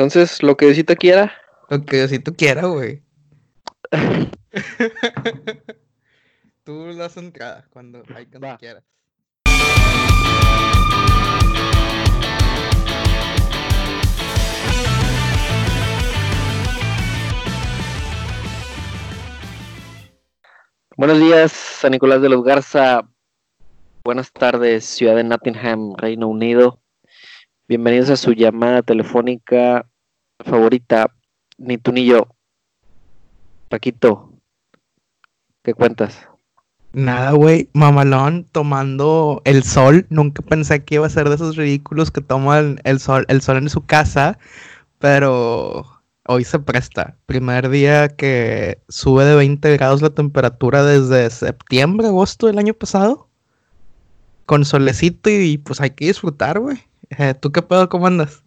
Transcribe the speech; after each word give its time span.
Entonces, 0.00 0.42
lo 0.42 0.56
que 0.56 0.64
Diosito 0.64 0.96
quiera. 0.96 1.30
Lo 1.68 1.84
que 1.84 1.98
Diosito 1.98 2.32
quiera, 2.32 2.64
güey. 2.64 3.02
Tú 6.64 6.86
las 6.96 7.18
entradas 7.18 7.68
cuando 7.68 8.02
hay 8.14 8.24
cuando 8.24 8.56
quieras. 8.56 8.82
Buenos 20.96 21.18
días, 21.18 21.52
San 21.52 21.90
Nicolás 21.90 22.22
de 22.22 22.30
los 22.30 22.42
Garza. 22.42 23.06
Buenas 24.02 24.32
tardes, 24.32 24.86
ciudad 24.86 25.16
de 25.16 25.24
Nottingham, 25.24 25.94
Reino 25.98 26.26
Unido. 26.26 26.80
Bienvenidos 27.68 28.08
a 28.08 28.16
su 28.16 28.32
llamada 28.32 28.80
telefónica 28.80 29.89
favorita, 30.44 31.14
ni 31.58 31.78
tú 31.78 31.92
ni 31.92 32.06
yo. 32.06 32.28
Paquito, 33.68 34.32
¿qué 35.62 35.74
cuentas? 35.74 36.26
Nada, 36.92 37.32
güey, 37.32 37.68
mamalón 37.72 38.44
tomando 38.50 39.42
el 39.44 39.62
sol. 39.62 40.06
Nunca 40.10 40.42
pensé 40.42 40.84
que 40.84 40.96
iba 40.96 41.06
a 41.06 41.10
ser 41.10 41.28
de 41.28 41.36
esos 41.36 41.56
ridículos 41.56 42.10
que 42.10 42.20
toman 42.20 42.80
el 42.82 42.98
sol, 42.98 43.24
el 43.28 43.42
sol 43.42 43.58
en 43.58 43.70
su 43.70 43.86
casa, 43.86 44.38
pero 44.98 45.86
hoy 46.26 46.44
se 46.44 46.58
presta. 46.58 47.16
Primer 47.26 47.68
día 47.68 48.08
que 48.08 48.82
sube 48.88 49.24
de 49.24 49.36
20 49.36 49.76
grados 49.76 50.02
la 50.02 50.10
temperatura 50.10 50.82
desde 50.82 51.30
septiembre, 51.30 52.08
agosto 52.08 52.48
del 52.48 52.58
año 52.58 52.74
pasado. 52.74 53.28
Con 54.46 54.64
solecito 54.64 55.30
y, 55.30 55.58
pues 55.58 55.80
hay 55.80 55.90
que 55.90 56.06
disfrutar, 56.06 56.58
güey. 56.58 56.78
Eh, 57.10 57.34
¿Tú 57.34 57.52
qué 57.52 57.62
pedo, 57.62 57.88
cómo 57.88 58.08
andas? 58.08 58.42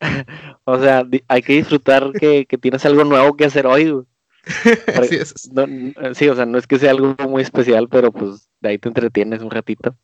O 0.64 0.78
sea, 0.78 1.04
hay 1.28 1.42
que 1.42 1.54
disfrutar 1.54 2.12
que, 2.12 2.44
que 2.46 2.58
tienes 2.58 2.84
algo 2.84 3.04
nuevo 3.04 3.36
que 3.36 3.46
hacer 3.46 3.66
hoy. 3.66 3.90
güey. 3.90 4.04
Sí, 5.08 5.16
es- 5.16 5.50
no- 5.52 5.66
sí, 6.14 6.28
o 6.28 6.34
sea, 6.36 6.46
no 6.46 6.58
es 6.58 6.66
que 6.66 6.78
sea 6.78 6.90
algo 6.90 7.14
muy 7.28 7.42
especial, 7.42 7.88
pero 7.88 8.12
pues 8.12 8.48
de 8.60 8.68
ahí 8.70 8.78
te 8.78 8.88
entretienes 8.88 9.42
un 9.42 9.50
ratito. 9.50 9.94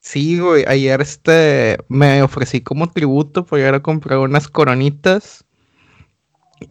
Sí, 0.00 0.38
güey, 0.38 0.64
ayer 0.66 1.00
este 1.00 1.78
me 1.88 2.22
ofrecí 2.22 2.60
como 2.60 2.90
tributo 2.90 3.44
por 3.46 3.58
ir 3.60 3.66
a 3.66 3.80
comprar 3.82 4.18
unas 4.18 4.48
coronitas 4.48 5.44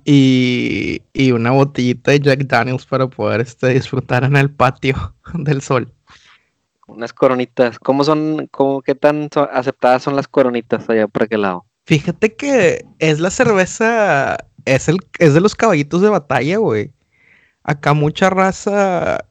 y, 0.06 1.02
y 1.14 1.32
una 1.32 1.52
botellita 1.52 2.12
de 2.12 2.20
Jack 2.20 2.40
Daniels 2.46 2.86
para 2.86 3.08
poder 3.08 3.42
este, 3.42 3.68
disfrutar 3.70 4.24
en 4.24 4.36
el 4.36 4.50
patio 4.52 5.16
del 5.34 5.62
sol. 5.62 5.94
Unas 6.88 7.14
coronitas. 7.14 7.80
¿Cómo 7.80 8.04
son, 8.04 8.48
cómo, 8.52 8.82
qué 8.82 8.96
tan 8.96 9.30
so- 9.34 9.50
aceptadas 9.52 10.04
son 10.04 10.16
las 10.16 10.28
coronitas 10.28 10.90
allá 10.90 11.08
por 11.08 11.24
aquel 11.24 11.42
lado? 11.44 11.66
Fíjate 11.86 12.36
que 12.36 12.86
es 13.00 13.20
la 13.20 13.32
cerveza, 13.32 14.38
es 14.66 14.88
el, 14.88 15.00
es 15.20 15.34
de 15.34 15.42
los 15.42 15.56
caballitos 15.56 16.02
de 16.02 16.10
batalla, 16.10 16.58
güey. 16.58 16.94
Acá 17.64 17.94
mucha 17.94 18.30
raza 18.30 19.26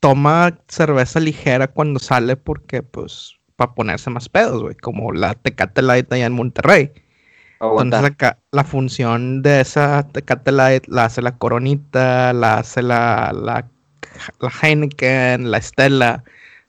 toma 0.00 0.58
cerveza 0.68 1.20
ligera 1.20 1.68
cuando 1.68 1.98
sale 2.00 2.36
porque, 2.36 2.82
pues, 2.82 3.36
para 3.56 3.74
ponerse 3.74 4.10
más 4.10 4.28
pedos, 4.28 4.62
güey, 4.62 4.74
como 4.76 5.12
la 5.12 5.34
Tecate 5.34 5.82
Light 5.82 6.12
allá 6.12 6.26
en 6.26 6.32
Monterrey. 6.32 6.92
Entonces 7.60 7.60
Aguantar. 7.60 8.04
acá 8.04 8.38
la 8.52 8.64
función 8.64 9.42
de 9.42 9.60
esa 9.62 10.06
Tecate 10.12 10.52
Light 10.52 10.86
la 10.88 11.06
hace 11.06 11.22
la 11.22 11.36
Coronita, 11.38 12.32
la 12.32 12.58
hace 12.58 12.82
la, 12.82 13.32
la, 13.34 13.68
la 14.40 14.52
Heineken, 14.62 15.50
la 15.50 15.58
Estela. 15.58 16.24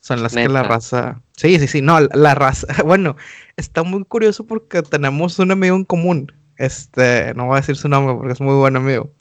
Son 0.08 0.24
las 0.24 0.34
que 0.34 0.48
la 0.50 0.62
raza. 0.70 1.22
Sí, 1.36 1.60
sí, 1.60 1.68
sí, 1.68 1.82
no, 1.82 2.00
la, 2.00 2.10
la 2.14 2.36
raza. 2.36 2.68
Bueno, 2.86 3.16
está 3.58 3.84
muy 3.84 4.04
curioso 4.06 4.46
porque 4.46 4.82
tenemos 4.82 5.38
un 5.40 5.52
amigo 5.52 5.76
en 5.76 5.84
común. 5.86 6.32
Este, 6.58 7.34
no 7.36 7.46
voy 7.48 7.58
a 7.58 7.60
decir 7.62 7.76
su 7.76 7.88
nombre 7.90 8.16
porque 8.16 8.34
es 8.34 8.42
muy 8.42 8.56
buen 8.56 8.76
amigo. 8.76 9.12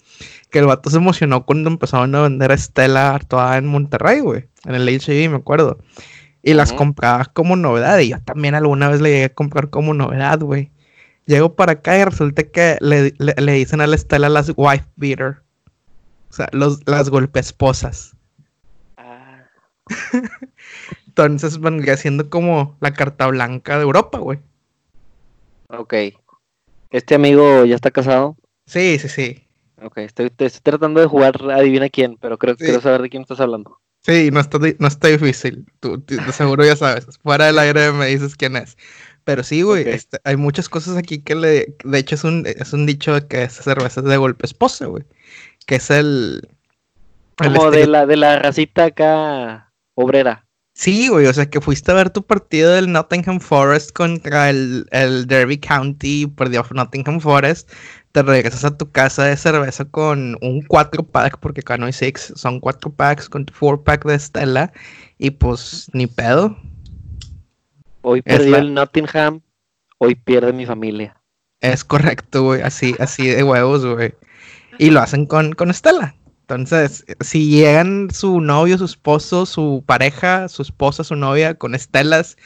Que 0.50 0.60
el 0.60 0.66
vato 0.66 0.88
se 0.88 0.96
emocionó 0.98 1.44
cuando 1.44 1.68
empezaron 1.68 2.14
a 2.14 2.22
vender 2.22 2.52
Estela 2.52 3.20
toda 3.26 3.58
en 3.58 3.66
Monterrey, 3.66 4.20
güey. 4.20 4.44
En 4.64 4.74
el 4.76 4.88
HIV, 4.88 5.28
me 5.30 5.36
acuerdo. 5.36 5.78
Y 6.42 6.54
las 6.54 6.72
compraba 6.78 7.25
como 7.25 7.56
novedad. 7.56 7.98
Y 7.98 8.10
yo 8.10 8.20
también 8.22 8.54
alguna 8.54 8.88
vez 8.88 9.00
le 9.00 9.10
llegué 9.10 9.25
a 9.25 9.34
comprar 9.34 9.69
como 9.70 9.92
novedad, 9.92 10.38
güey. 10.38 10.70
Llego 11.26 11.56
para 11.56 11.72
acá 11.72 11.98
y 11.98 12.04
resulta 12.04 12.44
que 12.44 12.78
le, 12.80 13.12
le- 13.19 13.34
le 13.36 13.52
dicen 13.54 13.80
a 13.80 13.86
la 13.88 13.96
Estela 13.96 14.28
las 14.28 14.52
wife 14.56 14.86
beater. 14.94 15.38
O 16.30 16.32
sea, 16.32 16.48
los, 16.52 16.80
las 16.86 17.10
golpesposas. 17.10 18.12
Ah, 18.12 18.16
Entonces 21.06 21.60
vendría 21.60 21.97
siendo 21.97 22.28
como 22.28 22.76
la 22.80 22.92
carta 22.92 23.26
blanca 23.28 23.76
de 23.76 23.82
Europa, 23.82 24.19
güey. 24.19 24.38
ok. 25.69 25.94
¿Este 26.91 27.14
amigo 27.14 27.64
ya 27.64 27.74
está 27.74 27.91
casado? 27.91 28.36
Sí, 28.66 28.98
sí, 28.98 29.08
sí. 29.08 29.48
Ok, 29.82 29.98
estoy, 29.98 30.26
estoy 30.26 30.50
tratando 30.62 31.00
de 31.00 31.06
jugar 31.06 31.34
adivina 31.50 31.88
quién, 31.88 32.16
pero 32.16 32.38
creo 32.38 32.56
que 32.56 32.64
Sí. 32.64 32.70
quiero 32.70 32.80
saber 32.82 33.02
de 33.02 33.10
quién 33.10 33.22
estás 33.22 33.41
hablando. 33.41 33.78
Sí, 34.02 34.30
no 34.32 34.41
está, 34.41 34.58
no 34.78 34.88
está 34.88 35.08
difícil. 35.08 35.66
Tú, 35.80 36.00
tú- 36.00 36.14
seguro 36.32 36.64
ya 36.64 36.76
sabes. 36.76 37.06
Fuera 37.22 37.46
del 37.46 37.58
aire 37.58 37.92
me 37.92 38.06
dices 38.06 38.36
quién 38.36 38.56
es. 38.56 38.76
Pero 39.25 39.42
sí, 39.42 39.62
güey, 39.62 39.88
este, 39.88 40.19
hay 40.22 40.36
muchas 40.36 40.69
cosas 40.69 40.96
aquí 40.96 41.19
que 41.19 41.34
le... 41.34 41.75
De 41.84 41.98
hecho, 41.98 42.14
es 42.14 42.22
un, 42.22 42.44
es 42.46 42.72
un 42.72 42.86
dicho 42.86 43.12
de 43.14 43.26
que 43.26 43.42
esa 43.42 43.62
cerveza 43.64 44.00
es 44.00 44.06
de 44.06 44.16
golpe 44.16 44.46
esposa, 44.46 44.86
güey. 44.86 45.04
Que 45.66 45.75
es 45.76 45.91
el... 45.91 46.48
el 47.41 47.52
Como 47.52 47.72
de 47.72 47.88
la, 47.88 48.06
de 48.06 48.16
la 48.16 48.38
racita 48.38 48.84
acá 48.84 49.66
obrera. 49.96 50.44
Sí, 50.74 51.08
güey, 51.08 51.26
o 51.26 51.32
sea, 51.32 51.48
que 51.48 51.60
fuiste 51.62 51.90
a 51.90 51.94
ver 51.94 52.10
tu 52.10 52.22
partido 52.22 52.70
del 52.72 52.92
Nottingham 52.92 53.40
Forest 53.40 53.92
contra 53.92 54.50
el, 54.50 54.86
el 54.90 55.26
Derby 55.26 55.56
County, 55.56 56.26
perdió 56.26 56.66
Nottingham 56.70 57.18
Forest, 57.18 57.72
te 58.12 58.22
regresas 58.22 58.62
a 58.66 58.76
tu 58.76 58.90
casa 58.92 59.24
de 59.24 59.38
cerveza 59.38 59.86
con 59.86 60.36
un 60.42 60.60
4 60.68 61.02
pack, 61.02 61.38
porque 61.40 61.60
acá 61.62 61.78
no 61.78 61.86
hay 61.86 61.94
6, 61.94 62.34
son 62.36 62.60
4 62.60 62.92
packs 62.92 63.28
con 63.30 63.46
tu 63.46 63.54
4 63.58 63.84
pack 63.84 64.04
de 64.04 64.18
Stella, 64.18 64.70
y 65.16 65.30
pues 65.30 65.88
ni 65.94 66.06
pedo, 66.06 66.58
Hoy 68.02 68.20
perdió 68.22 68.50
la- 68.50 68.58
el 68.58 68.74
Nottingham, 68.74 69.40
hoy 69.98 70.14
pierde 70.14 70.52
mi 70.52 70.66
familia. 70.66 71.16
es 71.60 71.84
correcto, 71.84 72.42
güey, 72.42 72.60
así, 72.60 72.94
así 72.98 73.26
de 73.28 73.42
huevos, 73.42 73.84
güey. 73.86 74.14
Y 74.78 74.90
lo 74.90 75.00
hacen 75.00 75.24
con, 75.24 75.54
con 75.54 75.72
Stella. 75.72 76.14
Entonces, 76.48 77.04
si 77.18 77.50
llegan 77.50 78.08
su 78.12 78.40
novio, 78.40 78.78
su 78.78 78.84
esposo, 78.84 79.46
su 79.46 79.82
pareja, 79.84 80.48
su 80.48 80.62
esposa, 80.62 81.02
su 81.02 81.16
novia 81.16 81.54
con 81.54 81.74
estelas, 81.74 82.36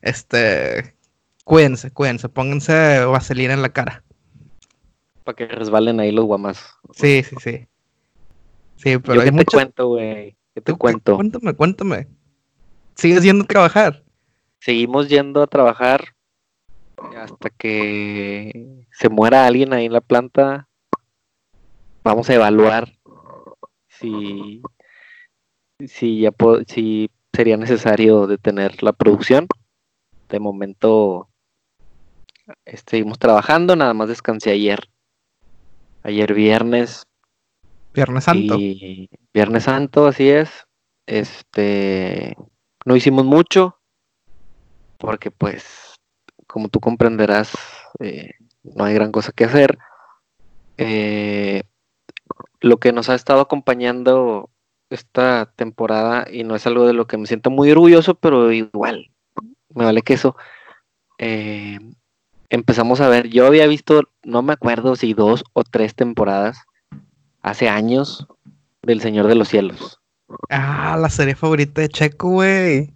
este, 0.00 0.94
cuídense, 1.44 1.90
cuídense, 1.90 2.30
pónganse 2.30 3.04
vaselina 3.04 3.52
en 3.52 3.60
la 3.60 3.68
cara. 3.68 4.02
Para 5.24 5.36
que 5.36 5.46
resbalen 5.46 6.00
ahí 6.00 6.10
los 6.10 6.24
guamas. 6.24 6.74
Sí, 6.94 7.22
sí, 7.22 7.36
sí. 7.38 7.66
Sí, 8.76 8.96
pero 8.96 9.16
Yo 9.16 9.20
hay 9.20 9.26
qué 9.26 9.30
te 9.30 9.32
muchas... 9.32 9.52
cuento, 9.52 9.88
güey. 9.88 10.36
¿Qué 10.54 10.62
te 10.62 10.72
cuento? 10.72 11.16
Cuéntame, 11.16 11.52
cuéntame. 11.52 12.08
¿Sigues 12.94 13.22
yendo 13.22 13.44
a 13.44 13.46
trabajar? 13.46 14.02
Seguimos 14.58 15.08
yendo 15.08 15.42
a 15.42 15.46
trabajar 15.46 16.14
hasta 17.14 17.50
que 17.50 18.86
se 18.90 19.08
muera 19.10 19.46
alguien 19.46 19.74
ahí 19.74 19.84
en 19.84 19.92
la 19.92 20.00
planta. 20.00 20.66
Vamos 22.02 22.30
a 22.30 22.34
evaluar 22.34 22.90
si, 24.00 24.62
si 25.86 26.20
ya 26.20 26.30
po- 26.32 26.62
si 26.66 27.10
sería 27.32 27.56
necesario 27.56 28.26
detener 28.26 28.82
la 28.82 28.92
producción. 28.92 29.46
De 30.28 30.38
momento 30.40 31.28
eh, 32.64 32.76
seguimos 32.86 33.18
trabajando, 33.18 33.76
nada 33.76 33.94
más 33.94 34.08
descansé 34.08 34.50
ayer. 34.50 34.80
Ayer 36.02 36.32
viernes 36.34 37.04
Viernes 37.92 38.24
Santo. 38.24 38.56
y 38.58 39.08
Viernes 39.34 39.64
Santo, 39.64 40.06
así 40.06 40.30
es. 40.30 40.66
Este, 41.06 42.36
no 42.84 42.94
hicimos 42.94 43.24
mucho 43.24 43.76
porque 44.98 45.30
pues, 45.30 45.94
como 46.46 46.68
tú 46.68 46.78
comprenderás, 46.78 47.52
eh, 48.00 48.32
no 48.62 48.84
hay 48.84 48.94
gran 48.94 49.10
cosa 49.10 49.32
que 49.32 49.44
hacer. 49.44 49.78
Eh, 50.76 51.62
lo 52.60 52.78
que 52.78 52.92
nos 52.92 53.08
ha 53.08 53.14
estado 53.14 53.40
acompañando 53.40 54.50
esta 54.90 55.52
temporada 55.56 56.26
y 56.30 56.44
no 56.44 56.54
es 56.56 56.66
algo 56.66 56.86
de 56.86 56.92
lo 56.92 57.06
que 57.06 57.16
me 57.16 57.26
siento 57.26 57.50
muy 57.50 57.70
orgulloso, 57.70 58.14
pero 58.14 58.52
igual, 58.52 59.10
me 59.74 59.84
vale 59.84 60.02
que 60.02 60.14
eso. 60.14 60.36
eh, 61.18 61.78
empezamos 62.48 63.00
a 63.00 63.08
ver, 63.08 63.28
yo 63.28 63.46
había 63.46 63.66
visto, 63.66 64.02
no 64.24 64.42
me 64.42 64.52
acuerdo 64.52 64.96
si 64.96 65.14
dos 65.14 65.44
o 65.52 65.62
tres 65.62 65.94
temporadas 65.94 66.58
hace 67.42 67.68
años 67.68 68.26
del 68.82 69.00
Señor 69.00 69.26
de 69.28 69.36
los 69.36 69.48
Cielos. 69.48 70.00
Ah, 70.48 70.96
la 71.00 71.08
serie 71.08 71.34
favorita 71.34 71.80
de 71.80 71.88
Checo, 71.88 72.30
güey. 72.30 72.92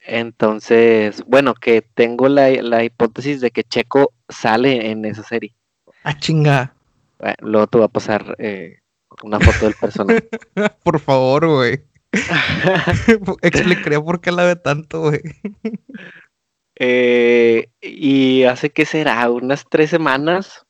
Entonces, 0.00 1.24
bueno, 1.26 1.54
que 1.54 1.82
tengo 1.82 2.28
la, 2.28 2.50
la 2.62 2.84
hipótesis 2.84 3.40
de 3.40 3.50
que 3.50 3.64
Checo 3.64 4.12
sale 4.28 4.90
en 4.90 5.04
esa 5.04 5.22
serie. 5.22 5.54
Ah, 6.04 6.16
chinga. 6.16 6.75
Bueno, 7.18 7.36
luego 7.40 7.66
te 7.66 7.78
va 7.78 7.84
a 7.86 7.88
pasar 7.88 8.36
eh, 8.38 8.80
una 9.22 9.40
foto 9.40 9.66
del 9.66 9.74
personaje. 9.74 10.28
Por 10.82 11.00
favor, 11.00 11.46
güey. 11.46 11.80
Explicaría 13.42 14.00
por 14.00 14.20
qué 14.20 14.32
la 14.32 14.44
ve 14.44 14.56
tanto, 14.56 15.02
güey. 15.02 15.20
Eh, 16.78 17.68
y 17.80 18.44
hace 18.44 18.70
que 18.70 18.86
será 18.86 19.30
unas 19.30 19.64
tres 19.68 19.90
semanas 19.90 20.66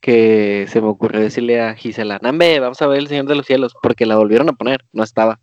que 0.00 0.66
se 0.68 0.80
me 0.80 0.88
ocurrió 0.88 1.20
decirle 1.20 1.60
a 1.60 1.74
Gisela, 1.74 2.18
Nambe, 2.22 2.60
vamos 2.60 2.80
a 2.80 2.86
ver 2.86 2.98
El 2.98 3.08
Señor 3.08 3.26
de 3.26 3.34
los 3.34 3.46
Cielos, 3.46 3.74
porque 3.82 4.06
la 4.06 4.16
volvieron 4.16 4.48
a 4.48 4.52
poner, 4.52 4.84
no 4.92 5.02
estaba. 5.02 5.40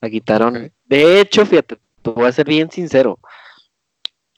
La 0.00 0.10
quitaron. 0.10 0.72
De 0.84 1.20
hecho, 1.20 1.46
fíjate, 1.46 1.78
te 2.02 2.10
voy 2.10 2.26
a 2.26 2.32
ser 2.32 2.46
bien 2.46 2.70
sincero. 2.70 3.18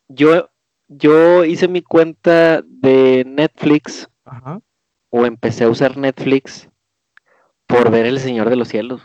Yo, 0.09 0.49
yo 0.89 1.45
hice 1.45 1.69
mi 1.69 1.83
cuenta 1.83 2.63
de 2.63 3.25
Netflix 3.27 4.09
Ajá. 4.25 4.61
O 5.11 5.27
empecé 5.27 5.65
a 5.65 5.69
usar 5.69 5.97
Netflix 5.97 6.69
por 7.67 7.91
ver 7.91 8.07
El 8.07 8.19
Señor 8.19 8.49
de 8.51 8.57
los 8.57 8.69
Cielos. 8.69 9.03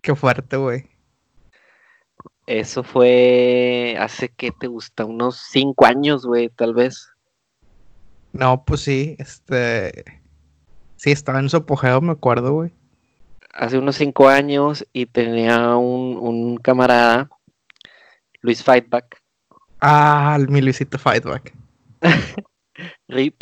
Qué 0.00 0.14
fuerte, 0.14 0.56
güey. 0.56 0.88
Eso 2.46 2.84
fue 2.84 3.96
hace 3.98 4.28
que 4.28 4.52
te 4.52 4.68
gusta, 4.68 5.04
unos 5.04 5.36
cinco 5.50 5.84
años, 5.84 6.24
güey, 6.24 6.48
tal 6.48 6.74
vez. 6.74 7.10
No, 8.32 8.64
pues 8.64 8.82
sí, 8.82 9.16
este. 9.18 10.04
Sí, 10.96 11.10
estaba 11.10 11.40
en 11.40 11.48
su 11.48 11.56
apogeo, 11.56 12.00
me 12.00 12.12
acuerdo, 12.12 12.52
güey. 12.52 12.72
Hace 13.52 13.78
unos 13.78 13.96
cinco 13.96 14.28
años 14.28 14.86
y 14.92 15.06
tenía 15.06 15.76
un, 15.76 16.16
un 16.18 16.56
camarada, 16.58 17.28
Luis 18.42 18.62
Fightback, 18.62 19.20
Ah, 19.80 20.38
mi 20.48 20.60
Luisito 20.62 20.98
Fightback. 20.98 21.52
RIP. 23.08 23.36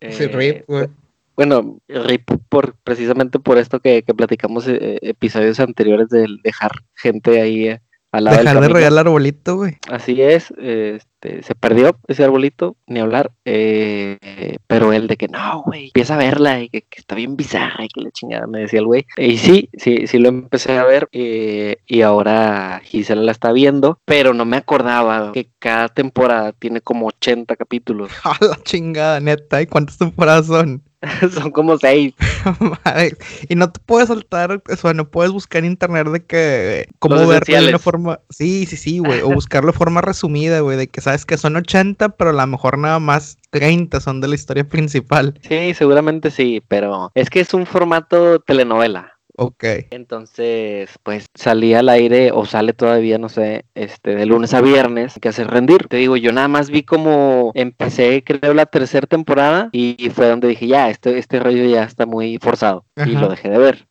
Sí, 0.00 0.24
eh, 0.24 0.28
Rip, 0.28 0.64
güey. 0.66 0.88
Bueno, 1.36 1.78
RIP 1.86 2.30
por, 2.48 2.74
precisamente 2.82 3.38
por 3.38 3.58
esto 3.58 3.78
que, 3.78 4.02
que 4.02 4.12
platicamos 4.12 4.66
eh, 4.66 4.98
episodios 5.02 5.60
anteriores 5.60 6.08
de 6.08 6.26
dejar 6.42 6.72
gente 6.96 7.40
ahí 7.40 7.78
Dejar 8.10 8.72
de 8.72 8.86
el 8.86 8.98
arbolito, 8.98 9.56
güey. 9.56 9.76
Así 9.90 10.22
es, 10.22 10.50
este, 10.56 11.42
se 11.42 11.54
perdió 11.54 11.98
ese 12.08 12.24
arbolito, 12.24 12.76
ni 12.86 13.00
hablar, 13.00 13.32
eh, 13.44 14.56
pero 14.66 14.94
él 14.94 15.08
de 15.08 15.16
que 15.18 15.28
no, 15.28 15.62
güey, 15.64 15.86
empieza 15.86 16.14
a 16.14 16.18
verla 16.18 16.62
y 16.62 16.70
que, 16.70 16.82
que 16.82 17.00
está 17.00 17.14
bien 17.14 17.36
bizarra 17.36 17.84
y 17.84 17.88
que 17.88 18.00
la 18.00 18.10
chingada 18.10 18.46
me 18.46 18.60
decía 18.60 18.80
el 18.80 18.86
güey. 18.86 19.04
Y 19.18 19.36
sí, 19.36 19.68
sí, 19.74 20.06
sí 20.06 20.18
lo 20.18 20.30
empecé 20.30 20.78
a 20.78 20.84
ver 20.84 21.08
eh, 21.12 21.76
y 21.86 22.00
ahora 22.00 22.80
Gisela 22.82 23.22
la 23.22 23.32
está 23.32 23.52
viendo, 23.52 23.98
pero 24.06 24.32
no 24.32 24.46
me 24.46 24.56
acordaba 24.56 25.32
que 25.32 25.50
cada 25.58 25.88
temporada 25.88 26.52
tiene 26.52 26.80
como 26.80 27.08
80 27.08 27.56
capítulos, 27.56 28.10
A 28.24 28.36
la 28.40 28.58
chingada, 28.62 29.20
neta. 29.20 29.60
¿Y 29.60 29.66
cuántas 29.66 29.98
temporadas 29.98 30.46
son? 30.46 30.82
son 31.32 31.50
como 31.52 31.78
seis. 31.78 32.14
Madre, 32.84 33.16
y 33.48 33.54
no 33.54 33.70
te 33.70 33.80
puedes 33.80 34.08
saltar, 34.08 34.62
o 34.68 34.76
sea, 34.76 34.94
no 34.94 35.08
puedes 35.08 35.32
buscar 35.32 35.64
en 35.64 35.72
internet 35.72 36.08
de 36.08 36.24
que 36.24 36.88
cómo 36.98 37.16
Los 37.16 37.28
verlo 37.28 37.62
de 37.62 37.68
una 37.68 37.78
forma. 37.78 38.20
Sí, 38.30 38.66
sí, 38.66 38.76
sí, 38.76 38.98
güey. 38.98 39.20
O 39.22 39.28
buscarlo 39.34 39.72
de 39.72 39.78
forma 39.78 40.00
resumida, 40.00 40.60
güey. 40.60 40.76
De 40.76 40.88
que 40.88 41.00
sabes 41.00 41.24
que 41.24 41.38
son 41.38 41.56
80, 41.56 42.10
pero 42.10 42.30
a 42.30 42.32
lo 42.32 42.46
mejor 42.46 42.78
nada 42.78 42.98
más 42.98 43.36
30 43.50 44.00
son 44.00 44.20
de 44.20 44.28
la 44.28 44.34
historia 44.34 44.66
principal. 44.66 45.38
Sí, 45.46 45.74
seguramente 45.74 46.30
sí, 46.30 46.62
pero 46.66 47.10
es 47.14 47.30
que 47.30 47.40
es 47.40 47.54
un 47.54 47.66
formato 47.66 48.40
telenovela. 48.40 49.17
Ok. 49.40 49.64
Entonces, 49.90 50.90
pues 51.04 51.28
salía 51.32 51.78
al 51.78 51.88
aire 51.90 52.32
o 52.32 52.44
sale 52.44 52.72
todavía, 52.72 53.18
no 53.18 53.28
sé, 53.28 53.66
este, 53.76 54.16
de 54.16 54.26
lunes 54.26 54.52
a 54.52 54.60
viernes, 54.60 55.16
que 55.22 55.28
hacer 55.28 55.46
rendir. 55.46 55.86
Te 55.86 55.96
digo, 55.96 56.16
yo 56.16 56.32
nada 56.32 56.48
más 56.48 56.70
vi 56.70 56.82
como 56.82 57.52
empecé, 57.54 58.24
creo, 58.24 58.52
la 58.52 58.66
tercera 58.66 59.06
temporada 59.06 59.68
y 59.70 60.10
fue 60.12 60.26
donde 60.28 60.48
dije, 60.48 60.66
ya, 60.66 60.90
este, 60.90 61.16
este 61.18 61.38
rollo 61.38 61.64
ya 61.66 61.84
está 61.84 62.04
muy 62.04 62.38
forzado. 62.38 62.84
Y 63.06 63.10
lo 63.10 63.28
dejé 63.28 63.48
de 63.48 63.58
ver, 63.58 63.86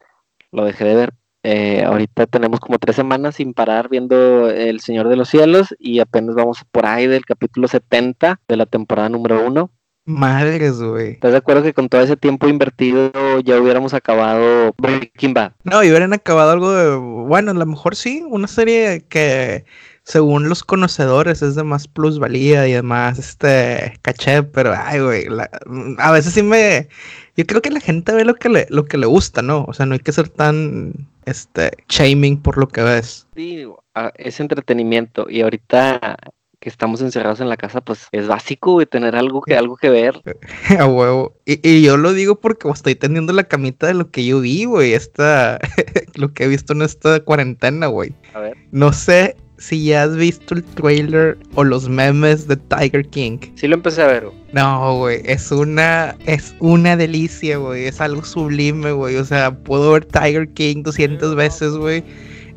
lo 0.51 0.65
dejé 0.65 0.83
de 0.83 0.95
ver. 0.95 1.13
Eh, 1.43 1.81
ahorita 1.81 2.25
tenemos 2.25 2.59
como 2.59 2.77
tres 2.77 2.97
semanas 2.97 3.35
sin 3.35 3.53
parar 3.53 3.87
viendo 3.87 4.49
El 4.49 4.81
Señor 4.81 5.07
de 5.07 5.15
los 5.15 5.29
Cielos 5.29 5.73
y 5.79 5.99
apenas 5.99 6.35
vamos 6.35 6.65
por 6.71 6.85
ahí 6.85 7.07
del 7.07 7.25
capítulo 7.25 7.69
70 7.69 8.41
de 8.45 8.57
la 8.57 8.65
temporada 8.65 9.07
número 9.07 9.47
uno. 9.47 9.71
Madres, 10.07 10.81
güey. 10.81 11.11
¿Estás 11.11 11.31
de 11.33 11.37
acuerdo 11.37 11.63
que 11.63 11.73
con 11.73 11.89
todo 11.89 11.99
ese 12.01 12.15
tiempo 12.15 12.47
invertido 12.47 13.11
ya 13.43 13.59
hubiéramos 13.59 13.93
acabado 13.93 14.73
Breaking 14.77 15.33
Bad? 15.33 15.51
No, 15.65 15.83
y 15.83 15.89
hubieran 15.89 16.13
acabado 16.13 16.51
algo 16.51 16.71
de. 16.71 16.95
Bueno, 16.95 17.51
a 17.51 17.53
lo 17.53 17.65
mejor 17.65 17.95
sí, 17.97 18.23
una 18.25 18.47
serie 18.47 19.03
que 19.09 19.65
según 20.03 20.47
los 20.47 20.63
conocedores 20.63 21.41
es 21.41 21.55
de 21.55 21.65
más 21.65 21.89
plusvalía 21.89 22.65
y 22.69 22.71
demás, 22.71 23.19
este 23.19 23.99
caché, 24.01 24.43
pero 24.43 24.73
ay, 24.73 25.01
güey, 25.01 25.25
la- 25.27 25.49
a 25.97 26.11
veces 26.13 26.33
sí 26.33 26.41
me. 26.41 26.87
Yo 27.35 27.45
creo 27.45 27.61
que 27.61 27.69
la 27.69 27.81
gente 27.81 28.13
ve 28.13 28.23
lo 28.23 28.35
que 28.35 28.47
le, 28.47 28.65
lo 28.69 28.85
que 28.85 28.97
le 28.97 29.07
gusta, 29.07 29.41
¿no? 29.41 29.65
O 29.67 29.73
sea, 29.73 29.85
no 29.85 29.93
hay 29.93 29.99
que 29.99 30.13
ser 30.13 30.29
tan 30.29 30.93
este 31.25 31.71
shaming 31.89 32.41
por 32.41 32.57
lo 32.57 32.69
que 32.69 32.81
ves. 32.81 33.27
Sí, 33.35 33.67
es 34.15 34.39
entretenimiento 34.39 35.27
y 35.29 35.41
ahorita 35.41 36.15
que 36.59 36.69
estamos 36.69 37.01
encerrados 37.01 37.39
en 37.39 37.49
la 37.49 37.57
casa, 37.57 37.81
pues 37.81 38.07
es 38.11 38.27
básico, 38.27 38.73
güey, 38.73 38.87
tener 38.87 39.15
algo 39.15 39.41
que, 39.41 39.55
algo 39.55 39.77
que 39.77 39.89
ver. 39.89 40.21
A 40.79 40.85
huevo. 40.85 41.35
Y, 41.45 41.67
y 41.67 41.83
yo 41.83 41.97
lo 41.97 42.13
digo 42.13 42.39
porque 42.39 42.67
estoy 42.69 42.95
teniendo 42.95 43.33
la 43.33 43.43
camita 43.43 43.87
de 43.87 43.93
lo 43.93 44.09
que 44.09 44.25
yo 44.25 44.39
vi, 44.39 44.65
güey. 44.65 44.93
Esta, 44.93 45.59
lo 46.15 46.33
que 46.33 46.45
he 46.45 46.47
visto 46.47 46.73
en 46.73 46.81
esta 46.81 47.19
cuarentena, 47.19 47.87
güey. 47.87 48.13
A 48.33 48.39
ver. 48.39 48.57
No 48.71 48.91
sé 48.91 49.35
si 49.59 49.85
ya 49.85 50.03
has 50.03 50.15
visto 50.15 50.53
el 50.53 50.63
trailer 50.63 51.37
o 51.55 51.63
los 51.63 51.89
memes 51.89 52.47
de 52.47 52.57
Tiger 52.57 53.07
King. 53.09 53.39
Sí 53.55 53.67
lo 53.67 53.75
empecé 53.75 54.01
a 54.01 54.07
ver. 54.07 54.25
güey. 54.25 54.37
No, 54.53 54.97
güey, 54.97 55.21
es 55.25 55.51
una, 55.51 56.15
es 56.25 56.55
una 56.59 56.95
delicia, 56.95 57.57
güey. 57.57 57.85
Es 57.85 58.01
algo 58.01 58.23
sublime, 58.23 58.91
güey. 58.91 59.15
O 59.17 59.25
sea, 59.25 59.55
puedo 59.55 59.91
ver 59.91 60.05
Tiger 60.05 60.47
King 60.53 60.83
200 60.83 61.35
veces, 61.35 61.73
güey. 61.73 62.03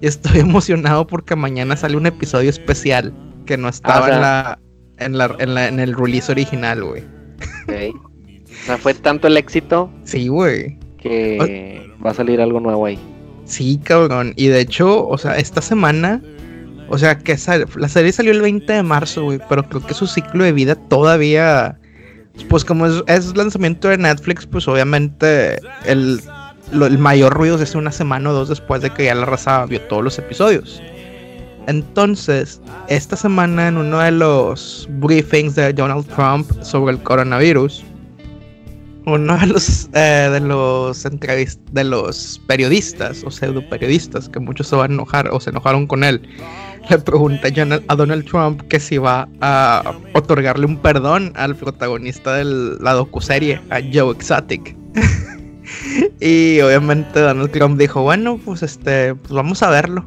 Y 0.00 0.06
estoy 0.06 0.41
emocionado 0.41 1.06
porque 1.06 1.37
mañana 1.37 1.76
sale 1.76 1.97
un 1.97 2.06
episodio 2.06 2.49
especial 2.49 3.12
que 3.50 3.56
no 3.58 3.69
estaba 3.69 4.08
en 4.08 4.20
la, 4.20 4.58
en 4.99 5.19
la, 5.19 5.35
en 5.41 5.55
la, 5.55 5.67
en 5.67 5.81
el 5.81 5.97
release 5.97 6.31
original, 6.31 6.85
güey. 6.85 7.02
O 7.69 8.64
sea, 8.67 8.79
fue 8.79 8.94
tanto 8.94 9.26
el 9.26 9.37
éxito 9.37 9.91
Sí, 10.05 10.29
güey. 10.29 10.79
que 10.99 11.91
va 12.05 12.11
a 12.11 12.14
salir 12.14 12.41
algo 12.41 12.61
nuevo 12.61 12.87
ahí. 12.87 12.99
Sí, 13.44 13.81
cabrón. 13.82 14.35
Y 14.37 14.47
de 14.49 14.61
hecho, 14.61 15.06
o 15.08 15.19
sea, 15.19 15.37
esta 15.37 15.61
semana, 15.62 16.23
o 16.88 16.97
sea, 16.97 17.19
que 17.19 17.37
sal- 17.37 17.67
la 17.76 17.88
serie 17.88 18.12
salió 18.12 18.31
el 18.32 18.41
20 18.41 18.73
de 18.73 18.82
marzo, 18.85 19.25
güey, 19.25 19.41
pero 19.49 19.64
creo 19.69 19.85
que 19.85 19.94
su 19.94 20.06
ciclo 20.06 20.44
de 20.44 20.52
vida 20.52 20.76
todavía, 20.76 21.76
pues 22.49 22.64
como 22.64 22.87
es, 22.87 23.02
es 23.08 23.37
lanzamiento 23.37 23.88
de 23.88 23.99
Netflix, 23.99 24.47
pues 24.47 24.69
obviamente 24.69 25.58
el, 25.87 26.20
lo- 26.70 26.87
el 26.87 26.99
mayor 26.99 27.32
ruido 27.35 27.56
se 27.58 27.64
hace 27.64 27.79
una 27.79 27.91
semana 27.91 28.31
o 28.31 28.32
dos 28.32 28.49
después 28.49 28.81
de 28.82 28.91
que 28.91 29.06
ya 29.06 29.14
la 29.17 29.25
raza 29.26 29.67
vio 29.67 29.81
todos 29.82 30.05
los 30.05 30.17
episodios. 30.20 30.81
Entonces, 31.67 32.61
esta 32.89 33.17
semana 33.17 33.69
en 33.69 33.77
uno 33.77 33.99
de 34.01 34.11
los 34.11 34.89
briefings 34.93 35.55
de 35.55 35.73
Donald 35.73 36.07
Trump 36.07 36.51
sobre 36.62 36.95
el 36.95 37.03
coronavirus, 37.03 37.85
uno 39.07 39.37
de 39.38 39.47
los 39.47 39.88
eh, 39.95 40.29
de 40.33 40.40
los 40.40 41.02
de 41.73 41.85
los 41.85 42.40
periodistas 42.47 43.25
o 43.25 43.31
pseudo 43.31 43.67
periodistas 43.69 44.29
que 44.29 44.38
muchos 44.40 44.69
se 44.69 44.76
van 44.76 44.93
a 44.93 44.95
enojar 44.95 45.29
o 45.31 45.40
se 45.40 45.50
enojaron 45.50 45.87
con 45.87 46.05
él 46.05 46.21
le 46.88 46.99
pregunta 46.99 47.49
a 47.88 47.95
Donald 47.95 48.25
Trump 48.25 48.62
que 48.62 48.81
si 48.81 48.99
va 48.99 49.29
a 49.40 49.95
otorgarle 50.14 50.67
un 50.67 50.76
perdón 50.76 51.33
al 51.37 51.55
protagonista 51.55 52.35
de 52.35 52.45
la 52.81 52.95
docuserie 52.95 53.61
a 53.71 53.81
Joe 53.93 54.14
Exotic. 54.14 54.76
Y 56.19 56.61
obviamente 56.62 57.21
Donald 57.21 57.52
Trump 57.52 57.79
dijo 57.79 58.02
bueno 58.02 58.40
pues 58.45 58.64
este 58.64 59.14
pues 59.14 59.33
vamos 59.33 59.62
a 59.62 59.71
verlo 59.71 60.05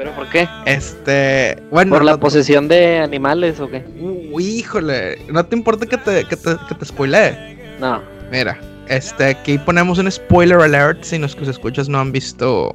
¿Pero 0.00 0.12
por 0.12 0.30
qué? 0.30 0.48
este 0.64 1.62
bueno 1.70 1.90
¿Por 1.94 2.04
la 2.06 2.12
no- 2.12 2.20
posesión 2.20 2.68
de 2.68 3.00
animales 3.00 3.60
o 3.60 3.68
qué? 3.68 3.84
Uy, 4.32 4.46
híjole 4.46 5.18
no 5.30 5.44
te 5.44 5.54
importa 5.54 5.84
que 5.84 5.98
te 5.98 6.24
que 6.24 6.36
te, 6.36 6.56
que 6.66 6.74
te 6.74 6.84
spoilee 6.86 7.76
No. 7.78 8.00
Mira, 8.32 8.58
este, 8.88 9.24
aquí 9.26 9.58
ponemos 9.58 9.98
un 9.98 10.10
spoiler 10.10 10.58
alert 10.60 11.02
si 11.04 11.18
los 11.18 11.36
que 11.36 11.44
se 11.44 11.50
escuchas 11.50 11.90
no 11.90 12.00
han 12.00 12.12
visto 12.12 12.74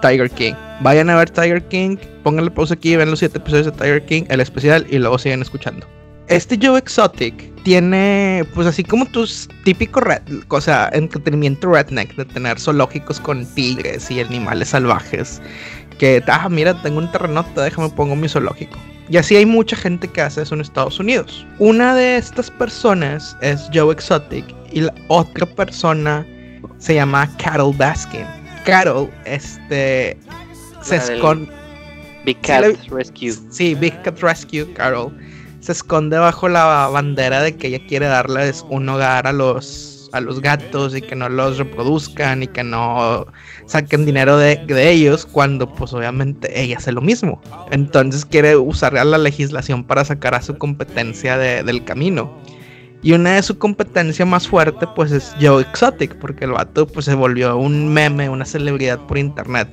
Tiger 0.00 0.30
King. 0.30 0.54
Vayan 0.80 1.10
a 1.10 1.16
ver 1.16 1.28
Tiger 1.30 1.62
King, 1.64 1.96
pónganle 2.22 2.50
pausa 2.52 2.74
aquí, 2.74 2.94
ven 2.94 3.10
los 3.10 3.18
siete 3.18 3.38
episodios 3.38 3.66
de 3.66 3.72
Tiger 3.72 4.04
King, 4.04 4.22
el 4.28 4.40
especial, 4.40 4.86
y 4.90 4.98
luego 4.98 5.18
siguen 5.18 5.42
escuchando. 5.42 5.86
Este 6.28 6.58
Joe 6.60 6.78
Exotic 6.78 7.34
tiene, 7.64 8.44
pues 8.54 8.66
así 8.66 8.82
como 8.84 9.06
tus 9.06 9.48
típicos, 9.64 10.02
o 10.48 10.60
sea, 10.60 10.90
entretenimiento 10.92 11.70
redneck, 11.70 12.14
de 12.16 12.24
tener 12.26 12.58
zoológicos 12.60 13.20
con 13.20 13.44
tigres 13.54 14.10
y 14.10 14.20
animales 14.20 14.68
salvajes. 14.70 15.40
Que, 15.98 16.22
ah, 16.26 16.48
mira, 16.48 16.74
tengo 16.82 16.98
un 16.98 17.10
terrenote, 17.10 17.60
déjame 17.60 17.88
pongo 17.90 18.16
mi 18.16 18.28
zoológico. 18.28 18.78
Y 19.08 19.16
así 19.18 19.36
hay 19.36 19.44
mucha 19.46 19.76
gente 19.76 20.08
que 20.08 20.22
hace 20.22 20.42
eso 20.42 20.54
en 20.54 20.60
Estados 20.62 20.98
Unidos. 20.98 21.46
Una 21.58 21.94
de 21.94 22.16
estas 22.16 22.50
personas 22.50 23.36
es 23.42 23.68
Joe 23.72 23.92
Exotic 23.92 24.44
y 24.72 24.80
la 24.80 24.94
otra 25.08 25.46
persona 25.46 26.26
se 26.78 26.94
llama 26.94 27.30
Carol 27.36 27.74
Baskin. 27.76 28.26
Carol, 28.64 29.10
este, 29.26 30.16
se 30.80 30.96
esconde... 30.96 31.52
Big 32.24 32.36
Sí, 32.38 32.42
Cat 32.42 32.62
la- 32.62 32.96
Rescue. 32.96 33.32
Sí, 33.50 33.74
Big 33.74 34.00
Cat 34.02 34.18
Rescue, 34.20 34.72
Carol. 34.72 35.12
Se 35.60 35.72
esconde 35.72 36.16
bajo 36.16 36.48
la 36.48 36.88
bandera 36.90 37.42
de 37.42 37.54
que 37.54 37.66
ella 37.68 37.80
quiere 37.86 38.06
darles 38.06 38.64
un 38.70 38.88
hogar 38.88 39.26
a 39.26 39.32
los, 39.32 39.93
a 40.14 40.20
los 40.20 40.40
gatos 40.40 40.96
y 40.96 41.02
que 41.02 41.14
no 41.14 41.28
los 41.28 41.58
reproduzcan 41.58 42.42
y 42.44 42.46
que 42.46 42.62
no 42.64 43.26
saquen 43.66 44.06
dinero 44.06 44.36
de, 44.38 44.64
ellos 44.90 45.26
cuando 45.26 45.68
pues 45.74 45.92
obviamente 45.92 46.48
ella 46.60 46.78
hace 46.78 46.92
lo 46.92 47.00
mismo. 47.00 47.40
Entonces 47.70 48.24
quiere 48.24 48.56
usar 48.56 48.92
la 48.94 49.18
legislación 49.18 49.84
para 49.84 50.04
sacar 50.04 50.34
a 50.34 50.42
su 50.42 50.56
competencia 50.56 51.36
de- 51.36 51.62
del 51.62 51.84
camino. 51.84 52.32
Y 53.02 53.12
una 53.12 53.34
de 53.34 53.42
su 53.42 53.58
competencia 53.58 54.24
más 54.24 54.48
fuerte, 54.48 54.86
pues 54.96 55.12
es 55.12 55.34
Joe 55.38 55.62
Exotic, 55.62 56.14
porque 56.16 56.46
el 56.46 56.52
vato 56.52 56.86
pues 56.86 57.04
se 57.04 57.14
volvió 57.14 57.56
un 57.58 57.92
meme, 57.92 58.30
una 58.30 58.46
celebridad 58.46 58.98
por 59.00 59.18
internet. 59.18 59.68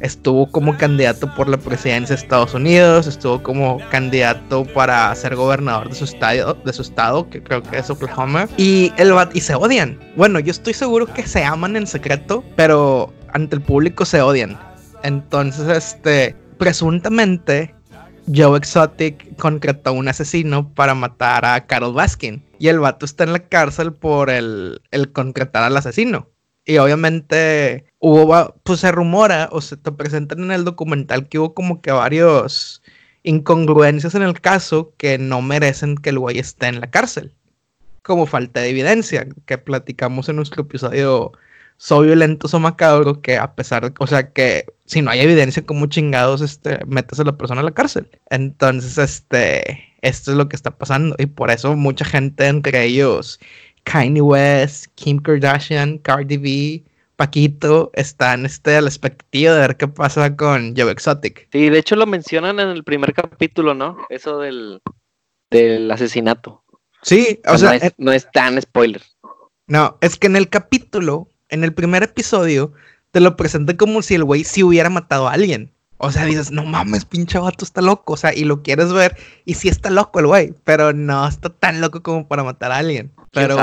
Estuvo 0.00 0.50
como 0.50 0.76
candidato 0.76 1.32
por 1.34 1.48
la 1.48 1.56
presidencia 1.56 2.14
de 2.14 2.22
Estados 2.22 2.52
Unidos, 2.52 3.06
estuvo 3.06 3.42
como 3.42 3.78
candidato 3.90 4.64
para 4.74 5.14
ser 5.14 5.36
gobernador 5.36 5.88
de 5.88 5.94
su 5.94 6.04
estado, 6.04 6.54
de 6.54 6.72
su 6.72 6.82
estado 6.82 7.28
que 7.30 7.42
creo 7.42 7.62
que 7.62 7.78
es 7.78 7.88
Oklahoma. 7.88 8.48
Y, 8.58 8.92
el 8.98 9.14
y 9.32 9.40
se 9.40 9.54
odian. 9.54 9.98
Bueno, 10.16 10.38
yo 10.38 10.50
estoy 10.50 10.74
seguro 10.74 11.06
que 11.06 11.26
se 11.26 11.44
aman 11.44 11.76
en 11.76 11.86
secreto, 11.86 12.44
pero 12.56 13.12
ante 13.32 13.56
el 13.56 13.62
público 13.62 14.04
se 14.04 14.20
odian. 14.20 14.58
Entonces, 15.02 15.68
este, 15.68 16.36
presuntamente 16.58 17.74
Joe 18.34 18.58
Exotic 18.58 19.36
concretó 19.36 19.92
un 19.92 20.08
asesino 20.08 20.72
para 20.74 20.94
matar 20.94 21.44
a 21.44 21.66
Carol 21.66 21.94
Baskin. 21.94 22.44
Y 22.58 22.68
el 22.68 22.80
vato 22.80 23.06
está 23.06 23.24
en 23.24 23.32
la 23.32 23.40
cárcel 23.40 23.92
por 23.92 24.30
el, 24.30 24.82
el 24.90 25.12
concretar 25.12 25.62
al 25.62 25.76
asesino. 25.76 26.28
Y 26.64 26.78
obviamente 26.78 27.85
hubo, 27.98 28.54
pues 28.62 28.80
se 28.80 28.92
rumora 28.92 29.48
o 29.52 29.60
se 29.60 29.76
te 29.76 29.92
presentan 29.92 30.40
en 30.44 30.52
el 30.52 30.64
documental 30.64 31.28
que 31.28 31.38
hubo 31.38 31.54
como 31.54 31.80
que 31.80 31.92
varios 31.92 32.82
incongruencias 33.22 34.14
en 34.14 34.22
el 34.22 34.40
caso 34.40 34.94
que 34.96 35.18
no 35.18 35.42
merecen 35.42 35.96
que 35.96 36.10
el 36.10 36.18
güey 36.18 36.38
esté 36.38 36.66
en 36.68 36.80
la 36.80 36.90
cárcel. 36.90 37.34
Como 38.02 38.26
falta 38.26 38.60
de 38.60 38.70
evidencia, 38.70 39.26
que 39.46 39.58
platicamos 39.58 40.28
en 40.28 40.36
nuestro 40.36 40.62
episodio 40.62 41.32
soy 41.78 42.06
violento, 42.06 42.48
o 42.50 42.58
macabro, 42.58 43.20
que 43.20 43.36
a 43.36 43.54
pesar 43.54 43.92
o 43.98 44.06
sea, 44.06 44.32
que 44.32 44.66
si 44.86 45.02
no 45.02 45.10
hay 45.10 45.20
evidencia, 45.20 45.64
como 45.64 45.86
chingados, 45.86 46.40
este, 46.40 46.84
metes 46.86 47.20
a 47.20 47.24
la 47.24 47.36
persona 47.36 47.60
a 47.60 47.64
la 47.64 47.72
cárcel. 47.72 48.08
Entonces, 48.30 48.98
este, 48.98 49.94
esto 50.02 50.30
es 50.32 50.36
lo 50.36 50.48
que 50.48 50.56
está 50.56 50.70
pasando. 50.70 51.16
Y 51.18 51.26
por 51.26 51.50
eso 51.50 51.76
mucha 51.76 52.04
gente, 52.04 52.46
entre 52.46 52.84
ellos, 52.84 53.40
Kanye 53.84 54.20
West, 54.22 54.86
Kim 54.94 55.18
Kardashian, 55.18 55.98
Cardi 55.98 56.36
B, 56.38 56.84
Paquito, 57.16 57.90
están 57.94 58.46
este, 58.46 58.76
a 58.76 58.80
la 58.82 58.88
expectativa 58.88 59.54
de 59.54 59.60
ver 59.60 59.76
qué 59.76 59.88
pasa 59.88 60.36
con 60.36 60.74
Joe 60.76 60.90
Exotic. 60.90 61.48
Sí, 61.50 61.70
de 61.70 61.78
hecho 61.78 61.96
lo 61.96 62.06
mencionan 62.06 62.60
en 62.60 62.68
el 62.68 62.84
primer 62.84 63.14
capítulo, 63.14 63.74
¿no? 63.74 63.98
Eso 64.10 64.38
del, 64.38 64.82
del 65.50 65.90
asesinato. 65.90 66.62
Sí, 67.02 67.40
o, 67.46 67.56
sea, 67.56 67.78
no 67.98 68.12
es 68.12 68.30
tan 68.32 68.60
spoiler. 68.60 69.02
No, 69.66 69.96
es 70.00 70.16
que 70.16 70.26
en 70.26 70.36
el 70.36 70.48
capítulo 70.48 71.28
en 71.48 71.64
el 71.64 71.72
primer 71.72 72.02
episodio 72.02 72.72
te 73.10 73.20
lo 73.20 73.36
presenté 73.36 73.76
como 73.76 74.02
si 74.02 74.14
el 74.14 74.24
güey 74.24 74.44
sí 74.44 74.62
hubiera 74.62 74.90
matado 74.90 75.28
a 75.28 75.32
alguien. 75.32 75.72
O 75.98 76.10
sea, 76.10 76.26
dices, 76.26 76.50
no 76.50 76.64
mames, 76.64 77.06
pinche 77.06 77.38
vato 77.38 77.64
está 77.64 77.80
loco. 77.80 78.12
O 78.12 78.16
sea, 78.16 78.34
y 78.34 78.44
lo 78.44 78.62
quieres 78.62 78.92
ver. 78.92 79.16
Y 79.46 79.54
sí 79.54 79.68
está 79.68 79.88
loco 79.88 80.20
el 80.20 80.26
güey. 80.26 80.54
Pero 80.64 80.92
no 80.92 81.26
está 81.26 81.48
tan 81.48 81.80
loco 81.80 82.02
como 82.02 82.28
para 82.28 82.44
matar 82.44 82.72
a 82.72 82.78
alguien. 82.78 83.12
Pero. 83.32 83.56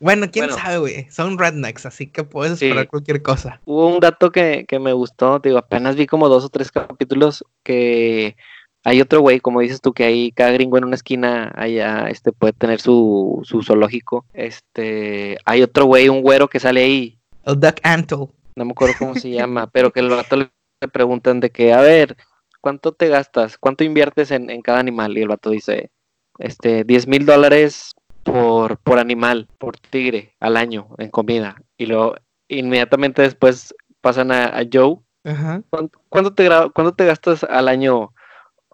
Bueno, 0.00 0.26
quién 0.30 0.50
sabe, 0.50 0.78
güey. 0.78 1.10
Son 1.10 1.38
rednecks, 1.38 1.86
así 1.86 2.06
que 2.06 2.22
puedes 2.22 2.52
esperar 2.52 2.86
cualquier 2.88 3.20
cosa. 3.22 3.60
Hubo 3.64 3.88
un 3.88 4.00
dato 4.00 4.30
que, 4.30 4.66
me 4.80 4.92
gustó. 4.92 5.40
Digo, 5.40 5.58
apenas 5.58 5.96
vi 5.96 6.06
como 6.06 6.28
dos 6.28 6.44
o 6.44 6.48
tres 6.48 6.70
capítulos 6.70 7.44
que 7.64 8.36
hay 8.84 9.00
otro 9.00 9.20
güey, 9.20 9.40
como 9.40 9.60
dices 9.60 9.80
tú, 9.80 9.92
que 9.92 10.04
ahí 10.04 10.30
cada 10.30 10.52
gringo 10.52 10.78
en 10.78 10.84
una 10.84 10.94
esquina 10.94 11.52
allá 11.56 12.08
este, 12.08 12.32
puede 12.32 12.52
tener 12.52 12.80
su, 12.80 13.40
su 13.42 13.62
zoológico. 13.62 14.24
Este, 14.34 15.36
hay 15.44 15.62
otro 15.62 15.86
güey, 15.86 16.08
un 16.08 16.22
güero 16.22 16.48
que 16.48 16.60
sale 16.60 16.84
ahí. 16.84 17.18
El 17.44 17.58
Duck 17.58 17.80
Antle. 17.82 18.28
No 18.54 18.64
me 18.64 18.70
acuerdo 18.70 18.94
cómo 18.98 19.14
se 19.16 19.30
llama, 19.30 19.66
pero 19.66 19.90
que 19.90 20.00
el 20.00 20.10
vato 20.10 20.36
le 20.36 20.48
preguntan 20.92 21.40
de 21.40 21.50
que, 21.50 21.72
a 21.72 21.80
ver, 21.80 22.16
¿cuánto 22.60 22.92
te 22.92 23.08
gastas? 23.08 23.58
¿Cuánto 23.58 23.82
inviertes 23.82 24.30
en, 24.30 24.62
cada 24.62 24.78
animal? 24.78 25.18
Y 25.18 25.22
el 25.22 25.28
vato 25.28 25.50
dice, 25.50 25.90
este, 26.38 26.84
10 26.84 27.08
mil 27.08 27.26
dólares 27.26 27.94
por, 28.32 28.78
por 28.78 28.98
animal, 28.98 29.48
por 29.58 29.76
tigre, 29.76 30.34
al 30.40 30.56
año 30.56 30.88
en 30.98 31.10
comida. 31.10 31.56
Y 31.76 31.86
luego 31.86 32.16
inmediatamente 32.48 33.22
después 33.22 33.74
pasan 34.00 34.32
a, 34.32 34.62
Joe. 34.72 34.96
Ajá. 35.24 35.62
¿Cuánto, 36.08 36.34
te, 36.34 36.48
¿Cuánto 36.74 36.94
te 36.94 37.06
gastas 37.06 37.44
al 37.44 37.68
año 37.68 38.12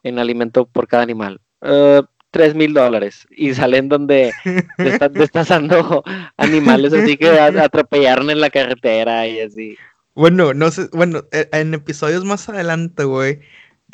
en 0.04 0.18
alimento 0.18 0.66
por 0.66 0.86
cada 0.86 1.02
animal. 1.02 1.40
Uh, 1.60 2.02
tres 2.30 2.54
mil 2.54 2.74
dólares 2.74 3.26
y 3.30 3.54
salen 3.54 3.88
donde 3.88 4.32
están 4.78 5.12
destazando 5.12 6.04
animales 6.36 6.92
así 6.92 7.16
que 7.16 7.30
atropellaron 7.30 8.30
en 8.30 8.40
la 8.40 8.50
carretera 8.50 9.26
y 9.26 9.40
así. 9.40 9.76
Bueno, 10.14 10.54
no 10.54 10.70
sé, 10.70 10.88
bueno, 10.92 11.24
e, 11.32 11.48
en 11.52 11.74
episodios 11.74 12.24
más 12.24 12.48
adelante, 12.48 13.04
güey, 13.04 13.40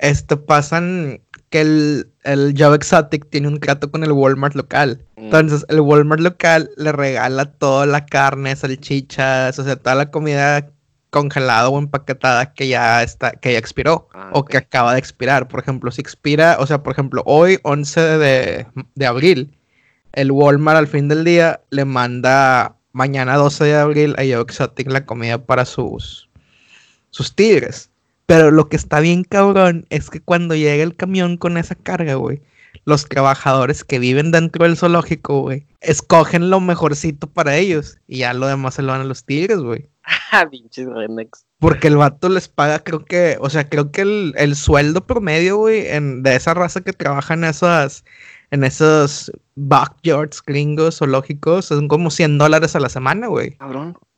este 0.01 0.37
pasan 0.37 1.21
que 1.51 1.61
el, 1.61 2.11
el 2.25 2.55
Joe 2.57 2.77
Exotic 2.77 3.29
tiene 3.29 3.49
un 3.49 3.61
trato 3.61 3.91
con 3.91 4.03
el 4.03 4.13
Walmart 4.13 4.55
local. 4.55 5.05
Mm. 5.17 5.25
Entonces, 5.25 5.67
el 5.69 5.81
Walmart 5.81 6.23
local 6.23 6.71
le 6.77 6.93
regala 6.93 7.47
toda 7.47 7.87
la 7.87 8.07
carne, 8.07 8.57
salchichas, 8.57 9.59
o 9.59 9.65
sea, 9.65 9.77
toda 9.77 9.95
la 9.95 10.11
comida 10.11 10.71
congelado 11.11 11.71
o 11.71 11.79
empaquetada 11.79 12.55
que 12.55 12.69
ya 12.69 13.03
está, 13.03 13.33
que 13.33 13.53
ya 13.53 13.59
expiró 13.59 14.09
ah, 14.15 14.31
o 14.33 14.45
que 14.45 14.57
acaba 14.57 14.93
de 14.93 15.01
expirar. 15.01 15.49
Por 15.49 15.61
ejemplo, 15.61 15.91
si 15.91 16.01
expira, 16.01 16.57
o 16.59 16.67
sea, 16.67 16.83
por 16.83 16.93
ejemplo, 16.93 17.23
hoy 17.27 17.59
11 17.63 18.01
de, 18.01 18.67
de, 18.95 19.07
abril, 19.07 19.59
el 20.13 20.31
Walmart 20.31 20.79
al 20.79 20.87
fin 20.87 21.09
del 21.09 21.25
día 21.25 21.61
le 21.71 21.85
manda 21.85 22.77
mañana 22.93 23.37
12 23.37 23.65
de 23.65 23.77
abril 23.77 24.15
a 24.19 24.23
Joe 24.23 24.43
Exotic 24.43 24.91
la 24.91 25.05
comida 25.05 25.45
para 25.45 25.65
sus, 25.65 26.31
sus 27.11 27.35
tigres. 27.35 27.90
Pero 28.31 28.53
lo 28.53 28.69
que 28.69 28.77
está 28.77 29.01
bien 29.01 29.25
cabrón 29.25 29.87
es 29.91 30.09
que 30.09 30.21
cuando 30.21 30.55
llega 30.55 30.85
el 30.85 30.95
camión 30.95 31.37
con 31.37 31.57
esa 31.57 31.75
carga, 31.75 32.15
güey, 32.15 32.41
los 32.85 33.09
trabajadores 33.09 33.83
que 33.83 33.99
viven 33.99 34.31
dentro 34.31 34.65
del 34.65 34.77
zoológico, 34.77 35.41
güey, 35.41 35.67
escogen 35.81 36.49
lo 36.49 36.61
mejorcito 36.61 37.27
para 37.27 37.57
ellos 37.57 37.99
y 38.07 38.19
ya 38.19 38.33
lo 38.33 38.47
demás 38.47 38.75
se 38.75 38.83
lo 38.83 38.93
dan 38.93 39.01
a 39.01 39.05
los 39.05 39.25
tigres, 39.25 39.59
güey. 39.59 39.91
Porque 41.59 41.89
el 41.89 41.97
vato 41.97 42.29
les 42.29 42.47
paga, 42.47 42.79
creo 42.85 43.05
que, 43.05 43.37
o 43.41 43.51
sea, 43.51 43.69
creo 43.69 43.91
que 43.91 44.03
el, 44.03 44.55
sueldo 44.55 45.05
promedio, 45.05 45.57
güey, 45.57 45.83
de 45.83 46.37
esa 46.37 46.55
raza 46.55 46.83
que 46.83 46.93
trabaja 46.93 47.35
en 47.35 47.43
esas, 47.43 48.05
en 48.53 48.63
esos 48.63 49.33
backyards 49.57 50.41
gringos 50.41 50.99
zoológicos, 50.99 51.65
son 51.65 51.89
como 51.89 52.13
100 52.13 52.39
dólares 52.39 52.77
a 52.77 52.81
la 52.81 52.91
semana, 52.91 53.27
güey. 53.27 53.57
Cabrón. 53.57 53.99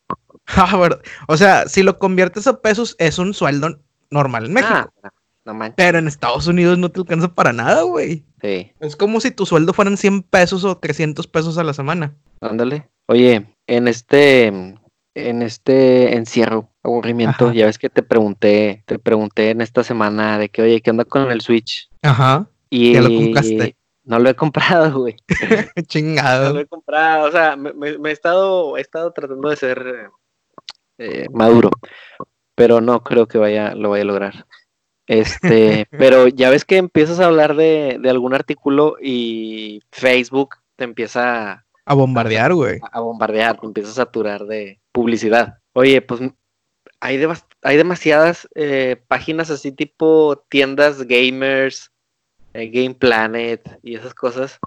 Ah, 0.54 0.88
o 1.28 1.36
sea, 1.36 1.68
si 1.68 1.84
lo 1.84 2.00
conviertes 2.00 2.48
a 2.48 2.60
pesos, 2.60 2.96
es 2.98 3.18
un 3.18 3.32
sueldo 3.32 3.78
normal 4.12 4.46
en 4.46 4.52
México. 4.52 4.92
Ah, 5.44 5.72
Pero 5.76 5.98
en 5.98 6.06
Estados 6.06 6.46
Unidos 6.46 6.78
no 6.78 6.90
te 6.90 7.00
alcanza 7.00 7.34
para 7.34 7.52
nada, 7.52 7.82
güey. 7.82 8.24
Sí. 8.40 8.72
Es 8.80 8.96
como 8.96 9.20
si 9.20 9.30
tu 9.30 9.46
sueldo 9.46 9.72
fueran 9.72 9.96
100 9.96 10.22
pesos 10.22 10.64
o 10.64 10.76
300 10.76 11.26
pesos 11.26 11.58
a 11.58 11.64
la 11.64 11.74
semana. 11.74 12.14
Ándale. 12.40 12.88
Oye, 13.06 13.46
en 13.66 13.88
este 13.88 14.76
en 15.14 15.42
este 15.42 16.16
encierro, 16.16 16.70
aburrimiento, 16.82 17.52
ya 17.52 17.66
ves 17.66 17.78
que 17.78 17.90
te 17.90 18.02
pregunté, 18.02 18.82
te 18.86 18.98
pregunté 18.98 19.50
en 19.50 19.60
esta 19.60 19.84
semana 19.84 20.38
de 20.38 20.48
que, 20.48 20.62
oye, 20.62 20.80
¿qué 20.80 20.90
onda 20.90 21.04
con 21.04 21.30
el 21.30 21.40
Switch? 21.40 21.90
Ajá. 22.02 22.46
Y 22.70 22.98
lo 22.98 23.08
compraste. 23.08 23.76
No 24.04 24.18
lo 24.18 24.30
he 24.30 24.34
comprado, 24.34 25.00
güey. 25.00 25.16
Chingado. 25.86 26.48
No 26.48 26.54
lo 26.54 26.60
he 26.60 26.66
comprado, 26.66 27.28
o 27.28 27.30
sea, 27.30 27.56
me, 27.56 27.70
he, 27.88 28.12
estado, 28.12 28.76
he 28.76 28.80
estado 28.80 29.12
tratando 29.12 29.48
de 29.48 29.56
ser 29.56 30.10
eh, 30.98 31.26
maduro, 31.32 31.70
pero 32.62 32.80
no 32.80 33.02
creo 33.02 33.26
que 33.26 33.38
vaya, 33.38 33.74
lo 33.74 33.90
vaya 33.90 34.02
a 34.02 34.06
lograr. 34.06 34.46
Este, 35.08 35.84
pero 35.90 36.28
ya 36.28 36.48
ves 36.48 36.64
que 36.64 36.76
empiezas 36.76 37.18
a 37.18 37.24
hablar 37.24 37.56
de, 37.56 37.98
de 38.00 38.08
algún 38.08 38.34
artículo 38.34 38.94
y 39.02 39.82
Facebook 39.90 40.50
te 40.76 40.84
empieza 40.84 41.66
a 41.84 41.94
bombardear, 41.94 42.54
güey. 42.54 42.78
A, 42.92 43.00
bombardear, 43.00 43.58
empieza 43.64 43.90
a 43.90 43.94
saturar 43.94 44.46
de 44.46 44.80
publicidad. 44.92 45.58
Oye, 45.72 46.02
pues 46.02 46.20
hay, 47.00 47.20
hay 47.62 47.76
demasiadas 47.76 48.48
eh, 48.54 49.02
páginas 49.08 49.50
así 49.50 49.72
tipo 49.72 50.44
tiendas 50.48 51.02
gamers, 51.02 51.90
eh, 52.54 52.68
Game 52.68 52.94
Planet 52.94 53.80
y 53.82 53.96
esas 53.96 54.14
cosas, 54.14 54.60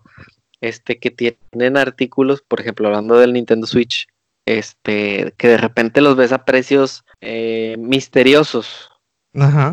este, 0.59 0.99
que 0.99 1.11
tienen 1.11 1.77
artículos, 1.77 2.41
por 2.41 2.59
ejemplo, 2.59 2.89
hablando 2.89 3.17
del 3.17 3.31
Nintendo 3.31 3.65
Switch, 3.65 4.09
este, 4.45 5.33
que 5.37 5.47
de 5.47 5.57
repente 5.57 6.01
los 6.01 6.17
ves 6.17 6.33
a 6.33 6.43
precios 6.43 7.04
eh, 7.25 7.75
misteriosos, 7.77 8.89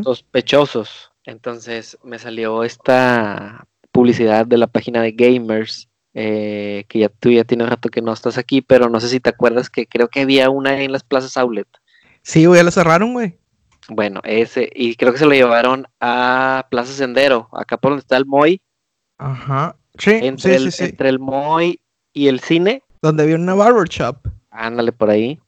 sospechosos. 0.02 1.12
Entonces 1.24 1.98
me 2.02 2.18
salió 2.18 2.64
esta 2.64 3.66
publicidad 3.92 4.46
de 4.46 4.58
la 4.58 4.66
página 4.66 5.02
de 5.02 5.12
Gamers 5.12 5.88
eh, 6.14 6.84
que 6.88 6.98
ya 6.98 7.08
tú 7.08 7.30
ya 7.30 7.44
tienes 7.44 7.68
rato 7.70 7.88
que 7.88 8.02
no 8.02 8.12
estás 8.12 8.36
aquí, 8.36 8.60
pero 8.60 8.90
no 8.90 9.00
sé 9.00 9.08
si 9.08 9.20
te 9.20 9.30
acuerdas 9.30 9.70
que 9.70 9.86
creo 9.86 10.08
que 10.08 10.20
había 10.20 10.50
una 10.50 10.82
en 10.82 10.92
las 10.92 11.04
plazas 11.04 11.36
outlet. 11.36 11.68
Sí, 12.22 12.44
güey, 12.44 12.60
ya 12.60 12.64
la 12.64 12.70
cerraron, 12.70 13.14
güey. 13.14 13.38
Bueno, 13.88 14.20
ese, 14.24 14.70
y 14.74 14.94
creo 14.96 15.12
que 15.12 15.18
se 15.18 15.26
lo 15.26 15.32
llevaron 15.32 15.86
a 16.00 16.66
Plaza 16.70 16.92
Sendero, 16.92 17.48
acá 17.52 17.78
por 17.78 17.92
donde 17.92 18.02
está 18.02 18.16
el 18.16 18.26
Moy. 18.26 18.60
Ajá, 19.18 19.76
sí, 19.98 20.10
entre 20.22 20.58
sí, 20.58 20.64
el, 20.64 20.72
sí, 20.72 20.84
Entre 20.84 21.08
el 21.08 21.18
Moy 21.18 21.80
y 22.12 22.28
el 22.28 22.40
cine. 22.40 22.82
Donde 23.00 23.24
había 23.24 23.36
una 23.36 23.54
barber 23.54 23.88
shop. 23.88 24.28
Ándale 24.50 24.92
por 24.92 25.10
ahí. 25.10 25.40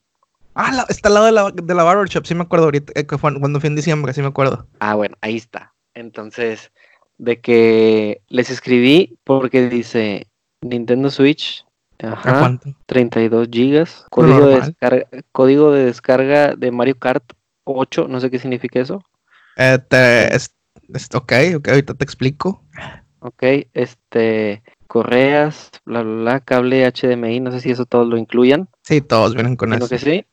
Ah, 0.55 0.85
está 0.89 1.09
al 1.09 1.15
lado 1.15 1.27
de 1.27 1.33
la, 1.33 1.51
de 1.51 1.75
la 1.75 1.83
barber 1.83 2.09
shop, 2.09 2.27
sí 2.27 2.35
me 2.35 2.43
acuerdo 2.43 2.67
ahorita, 2.67 2.93
eh, 2.95 3.07
que 3.07 3.19
fue 3.19 3.39
cuando 3.41 3.61
fui 3.61 3.69
en 3.69 3.77
diciembre, 3.77 4.13
sí 4.13 4.21
me 4.23 4.29
acuerdo. 4.29 4.67
Ah, 4.81 4.95
bueno, 4.95 5.17
ahí 5.21 5.37
está. 5.37 5.75
Entonces, 5.95 6.71
de 7.19 7.41
que 7.41 8.23
les 8.29 8.51
escribí 8.51 9.19
porque 9.25 9.69
dice, 9.69 10.29
Nintendo 10.63 11.11
Switch. 11.11 11.65
¿A 12.03 12.13
Ajá. 12.13 12.39
cuánto? 12.41 12.75
32 12.87 13.49
gigas. 13.51 14.05
Código 14.11 14.47
de, 14.47 14.61
descarga, 14.61 15.07
código 15.33 15.73
de 15.73 15.85
descarga 15.87 16.55
de 16.57 16.71
Mario 16.73 16.99
Kart 16.99 17.25
8. 17.65 18.09
No 18.09 18.21
sé 18.21 18.31
qué 18.31 18.39
significa 18.39 18.81
eso. 18.81 19.01
Eh, 19.57 19.79
te- 19.89 20.35
es- 20.35 20.55
es- 20.93 21.09
ok, 21.15 21.33
ok, 21.57 21.69
ahorita 21.69 21.95
te 21.95 22.05
explico. 22.05 22.63
Ok. 23.21 23.43
Este. 23.73 24.63
Correas, 24.89 25.71
bla, 25.87 26.03
bla, 26.03 26.15
bla. 26.23 26.41
Cable 26.41 26.85
HDMI. 26.85 27.41
No 27.41 27.53
sé 27.53 27.61
si 27.61 27.71
eso 27.71 27.87
todos 27.87 28.07
lo 28.07 28.17
incluyan. 28.19 28.69
Sí, 28.83 29.01
todos 29.01 29.35
vienen 29.35 29.57
con 29.57 29.73
eso. 29.73 29.89
que 29.89 29.99
sí. 29.99 30.27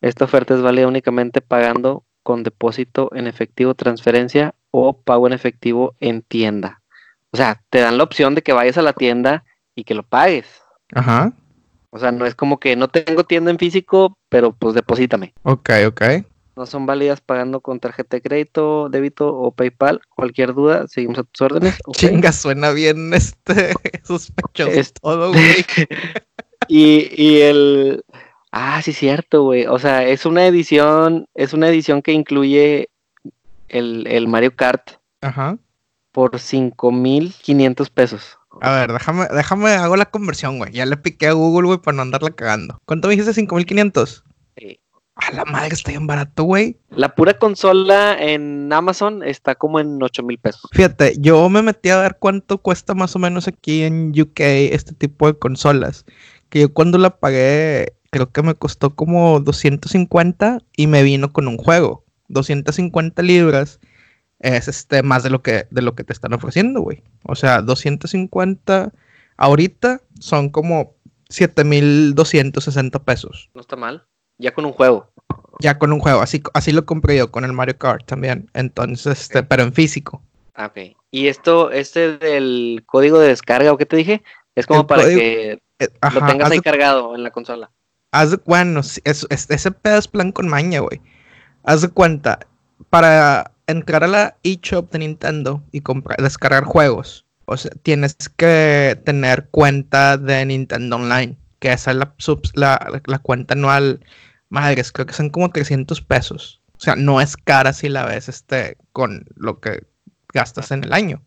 Esta 0.00 0.24
oferta 0.24 0.54
es 0.54 0.62
válida 0.62 0.86
únicamente 0.86 1.40
pagando 1.40 2.04
con 2.22 2.42
depósito 2.42 3.10
en 3.14 3.26
efectivo, 3.26 3.74
transferencia 3.74 4.54
o 4.70 4.96
pago 4.98 5.26
en 5.26 5.32
efectivo 5.32 5.94
en 6.00 6.22
tienda. 6.22 6.82
O 7.30 7.36
sea, 7.36 7.62
te 7.70 7.80
dan 7.80 7.98
la 7.98 8.04
opción 8.04 8.34
de 8.34 8.42
que 8.42 8.52
vayas 8.52 8.78
a 8.78 8.82
la 8.82 8.92
tienda 8.92 9.44
y 9.74 9.84
que 9.84 9.94
lo 9.94 10.02
pagues. 10.04 10.46
Ajá, 10.94 11.32
O 11.90 11.98
sea, 11.98 12.12
no 12.12 12.26
es 12.26 12.34
como 12.34 12.58
que 12.60 12.76
no 12.76 12.88
tengo 12.88 13.24
tienda 13.24 13.50
en 13.50 13.58
físico, 13.58 14.16
pero 14.28 14.52
pues 14.52 14.74
deposítame. 14.74 15.34
ok, 15.42 15.70
ok. 15.88 16.02
No 16.56 16.66
son 16.66 16.86
válidas 16.86 17.20
pagando 17.20 17.60
con 17.60 17.80
tarjeta 17.80 18.16
de 18.16 18.22
crédito, 18.22 18.88
débito 18.88 19.34
o 19.36 19.50
PayPal. 19.50 20.00
Cualquier 20.14 20.54
duda, 20.54 20.86
seguimos 20.86 21.18
a 21.18 21.24
tus 21.24 21.40
órdenes. 21.40 21.76
Chinga, 21.92 22.30
suena 22.30 22.70
bien 22.70 23.12
este 23.12 23.72
sospechoso 24.04 24.70
Es- 24.70 24.92
todo, 24.94 25.32
güey. 25.32 25.64
Y, 26.68 27.10
y 27.22 27.40
el... 27.42 28.04
Ah, 28.56 28.80
sí, 28.82 28.92
cierto, 28.92 29.42
güey. 29.42 29.66
O 29.66 29.80
sea, 29.80 30.04
es 30.04 30.24
una 30.24 30.46
edición, 30.46 31.26
es 31.34 31.54
una 31.54 31.68
edición 31.68 32.02
que 32.02 32.12
incluye 32.12 32.88
el, 33.68 34.06
el 34.06 34.28
Mario 34.28 34.54
Kart 34.54 34.92
Ajá. 35.22 35.58
por 36.12 36.36
5.500 36.36 37.90
pesos. 37.90 38.38
A 38.60 38.70
ver, 38.76 38.92
déjame, 38.92 39.26
déjame, 39.34 39.70
hago 39.72 39.96
la 39.96 40.06
conversión, 40.06 40.58
güey. 40.58 40.70
Ya 40.70 40.86
le 40.86 40.96
piqué 40.96 41.26
a 41.26 41.32
Google, 41.32 41.66
güey, 41.66 41.80
para 41.80 41.96
no 41.96 42.02
andarla 42.02 42.30
cagando. 42.30 42.80
¿Cuánto 42.84 43.08
me 43.08 43.16
dijiste? 43.16 43.42
¿5500? 43.44 44.22
Sí. 44.56 44.78
A 45.16 45.32
la 45.32 45.44
madre, 45.44 45.74
está 45.74 45.90
bien 45.90 46.06
barato, 46.06 46.44
güey. 46.44 46.78
La 46.90 47.16
pura 47.16 47.36
consola 47.36 48.16
en 48.20 48.72
Amazon 48.72 49.24
está 49.24 49.56
como 49.56 49.80
en 49.80 49.98
8.000 49.98 50.40
pesos. 50.40 50.70
Fíjate, 50.70 51.14
yo 51.18 51.48
me 51.48 51.62
metí 51.62 51.88
a 51.88 51.98
ver 51.98 52.18
cuánto 52.20 52.58
cuesta 52.58 52.94
más 52.94 53.16
o 53.16 53.18
menos 53.18 53.48
aquí 53.48 53.82
en 53.82 54.10
UK 54.10 54.38
este 54.38 54.94
tipo 54.94 55.26
de 55.26 55.36
consolas. 55.36 56.04
Que 56.50 56.60
yo 56.60 56.72
cuando 56.72 56.98
la 56.98 57.18
pagué, 57.18 57.94
creo 58.14 58.30
que 58.30 58.42
me 58.44 58.54
costó 58.54 58.94
como 58.94 59.40
250 59.40 60.60
y 60.76 60.86
me 60.86 61.02
vino 61.02 61.32
con 61.32 61.48
un 61.48 61.56
juego. 61.58 62.04
250 62.28 63.22
libras 63.22 63.80
es 64.38 64.68
este 64.68 65.02
más 65.02 65.24
de 65.24 65.30
lo 65.30 65.42
que, 65.42 65.66
de 65.72 65.82
lo 65.82 65.96
que 65.96 66.04
te 66.04 66.12
están 66.12 66.32
ofreciendo, 66.32 66.80
güey. 66.80 67.02
O 67.24 67.34
sea, 67.34 67.60
250 67.60 68.92
ahorita 69.36 70.00
son 70.20 70.50
como 70.50 70.94
7260 71.28 73.02
pesos. 73.04 73.50
No 73.52 73.60
está 73.60 73.74
mal. 73.74 74.04
Ya 74.38 74.54
con 74.54 74.64
un 74.64 74.72
juego. 74.72 75.10
Ya 75.60 75.76
con 75.78 75.92
un 75.92 75.98
juego. 75.98 76.20
Así, 76.20 76.40
así 76.54 76.70
lo 76.70 76.86
compré 76.86 77.16
yo 77.16 77.32
con 77.32 77.44
el 77.44 77.52
Mario 77.52 77.78
Kart 77.78 78.06
también. 78.06 78.48
Entonces, 78.54 79.20
este, 79.22 79.42
pero 79.42 79.64
en 79.64 79.72
físico. 79.72 80.22
Ah, 80.54 80.66
ok. 80.66 80.96
Y 81.10 81.26
esto, 81.26 81.72
este 81.72 82.16
del 82.18 82.84
código 82.86 83.18
de 83.18 83.28
descarga, 83.28 83.72
¿o 83.72 83.76
qué 83.76 83.86
te 83.86 83.96
dije? 83.96 84.22
Es 84.54 84.66
como 84.66 84.80
El 84.82 84.86
para 84.86 85.02
código- 85.02 85.18
que 85.20 85.52
Eh, 85.80 85.88
lo 85.90 85.98
ajá, 86.00 86.26
tengas 86.28 86.50
ahí 86.52 86.58
de- 86.58 86.62
cargado 86.62 87.16
en 87.16 87.24
la 87.24 87.30
consola. 87.32 87.70
Haz 88.14 88.30
de, 88.30 88.40
es- 89.04 89.26
es- 89.28 89.50
ese 89.50 89.70
pedo 89.72 89.98
es 89.98 90.06
plan 90.08 90.30
con 90.32 90.46
maña, 90.48 90.80
güey. 90.80 91.00
Haz 91.64 91.82
de 91.82 91.88
cuenta, 91.88 92.38
para 92.90 93.50
entrar 93.66 94.04
a 94.04 94.06
la 94.06 94.36
eShop 94.44 94.92
de 94.92 95.00
Nintendo 95.00 95.62
y 95.72 95.80
comprar, 95.80 96.18
descargar 96.22 96.64
juegos, 96.64 97.24
o 97.46 97.56
sea, 97.56 97.72
tienes 97.82 98.16
que 98.36 99.00
tener 99.04 99.48
cuenta 99.50 100.16
de 100.16 100.46
Nintendo 100.46 100.96
Online, 100.96 101.36
que 101.58 101.72
esa 101.72 101.90
es 101.90 101.96
la, 101.96 102.14
subs- 102.18 102.52
la, 102.54 103.02
la 103.06 103.18
cuenta 103.18 103.54
anual, 103.54 104.00
madres, 104.48 104.92
creo 104.92 105.06
que 105.06 105.12
son 105.12 105.30
como 105.30 105.50
300 105.50 106.00
pesos. 106.00 106.60
O 106.76 106.80
sea, 106.80 106.96
no 106.96 107.20
es 107.20 107.36
cara 107.36 107.72
si 107.72 107.88
la 107.88 108.04
ves 108.04 108.28
este, 108.28 108.76
con 108.92 109.24
lo 109.36 109.60
que 109.60 109.84
gastas 110.32 110.70
en 110.70 110.84
el 110.84 110.92
año. 110.92 111.22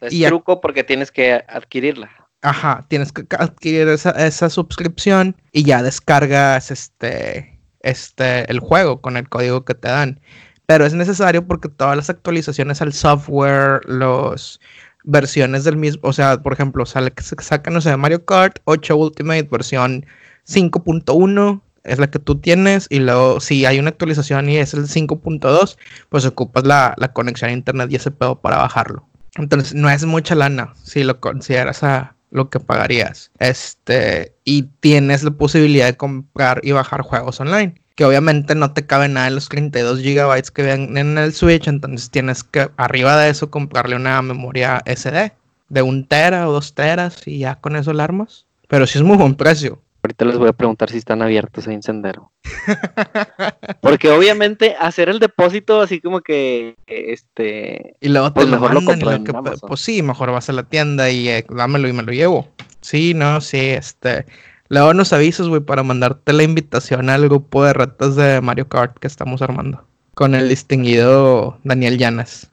Es 0.00 0.12
Y 0.12 0.24
truco 0.24 0.60
porque 0.60 0.84
tienes 0.84 1.10
que 1.10 1.44
adquirirla. 1.48 2.10
Ajá, 2.42 2.86
tienes 2.88 3.12
que 3.12 3.26
adquirir 3.38 3.88
esa, 3.88 4.10
esa 4.12 4.48
suscripción 4.48 5.36
y 5.52 5.64
ya 5.64 5.82
descargas 5.82 6.70
este, 6.70 7.60
este, 7.80 8.50
el 8.50 8.60
juego 8.60 9.02
con 9.02 9.16
el 9.18 9.28
código 9.28 9.64
que 9.64 9.74
te 9.74 9.88
dan. 9.88 10.20
Pero 10.66 10.86
es 10.86 10.94
necesario 10.94 11.46
porque 11.46 11.68
todas 11.68 11.96
las 11.96 12.08
actualizaciones 12.08 12.80
al 12.80 12.92
software, 12.94 13.80
las 13.86 14.58
versiones 15.04 15.64
del 15.64 15.76
mismo, 15.76 16.00
o 16.04 16.12
sea, 16.12 16.40
por 16.42 16.52
ejemplo, 16.54 16.86
sale 16.86 17.10
que 17.10 17.22
se 17.22 17.36
saca, 17.40 17.70
no 17.70 17.80
sé, 17.80 17.94
Mario 17.96 18.24
Kart 18.24 18.58
8 18.64 18.96
Ultimate 18.96 19.48
versión 19.50 20.06
5.1 20.46 21.60
es 21.84 21.98
la 21.98 22.10
que 22.10 22.18
tú 22.18 22.40
tienes 22.40 22.86
y 22.90 23.00
luego 23.00 23.40
si 23.40 23.66
hay 23.66 23.78
una 23.78 23.90
actualización 23.90 24.48
y 24.48 24.58
es 24.58 24.74
el 24.74 24.86
5.2, 24.86 25.76
pues 26.08 26.24
ocupas 26.24 26.64
la, 26.66 26.94
la 26.98 27.12
conexión 27.12 27.50
a 27.50 27.54
internet 27.54 27.90
y 27.90 27.96
ese 27.96 28.10
pedo 28.10 28.40
para 28.40 28.58
bajarlo. 28.58 29.06
Entonces, 29.36 29.74
no 29.74 29.90
es 29.90 30.04
mucha 30.04 30.34
lana 30.34 30.74
si 30.82 31.04
lo 31.04 31.20
consideras 31.20 31.82
a 31.82 32.16
lo 32.30 32.50
que 32.50 32.60
pagarías. 32.60 33.30
Este, 33.38 34.34
y 34.44 34.64
tienes 34.80 35.22
la 35.22 35.30
posibilidad 35.30 35.86
de 35.86 35.96
comprar 35.96 36.60
y 36.62 36.72
bajar 36.72 37.02
juegos 37.02 37.40
online. 37.40 37.74
Que 37.94 38.04
obviamente 38.04 38.54
no 38.54 38.72
te 38.72 38.86
cabe 38.86 39.08
nada 39.08 39.28
en 39.28 39.34
los 39.34 39.48
32 39.48 40.00
gigabytes 40.00 40.50
que 40.50 40.62
vienen 40.62 40.96
en 40.96 41.18
el 41.18 41.32
Switch. 41.32 41.68
Entonces 41.68 42.10
tienes 42.10 42.44
que, 42.44 42.70
arriba 42.76 43.16
de 43.16 43.30
eso, 43.30 43.50
comprarle 43.50 43.96
una 43.96 44.22
memoria 44.22 44.82
SD 44.86 45.32
de 45.68 45.82
un 45.82 46.06
tera 46.06 46.48
o 46.48 46.52
dos 46.52 46.74
teras 46.74 47.26
y 47.26 47.38
ya 47.38 47.56
con 47.56 47.76
eso 47.76 47.92
la 47.92 48.04
armas. 48.04 48.46
Pero 48.68 48.86
sí 48.86 48.98
es 48.98 49.04
muy 49.04 49.16
buen 49.16 49.34
precio. 49.34 49.82
Ahorita 50.10 50.24
les 50.24 50.38
voy 50.38 50.48
a 50.48 50.52
preguntar 50.52 50.90
si 50.90 50.98
están 50.98 51.22
abiertos 51.22 51.68
ahí 51.68 51.74
en 51.74 51.82
Sendero. 51.84 52.32
Porque 53.80 54.10
obviamente 54.10 54.74
hacer 54.80 55.08
el 55.08 55.20
depósito 55.20 55.80
así 55.80 56.00
como 56.00 56.20
que 56.20 56.74
este 56.86 57.94
Y 58.00 58.08
luego 58.08 58.28
te 58.32 58.40
Pues 58.40 58.48
lo 58.48 58.52
mejor 58.60 58.74
lo 58.74 58.80
mandan 58.80 58.98
y 58.98 59.00
compro 59.02 59.10
lo 59.10 59.16
en 59.16 59.24
que- 59.24 59.30
Amazon. 59.36 59.68
pues 59.68 59.80
sí, 59.80 60.02
mejor 60.02 60.32
vas 60.32 60.48
a 60.48 60.52
la 60.52 60.64
tienda 60.64 61.10
y 61.10 61.28
eh, 61.28 61.46
dámelo 61.48 61.86
y 61.88 61.92
me 61.92 62.02
lo 62.02 62.12
llevo. 62.12 62.48
Sí, 62.80 63.14
no, 63.14 63.40
sí, 63.40 63.58
este. 63.60 64.26
Luego 64.68 64.94
nos 64.94 65.12
avisas, 65.12 65.46
güey, 65.46 65.60
para 65.60 65.82
mandarte 65.84 66.32
la 66.32 66.42
invitación 66.42 67.08
al 67.08 67.28
grupo 67.28 67.64
de 67.64 67.72
retos 67.72 68.16
de 68.16 68.40
Mario 68.40 68.68
Kart 68.68 68.98
que 68.98 69.06
estamos 69.06 69.42
armando. 69.42 69.86
Con 70.14 70.34
el 70.34 70.48
distinguido 70.48 71.58
Daniel 71.62 71.98
Llanas, 71.98 72.50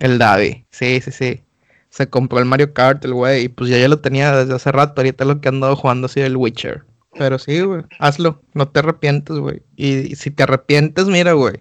el 0.00 0.18
Davi. 0.18 0.64
Sí, 0.70 1.00
sí, 1.02 1.10
sí. 1.10 1.40
Se 1.90 2.08
compró 2.08 2.38
el 2.38 2.44
Mario 2.46 2.72
Kart, 2.72 3.04
el 3.04 3.12
güey, 3.14 3.44
y 3.44 3.48
pues 3.48 3.68
yo 3.70 3.76
ya 3.76 3.88
lo 3.88 4.00
tenía 4.00 4.34
desde 4.34 4.54
hace 4.54 4.72
rato. 4.72 5.00
Ahorita 5.00 5.24
lo 5.26 5.40
que 5.40 5.48
ando 5.50 5.76
jugando 5.76 6.06
ha 6.06 6.08
sido 6.08 6.26
el 6.26 6.36
Witcher. 6.36 6.82
Pero 7.16 7.38
sí, 7.38 7.60
güey, 7.60 7.82
hazlo, 7.98 8.42
no 8.54 8.68
te 8.68 8.80
arrepientes, 8.80 9.36
güey. 9.36 9.62
Y 9.76 10.16
si 10.16 10.30
te 10.30 10.42
arrepientes, 10.42 11.06
mira, 11.06 11.32
güey, 11.32 11.60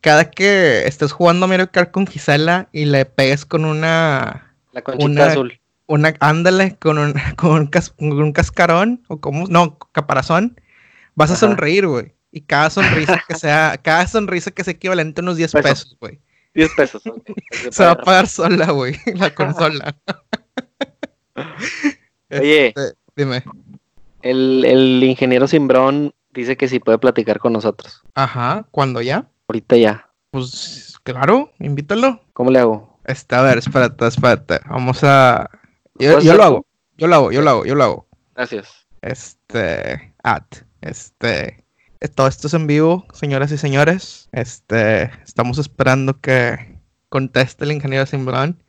cada 0.00 0.30
que 0.30 0.86
estés 0.86 1.12
jugando 1.12 1.48
Mario 1.48 1.70
Kart 1.70 1.90
con 1.90 2.06
Gisela 2.06 2.68
y 2.72 2.84
le 2.84 3.04
pegues 3.06 3.46
con 3.46 3.64
una, 3.64 4.54
la 4.72 4.82
conchita 4.82 5.04
Una- 5.06 5.26
azul. 5.26 5.60
una, 5.86 6.14
ándale, 6.20 6.76
con 6.76 6.98
un, 6.98 7.14
con 7.36 7.50
un, 7.52 7.66
cas- 7.68 7.90
con 7.96 8.12
un 8.12 8.32
cascarón, 8.32 9.02
o 9.08 9.20
como, 9.20 9.46
no, 9.48 9.78
caparazón, 9.92 10.60
vas 11.14 11.30
a 11.30 11.36
sonreír, 11.36 11.86
güey. 11.86 12.12
Y 12.30 12.40
cada 12.42 12.68
sonrisa 12.68 13.22
que 13.26 13.36
sea, 13.36 13.78
cada 13.82 14.06
sonrisa 14.06 14.50
que 14.50 14.64
sea 14.64 14.72
equivalente 14.74 15.20
a 15.20 15.22
unos 15.22 15.36
10 15.36 15.52
Pesos. 15.52 15.70
pesos, 15.70 15.96
güey. 16.00 16.20
10 16.54 16.70
pesos. 16.76 17.06
ok. 17.06 17.30
Se 17.70 17.84
va 17.84 17.92
a 17.92 17.96
pagar 17.98 18.26
sola, 18.28 18.70
güey, 18.72 18.96
la 19.14 19.34
consola. 19.34 19.96
Oye, 22.30 22.68
Este, 22.68 22.80
dime. 23.16 23.42
El, 24.24 24.64
el 24.64 25.04
ingeniero 25.04 25.46
Simbrón 25.46 26.14
dice 26.32 26.56
que 26.56 26.66
sí 26.66 26.80
puede 26.80 26.98
platicar 26.98 27.38
con 27.38 27.52
nosotros. 27.52 28.02
Ajá, 28.14 28.66
¿cuándo 28.70 29.02
ya? 29.02 29.28
Ahorita 29.48 29.76
ya. 29.76 30.10
Pues, 30.30 30.98
claro, 31.02 31.52
invítalo. 31.60 32.22
¿Cómo 32.32 32.50
le 32.50 32.58
hago? 32.58 32.98
Este, 33.04 33.36
a 33.36 33.42
ver, 33.42 33.58
espérate, 33.58 34.06
espérate. 34.06 34.60
Vamos 34.68 35.04
a... 35.04 35.50
Yo, 35.98 36.12
¿Puedes 36.12 36.24
yo 36.24 36.34
lo 36.34 36.42
hago, 36.42 36.66
yo 36.96 37.06
lo 37.06 37.14
hago, 37.14 37.32
yo 37.32 37.42
lo 37.42 37.50
hago, 37.50 37.66
yo 37.66 37.74
lo 37.74 37.84
hago. 37.84 38.08
Gracias. 38.34 38.86
Este, 39.02 40.14
at, 40.22 40.46
este, 40.80 41.62
todo 42.14 42.26
esto 42.26 42.46
es 42.46 42.54
en 42.54 42.66
vivo, 42.66 43.06
señoras 43.12 43.52
y 43.52 43.58
señores. 43.58 44.30
Este, 44.32 45.10
estamos 45.22 45.58
esperando 45.58 46.18
que 46.20 46.80
conteste 47.10 47.64
el 47.64 47.72
ingeniero 47.72 48.06
Simbrón. 48.06 48.62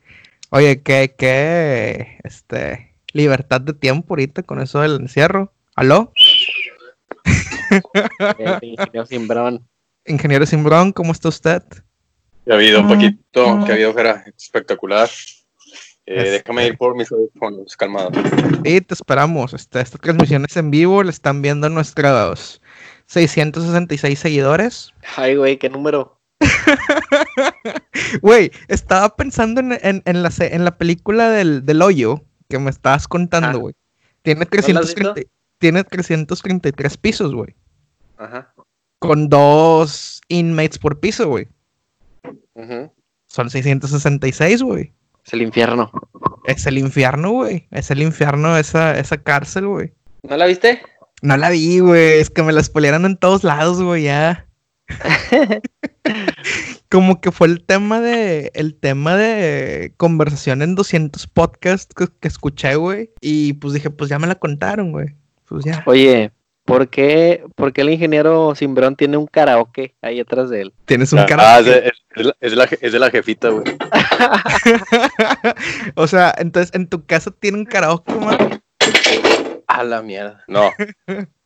Oye, 0.50 0.82
¿qué, 0.82 1.14
qué, 1.18 2.20
este, 2.24 2.85
libertad 3.16 3.60
de 3.60 3.72
tiempo 3.74 4.14
ahorita 4.14 4.42
con 4.42 4.60
eso 4.60 4.80
del 4.80 4.96
encierro? 5.00 5.52
¿Aló? 5.74 6.12
El 8.38 8.58
ingeniero 8.62 9.06
Simbrón. 9.06 9.68
Ingeniero 10.06 10.46
Simbrón, 10.46 10.92
¿cómo 10.92 11.12
está 11.12 11.28
usted? 11.28 11.62
Que 12.44 12.52
ha 12.52 12.54
habido 12.54 12.80
un 12.80 12.88
poquito, 12.88 13.64
que 13.64 13.72
ha 13.72 13.74
habido 13.74 13.94
que 13.94 14.00
era 14.00 14.24
espectacular. 14.38 15.08
Eh, 16.06 16.14
Este- 16.18 16.30
Déjame 16.30 16.66
ir 16.68 16.78
por 16.78 16.96
mis 16.96 17.10
audífonos, 17.10 17.76
calmado. 17.76 18.12
Sí, 18.64 18.80
te 18.80 18.94
esperamos. 18.94 19.52
Este, 19.54 19.80
esta 19.80 19.98
transmisión 19.98 20.44
es 20.48 20.56
en 20.56 20.70
vivo, 20.70 21.02
le 21.02 21.10
están 21.10 21.42
viendo 21.42 21.68
nuestros 21.68 22.60
666 23.06 24.16
seguidores. 24.18 24.92
Ay, 25.16 25.34
güey, 25.34 25.56
¿qué 25.58 25.68
número? 25.68 26.20
Güey, 28.22 28.52
estaba 28.68 29.16
pensando 29.16 29.60
en, 29.60 29.72
en- 29.82 30.02
en 30.04 30.22
la, 30.22 30.30
en 30.38 30.64
la 30.64 30.76
película 30.78 31.30
del, 31.30 31.64
del 31.66 31.82
hoyo, 31.82 32.22
que 32.48 32.58
me 32.58 32.70
estabas 32.70 33.06
contando, 33.08 33.48
Ah. 33.58 33.60
güey. 33.60 33.74
Tiene, 34.22 34.40
¿No 34.40 34.44
la 34.74 34.80
has 34.80 34.94
330 34.94 35.30
tiene 35.58 35.84
333 35.84 36.96
pisos, 36.98 37.34
güey. 37.34 37.54
Ajá. 38.18 38.52
Con 38.98 39.28
dos 39.28 40.20
inmates 40.28 40.78
por 40.78 41.00
piso, 41.00 41.28
güey. 41.28 41.48
Ujú. 42.54 42.92
Son 43.26 43.50
666, 43.50 44.62
güey. 44.62 44.92
Es 45.24 45.32
el 45.32 45.42
infierno. 45.42 45.90
Es 46.46 46.66
el 46.66 46.78
infierno, 46.78 47.30
güey. 47.30 47.66
Es 47.70 47.90
el 47.90 48.02
infierno 48.02 48.56
esa, 48.56 48.98
esa 48.98 49.16
cárcel, 49.18 49.66
güey. 49.66 49.92
¿No 50.22 50.36
la 50.36 50.46
viste? 50.46 50.82
No 51.22 51.36
la 51.36 51.50
vi, 51.50 51.80
güey. 51.80 52.18
Es 52.20 52.30
que 52.30 52.42
me 52.42 52.52
la 52.52 52.62
spoilearon 52.62 53.04
en 53.06 53.16
todos 53.16 53.42
lados, 53.44 53.82
güey, 53.82 54.04
ya. 54.04 54.46
Como 56.90 57.20
que 57.20 57.32
fue 57.32 57.48
el 57.48 57.64
tema 57.64 58.00
de. 58.00 58.50
El 58.54 58.74
tema 58.74 59.16
de 59.16 59.92
conversación 59.96 60.62
en 60.62 60.74
200 60.74 61.26
podcasts 61.26 61.92
que, 61.94 62.06
que 62.20 62.28
escuché, 62.28 62.76
güey. 62.76 63.10
Y 63.20 63.54
pues 63.54 63.74
dije, 63.74 63.90
pues 63.90 64.08
ya 64.10 64.18
me 64.18 64.26
la 64.26 64.36
contaron, 64.36 64.92
güey. 64.92 65.14
Pues 65.48 65.64
ya. 65.64 65.82
Oye, 65.86 66.32
¿por 66.64 66.88
qué, 66.88 67.44
por 67.56 67.72
qué 67.72 67.82
el 67.82 67.90
ingeniero 67.90 68.54
Simbrón 68.54 68.96
tiene 68.96 69.16
un 69.16 69.26
karaoke 69.26 69.94
ahí 70.02 70.20
atrás 70.20 70.50
de 70.50 70.62
él? 70.62 70.74
Tienes 70.84 71.12
un 71.12 71.20
Ah, 71.20 71.58
es, 71.60 71.66
de, 71.66 71.92
es 72.16 72.24
la- 72.26 72.36
es 72.40 72.50
de 72.50 72.56
la, 72.56 72.64
es 72.64 72.92
de 72.92 72.98
la 72.98 73.10
jefita, 73.10 73.48
güey. 73.50 73.64
o 75.94 76.06
sea, 76.06 76.34
entonces 76.38 76.74
en 76.74 76.88
tu 76.88 77.04
casa 77.04 77.30
tiene 77.30 77.58
un 77.58 77.64
karaoke, 77.64 78.12
man. 78.14 78.60
A 79.66 79.84
la 79.84 80.02
mierda. 80.02 80.44
No. 80.48 80.70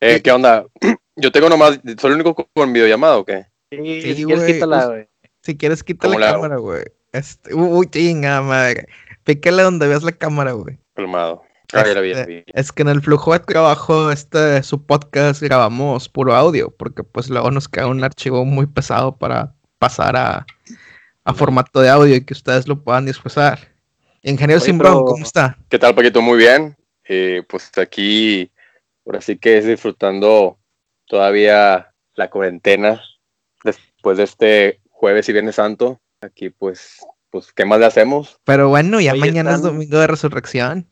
Eh, 0.01 0.21
¿Qué 0.23 0.31
onda? 0.33 0.65
Yo 1.17 1.33
tengo 1.33 1.49
nomás, 1.49 1.81
¿soy 1.99 2.11
el 2.11 2.15
único 2.21 2.35
con- 2.55 2.73
videollamada 2.73 3.19
o 3.19 3.25
qué? 3.25 3.47
Sí, 3.71 4.15
Sí, 4.15 4.23
güey, 4.25 4.55
quítala, 4.55 4.87
güey. 4.87 5.09
Si 5.51 5.57
quieres, 5.57 5.83
quita 5.83 6.07
la 6.07 6.33
cámara, 6.33 6.59
güey. 6.59 6.85
Este, 7.11 7.53
uy, 7.53 7.85
chinga, 7.91 8.41
madre. 8.41 8.87
Pícale 9.25 9.65
donde 9.65 9.89
veas 9.89 10.05
la 10.05 10.13
cámara, 10.13 10.53
güey. 10.53 10.79
Calmado. 10.95 11.43
Ah, 11.73 11.83
ya 11.85 11.95
la 11.95 12.01
vi, 12.03 12.11
ya 12.11 12.19
la 12.19 12.23
Este. 12.23 12.45
Es 12.55 12.71
que 12.71 12.83
en 12.83 12.89
el 12.89 13.03
flujo 13.03 13.33
de 13.33 13.41
trabajo, 13.41 14.13
este, 14.13 14.63
su 14.63 14.87
podcast, 14.87 15.43
grabamos 15.43 16.09
puro 16.09 16.37
audio, 16.37 16.71
porque 16.71 17.03
pues 17.03 17.29
luego 17.29 17.51
nos 17.51 17.69
queda 17.69 17.89
un 17.89 18.05
archivo 18.05 18.45
muy 18.45 18.67
pesado 18.67 19.17
para 19.17 19.53
pasar 19.81 20.15
a, 20.15 20.47
a 21.25 21.35
formato 21.35 21.81
de 21.81 21.89
audio 21.89 22.15
y 22.15 22.25
que 22.25 22.33
ustedes 22.35 22.69
lo 22.69 22.85
puedan 22.85 23.07
disfrutar. 23.07 23.59
Ingeniero 24.23 24.61
Simbrón, 24.61 25.05
¿cómo 25.05 25.25
está? 25.25 25.59
¿Qué 25.69 25.81
tal, 25.81 25.97
Paquito? 25.97 26.23
Muy 26.23 26.39
bien. 26.39 26.77
Eh, 27.09 27.43
pues 27.49 27.77
aquí, 27.77 28.53
ahora 29.05 29.21
sí 29.21 29.37
que 29.37 29.59
es 29.59 29.67
disfrutando 29.67 30.61
todavía 31.07 31.93
la 32.15 32.31
cuarentena 32.31 33.03
después 33.65 34.17
de 34.19 34.23
este 34.23 34.81
jueves 35.01 35.27
y 35.31 35.33
viernes 35.33 35.55
santo. 35.55 35.99
Aquí, 36.21 36.51
pues, 36.51 36.99
pues, 37.31 37.55
¿qué 37.55 37.65
más 37.65 37.81
le 37.81 37.87
hacemos? 37.87 38.39
Pero 38.45 38.69
bueno, 38.69 39.01
ya 39.01 39.15
mañana 39.15 39.55
es 39.55 39.63
domingo 39.63 39.99
de 39.99 40.07
resurrección. 40.07 40.87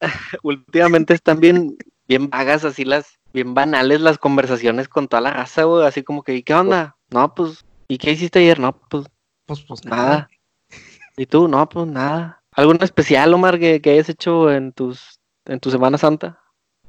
Últimamente 0.42 1.14
están 1.14 1.38
bien, 1.38 1.76
bien 2.08 2.28
vagas, 2.30 2.64
así 2.64 2.84
las, 2.84 3.20
bien 3.32 3.54
banales 3.54 4.00
las 4.00 4.18
conversaciones 4.18 4.88
con 4.88 5.06
toda 5.06 5.20
la 5.20 5.30
raza, 5.30 5.62
güey. 5.62 5.86
Así 5.86 6.02
como 6.02 6.24
que, 6.24 6.34
¿y 6.34 6.42
qué 6.42 6.52
onda? 6.52 6.96
No, 7.10 7.32
pues, 7.32 7.64
¿y 7.86 7.98
qué 7.98 8.10
hiciste 8.10 8.40
ayer? 8.40 8.58
No, 8.58 8.76
pues 8.90 9.06
Pues, 9.46 9.60
pues 9.60 9.84
nada. 9.84 10.28
¿Y 11.16 11.26
tú? 11.26 11.46
No, 11.46 11.68
pues 11.68 11.86
nada. 11.86 12.42
¿Algo 12.50 12.72
en 12.72 12.82
especial, 12.82 13.32
Omar, 13.34 13.60
que, 13.60 13.80
que 13.80 13.90
hayas 13.90 14.08
hecho 14.08 14.50
en 14.50 14.72
tus, 14.72 15.20
en 15.44 15.60
tu 15.60 15.70
Semana 15.70 15.96
Santa? 15.96 16.40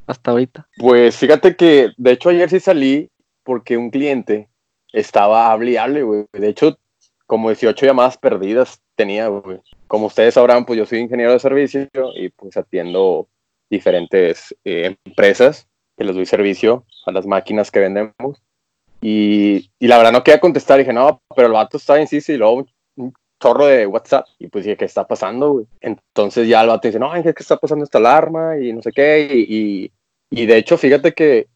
Hasta 0.07 0.31
ahorita. 0.31 0.67
Pues 0.77 1.15
fíjate 1.15 1.55
que, 1.55 1.91
de 1.95 2.11
hecho, 2.11 2.29
ayer 2.29 2.49
sí 2.49 2.59
salí 2.59 3.11
porque 3.43 3.77
un 3.77 3.91
cliente 3.91 4.49
estaba 4.95 5.51
hable 5.51 5.71
y 5.71 5.77
hable, 5.77 6.03
güey. 6.03 6.25
De 6.31 6.49
hecho, 6.49 6.77
como 7.27 7.49
18 7.49 7.85
llamadas 7.85 8.17
perdidas 8.17 8.81
tenía, 8.95 9.27
güey. 9.27 9.59
Como 9.87 10.07
ustedes 10.07 10.33
sabrán, 10.33 10.65
pues 10.65 10.77
yo 10.77 10.85
soy 10.85 10.99
ingeniero 10.99 11.33
de 11.33 11.39
servicio 11.39 11.87
y 12.15 12.29
pues 12.29 12.57
atiendo 12.57 13.27
diferentes 13.69 14.55
eh, 14.63 14.95
empresas 15.05 15.67
que 15.97 16.03
les 16.03 16.15
doy 16.15 16.25
servicio 16.25 16.85
a 17.05 17.11
las 17.11 17.25
máquinas 17.25 17.71
que 17.71 17.79
vendemos. 17.79 18.41
Y, 19.01 19.69
y 19.79 19.87
la 19.87 19.97
verdad 19.97 20.13
no 20.13 20.23
quería 20.23 20.39
contestar, 20.39 20.79
dije, 20.79 20.93
no, 20.93 21.21
pero 21.35 21.47
el 21.47 21.53
vato 21.53 21.77
está 21.77 21.99
en 21.99 22.07
sí, 22.07 22.19
y 22.27 22.37
luego 22.37 22.65
un, 22.95 23.13
chorro 23.41 23.65
de 23.67 23.85
WhatsApp. 23.85 24.25
Y 24.39 24.47
pues 24.47 24.63
dije, 24.63 24.77
¿qué 24.77 24.85
está 24.85 25.05
pasando, 25.05 25.51
güey? 25.51 25.65
Entonces 25.81 26.47
ya 26.47 26.61
el 26.61 26.69
vato 26.69 26.87
dice, 26.87 26.99
no, 26.99 27.13
es 27.13 27.23
que 27.23 27.43
está 27.43 27.57
pasando 27.57 27.83
esta 27.83 27.97
alarma 27.97 28.57
y 28.57 28.71
no 28.71 28.81
sé 28.81 28.91
qué. 28.93 29.27
Y, 29.29 29.91
y, 30.31 30.41
y 30.41 30.45
de 30.45 30.57
hecho, 30.57 30.77
fíjate 30.77 31.13
que 31.13 31.47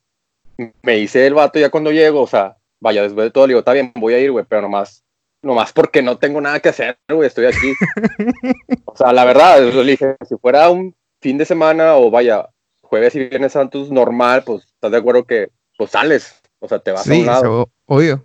me 0.83 0.97
dice 0.97 1.25
el 1.25 1.33
vato 1.33 1.57
ya 1.57 1.69
cuando 1.69 1.91
llego, 1.91 2.21
o 2.21 2.27
sea, 2.27 2.58
vaya, 2.79 3.03
después 3.03 3.25
de 3.25 3.31
todo, 3.31 3.47
le 3.47 3.51
digo, 3.51 3.59
está 3.59 3.73
bien, 3.73 3.91
voy 3.95 4.13
a 4.13 4.19
ir, 4.19 4.31
güey, 4.31 4.45
pero 4.47 4.61
nomás, 4.61 5.03
nomás 5.41 5.71
porque 5.73 6.01
no 6.01 6.17
tengo 6.17 6.39
nada 6.41 6.59
que 6.59 6.69
hacer, 6.69 6.97
güey, 7.09 7.27
estoy 7.27 7.45
aquí. 7.45 7.73
o 8.85 8.95
sea, 8.95 9.13
la 9.13 9.25
verdad, 9.25 9.61
le 9.61 9.83
dije, 9.83 10.15
si 10.27 10.35
fuera 10.37 10.69
un 10.69 10.95
fin 11.21 11.37
de 11.37 11.45
semana 11.45 11.95
o 11.95 12.09
vaya, 12.09 12.47
jueves 12.81 13.15
y 13.15 13.19
viernes 13.27 13.53
santos 13.53 13.91
normal, 13.91 14.43
pues 14.45 14.65
estás 14.65 14.91
de 14.91 14.97
acuerdo 14.97 15.23
que, 15.25 15.49
pues 15.77 15.91
sales, 15.91 16.41
o 16.59 16.67
sea, 16.67 16.79
te 16.79 16.91
vas 16.91 17.01
a 17.07 17.11
Sí, 17.13 17.21
un 17.21 17.25
lado. 17.27 17.69
obvio. 17.85 18.23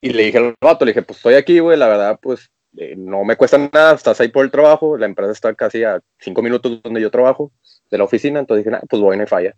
Y 0.00 0.10
le 0.10 0.24
dije 0.24 0.38
al 0.38 0.54
vato, 0.60 0.84
le 0.84 0.90
dije, 0.90 1.02
pues 1.02 1.16
estoy 1.18 1.34
aquí, 1.34 1.58
güey, 1.60 1.78
la 1.78 1.88
verdad, 1.88 2.18
pues 2.20 2.50
eh, 2.76 2.94
no 2.96 3.24
me 3.24 3.36
cuesta 3.36 3.56
nada, 3.56 3.94
estás 3.94 4.20
ahí 4.20 4.28
por 4.28 4.44
el 4.44 4.50
trabajo, 4.50 4.98
la 4.98 5.06
empresa 5.06 5.32
está 5.32 5.54
casi 5.54 5.84
a 5.84 6.00
cinco 6.18 6.42
minutos 6.42 6.82
donde 6.82 7.00
yo 7.00 7.10
trabajo, 7.10 7.52
de 7.90 7.98
la 7.98 8.04
oficina, 8.04 8.40
entonces 8.40 8.64
dije, 8.64 8.76
nah, 8.76 8.82
pues 8.88 9.00
voy, 9.00 9.16
no 9.16 9.22
hay 9.22 9.28
falla. 9.28 9.54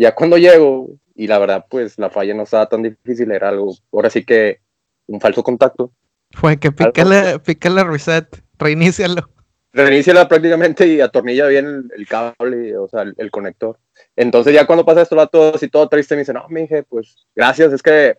Ya 0.00 0.14
cuando 0.14 0.38
llego, 0.38 0.88
y 1.14 1.26
la 1.26 1.38
verdad, 1.38 1.66
pues 1.68 1.98
la 1.98 2.08
falla 2.08 2.32
no 2.32 2.44
estaba 2.44 2.66
tan 2.66 2.82
difícil, 2.82 3.30
era 3.32 3.50
algo, 3.50 3.74
ahora 3.92 4.08
sí 4.08 4.24
que 4.24 4.60
un 5.06 5.20
falso 5.20 5.42
contacto. 5.42 5.92
Fue 6.30 6.58
que 6.58 6.72
pícale, 6.72 7.38
pícale 7.40 7.84
reset, 7.84 8.42
reinícialo. 8.58 9.28
Reiníciala 9.74 10.26
prácticamente 10.26 10.86
y 10.86 11.02
atornilla 11.02 11.46
bien 11.48 11.66
el, 11.66 11.92
el 11.94 12.08
cable, 12.08 12.78
o 12.78 12.88
sea, 12.88 13.02
el, 13.02 13.14
el 13.18 13.30
conector. 13.30 13.78
Entonces 14.16 14.54
ya 14.54 14.66
cuando 14.66 14.86
pasa 14.86 15.02
esto, 15.02 15.16
el 15.16 15.18
vato 15.18 15.54
así 15.54 15.68
todo 15.68 15.86
triste 15.90 16.14
me 16.14 16.20
dice, 16.20 16.32
no, 16.32 16.48
mi 16.48 16.62
dije, 16.62 16.82
pues 16.84 17.26
gracias, 17.36 17.70
es 17.74 17.82
que 17.82 18.16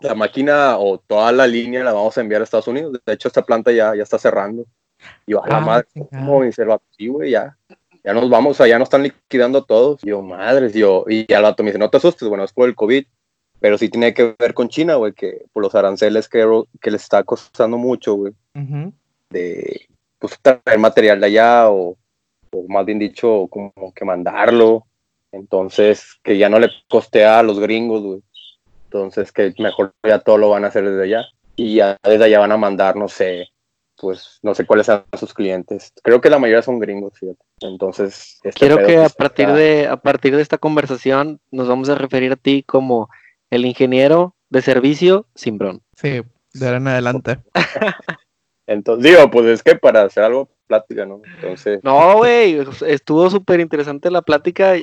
la 0.00 0.16
máquina 0.16 0.78
o 0.78 0.98
toda 0.98 1.30
la 1.30 1.46
línea 1.46 1.84
la 1.84 1.92
vamos 1.92 2.18
a 2.18 2.22
enviar 2.22 2.40
a 2.40 2.44
Estados 2.44 2.66
Unidos. 2.66 2.98
De 3.06 3.12
hecho, 3.12 3.28
esta 3.28 3.42
planta 3.42 3.70
ya, 3.70 3.94
ya 3.94 4.02
está 4.02 4.18
cerrando. 4.18 4.66
Y 5.26 5.30
yo, 5.30 5.44
a 5.44 5.48
la 5.48 5.58
Ah, 5.58 5.60
madre. 5.60 5.86
Y 5.94 6.46
dice 6.46 6.62
el 6.62 6.68
vato, 6.68 6.84
sí, 6.90 7.06
güey, 7.06 7.30
ya. 7.30 7.56
Ya 8.02 8.14
nos 8.14 8.30
vamos, 8.30 8.52
o 8.52 8.54
sea, 8.54 8.66
ya 8.66 8.78
nos 8.78 8.86
están 8.86 9.02
liquidando 9.02 9.64
todos. 9.64 10.02
Y 10.02 10.08
yo, 10.08 10.22
madres, 10.22 10.72
yo, 10.72 11.04
y 11.08 11.26
ya 11.26 11.38
el 11.38 11.42
vato 11.42 11.62
me 11.62 11.70
dice, 11.70 11.78
no 11.78 11.90
te 11.90 11.98
asustes, 11.98 12.28
bueno, 12.28 12.44
es 12.44 12.52
por 12.52 12.68
el 12.68 12.74
COVID, 12.74 13.04
pero 13.60 13.76
sí 13.76 13.88
tiene 13.88 14.14
que 14.14 14.34
ver 14.38 14.54
con 14.54 14.68
China, 14.68 14.94
güey, 14.94 15.12
que 15.12 15.44
por 15.52 15.62
los 15.62 15.74
aranceles 15.74 16.28
que, 16.28 16.46
que 16.80 16.90
les 16.90 17.02
está 17.02 17.22
costando 17.24 17.76
mucho, 17.76 18.14
güey, 18.14 18.32
de 19.30 19.86
pues, 20.18 20.38
traer 20.40 20.78
material 20.78 21.20
de 21.20 21.26
allá 21.26 21.70
o, 21.70 21.96
o 22.52 22.68
más 22.68 22.86
bien 22.86 22.98
dicho, 22.98 23.46
como 23.50 23.72
que 23.94 24.04
mandarlo. 24.04 24.86
Entonces, 25.32 26.18
que 26.22 26.38
ya 26.38 26.48
no 26.48 26.58
le 26.58 26.70
costea 26.88 27.38
a 27.38 27.42
los 27.42 27.60
gringos, 27.60 28.02
güey. 28.02 28.22
Entonces, 28.84 29.30
que 29.30 29.54
mejor 29.58 29.92
ya 30.02 30.18
todo 30.18 30.38
lo 30.38 30.50
van 30.50 30.64
a 30.64 30.68
hacer 30.68 30.88
desde 30.88 31.04
allá. 31.04 31.26
Y 31.54 31.76
ya 31.76 31.96
desde 32.02 32.24
allá 32.24 32.40
van 32.40 32.52
a 32.52 32.56
mandar, 32.56 32.96
no 32.96 33.08
sé, 33.08 33.48
pues 34.00 34.38
no 34.42 34.54
sé 34.54 34.64
cuáles 34.66 34.86
sean 34.86 35.04
sus 35.18 35.34
clientes. 35.34 35.92
Creo 36.02 36.20
que 36.20 36.30
la 36.30 36.38
mayoría 36.38 36.62
son 36.62 36.78
gringos, 36.78 37.12
fíjate. 37.18 37.38
Entonces, 37.60 38.40
este 38.42 38.58
Quiero 38.58 38.78
que 38.78 38.86
sí 38.86 38.94
a 38.96 39.04
está- 39.06 39.16
partir 39.18 39.48
de, 39.48 39.86
a 39.88 39.96
partir 39.96 40.34
de 40.36 40.42
esta 40.42 40.58
conversación 40.58 41.40
nos 41.50 41.68
vamos 41.68 41.88
a 41.88 41.94
referir 41.94 42.32
a 42.32 42.36
ti 42.36 42.62
como 42.62 43.08
el 43.50 43.66
ingeniero 43.66 44.34
de 44.48 44.62
servicio 44.62 45.26
Simbrón. 45.34 45.82
Sí, 45.96 46.22
de 46.54 46.66
ahora 46.66 46.78
en 46.78 46.88
adelante. 46.88 47.38
Entonces, 48.66 49.10
digo, 49.10 49.30
pues 49.30 49.46
es 49.46 49.62
que 49.62 49.74
para 49.74 50.02
hacer 50.04 50.22
algo, 50.22 50.48
plática, 50.68 51.04
¿no? 51.04 51.20
Entonces, 51.36 51.80
No, 51.82 52.18
güey, 52.18 52.64
estuvo 52.86 53.28
súper 53.28 53.58
interesante 53.58 54.10
la 54.10 54.22
plática. 54.22 54.74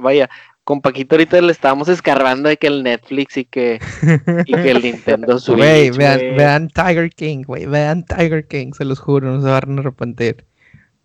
Vaya, 0.00 0.30
con 0.64 0.80
Paquito 0.80 1.16
ahorita 1.16 1.40
le 1.40 1.50
estábamos 1.52 1.88
escarbando 1.88 2.48
de 2.48 2.56
que 2.56 2.68
el 2.68 2.82
Netflix 2.82 3.36
y 3.36 3.44
que, 3.44 3.80
y 4.46 4.52
que 4.52 4.70
el 4.70 4.82
Nintendo 4.82 5.38
Switch. 5.38 5.58
Güey, 5.58 5.90
vean, 6.36 6.68
Tiger 6.68 7.10
King, 7.10 7.42
güey, 7.46 7.66
vean 7.66 8.04
Tiger 8.04 8.46
King, 8.46 8.72
se 8.76 8.84
los 8.84 9.00
juro, 9.00 9.32
no 9.32 9.40
se 9.42 9.48
van 9.48 9.78
a 9.78 9.80
arrepentir. 9.80 10.44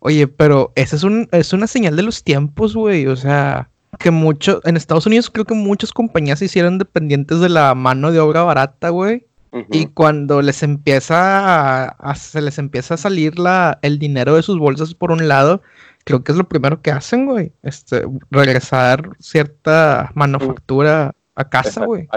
Oye, 0.00 0.28
pero 0.28 0.72
esa 0.76 0.94
es, 0.94 1.02
un, 1.02 1.28
es 1.32 1.52
una 1.52 1.66
señal 1.66 1.96
de 1.96 2.04
los 2.04 2.22
tiempos, 2.22 2.74
güey, 2.76 3.08
o 3.08 3.16
sea, 3.16 3.68
que 3.98 4.12
mucho, 4.12 4.60
en 4.64 4.76
Estados 4.76 5.06
Unidos 5.06 5.28
creo 5.28 5.44
que 5.44 5.54
muchas 5.54 5.92
compañías 5.92 6.38
se 6.38 6.44
hicieron 6.44 6.78
dependientes 6.78 7.40
de 7.40 7.48
la 7.48 7.74
mano 7.74 8.12
de 8.12 8.20
obra 8.20 8.42
barata, 8.44 8.90
güey, 8.90 9.26
y 9.72 9.86
cuando 9.86 10.40
les 10.42 10.62
empieza 10.62 11.16
a, 11.40 11.84
a- 11.98 12.14
se 12.14 12.40
les 12.42 12.58
empieza 12.58 12.94
a 12.94 12.98
salir 12.98 13.38
la, 13.40 13.78
el 13.82 13.98
dinero 13.98 14.36
de 14.36 14.42
sus 14.42 14.58
bolsas 14.58 14.94
por 14.94 15.10
un 15.10 15.26
lado, 15.26 15.62
creo 16.08 16.24
que 16.24 16.32
es 16.32 16.38
lo 16.38 16.48
primero 16.48 16.80
que 16.80 16.90
hacen, 16.90 17.26
güey, 17.26 17.52
este, 17.62 18.02
regresar 18.30 19.10
cierta 19.18 20.10
manufactura 20.14 21.14
a 21.34 21.48
casa, 21.48 21.84
güey. 21.84 22.08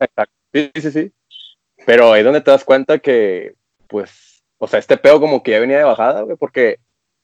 Exacto. 0.00 0.32
Sí, 0.52 0.70
sí, 0.74 0.90
sí. 0.90 1.12
Pero 1.86 2.12
ahí 2.12 2.20
es 2.20 2.24
donde 2.24 2.40
te 2.40 2.50
das 2.50 2.64
cuenta 2.64 2.98
que, 2.98 3.54
pues, 3.88 4.42
o 4.58 4.66
sea, 4.66 4.78
este 4.80 4.96
pedo 4.96 5.20
como 5.20 5.42
que 5.42 5.52
ya 5.52 5.60
venía 5.60 5.78
de 5.78 5.84
bajada, 5.84 6.22
güey, 6.22 6.36
porque 6.36 6.78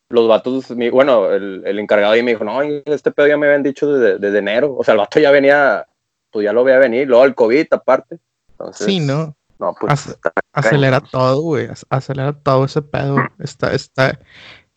los 0.09 0.29
vatos, 0.29 0.71
mi- 0.71 0.91
bueno, 0.91 1.31
el, 1.33 1.63
el 1.67 1.79
encargado 1.79 2.13
ahí 2.13 2.23
me 2.23 2.33
dijo, 2.33 2.45
no, 2.45 2.63
este 2.63 3.11
pedo 3.11 3.27
ya 3.27 3.37
me 3.37 3.47
habían 3.47 3.63
dicho 3.63 3.91
desde, 3.93 4.19
desde 4.19 4.39
enero. 4.39 4.77
O 4.77 4.85
sea, 4.85 4.93
el 4.93 4.99
vato 4.99 5.19
ya 5.19 5.31
venía, 5.31 5.87
pues 6.31 6.45
ya 6.45 6.53
lo 6.53 6.63
veía 6.65 6.79
venir, 6.79 7.09
luego 7.09 7.25
el 7.25 7.35
COVID 7.35 7.67
aparte. 7.73 8.19
Entonces, 8.53 8.87
Sí, 8.87 9.01
¿no? 9.01 9.35
No, 9.59 9.75
pues, 9.81 10.19
Acelera 10.53 11.01
todo, 11.01 11.41
güey. 11.41 11.69
ac- 11.69 11.87
Acelera 11.89 12.33
todo 12.33 12.65
ese 12.67 12.83
pedo. 12.83 13.17
Está, 13.39 13.73
está. 13.73 14.19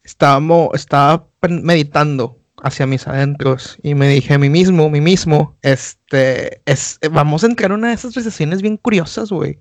Estábamos, 0.06 0.70
estaba 0.74 1.28
meditando 1.50 2.40
hacia 2.64 2.88
mis 2.88 3.08
adentros 3.08 3.78
y 3.84 3.96
me 3.96 4.08
dije 4.08 4.36
a 4.36 4.40
mí 4.40 4.50
mismo, 4.50 4.90
mí 4.90 5.02
mismo, 5.02 5.58
este, 5.62 6.62
es, 6.66 7.00
vamos 7.12 7.44
a 7.44 7.48
entrar 7.48 7.72
en 7.72 7.80
una 7.80 7.90
de 7.90 7.96
esas 7.96 8.16
recesiones 8.16 8.62
bien 8.62 8.78
curiosas, 8.78 9.30
güey. 9.32 9.60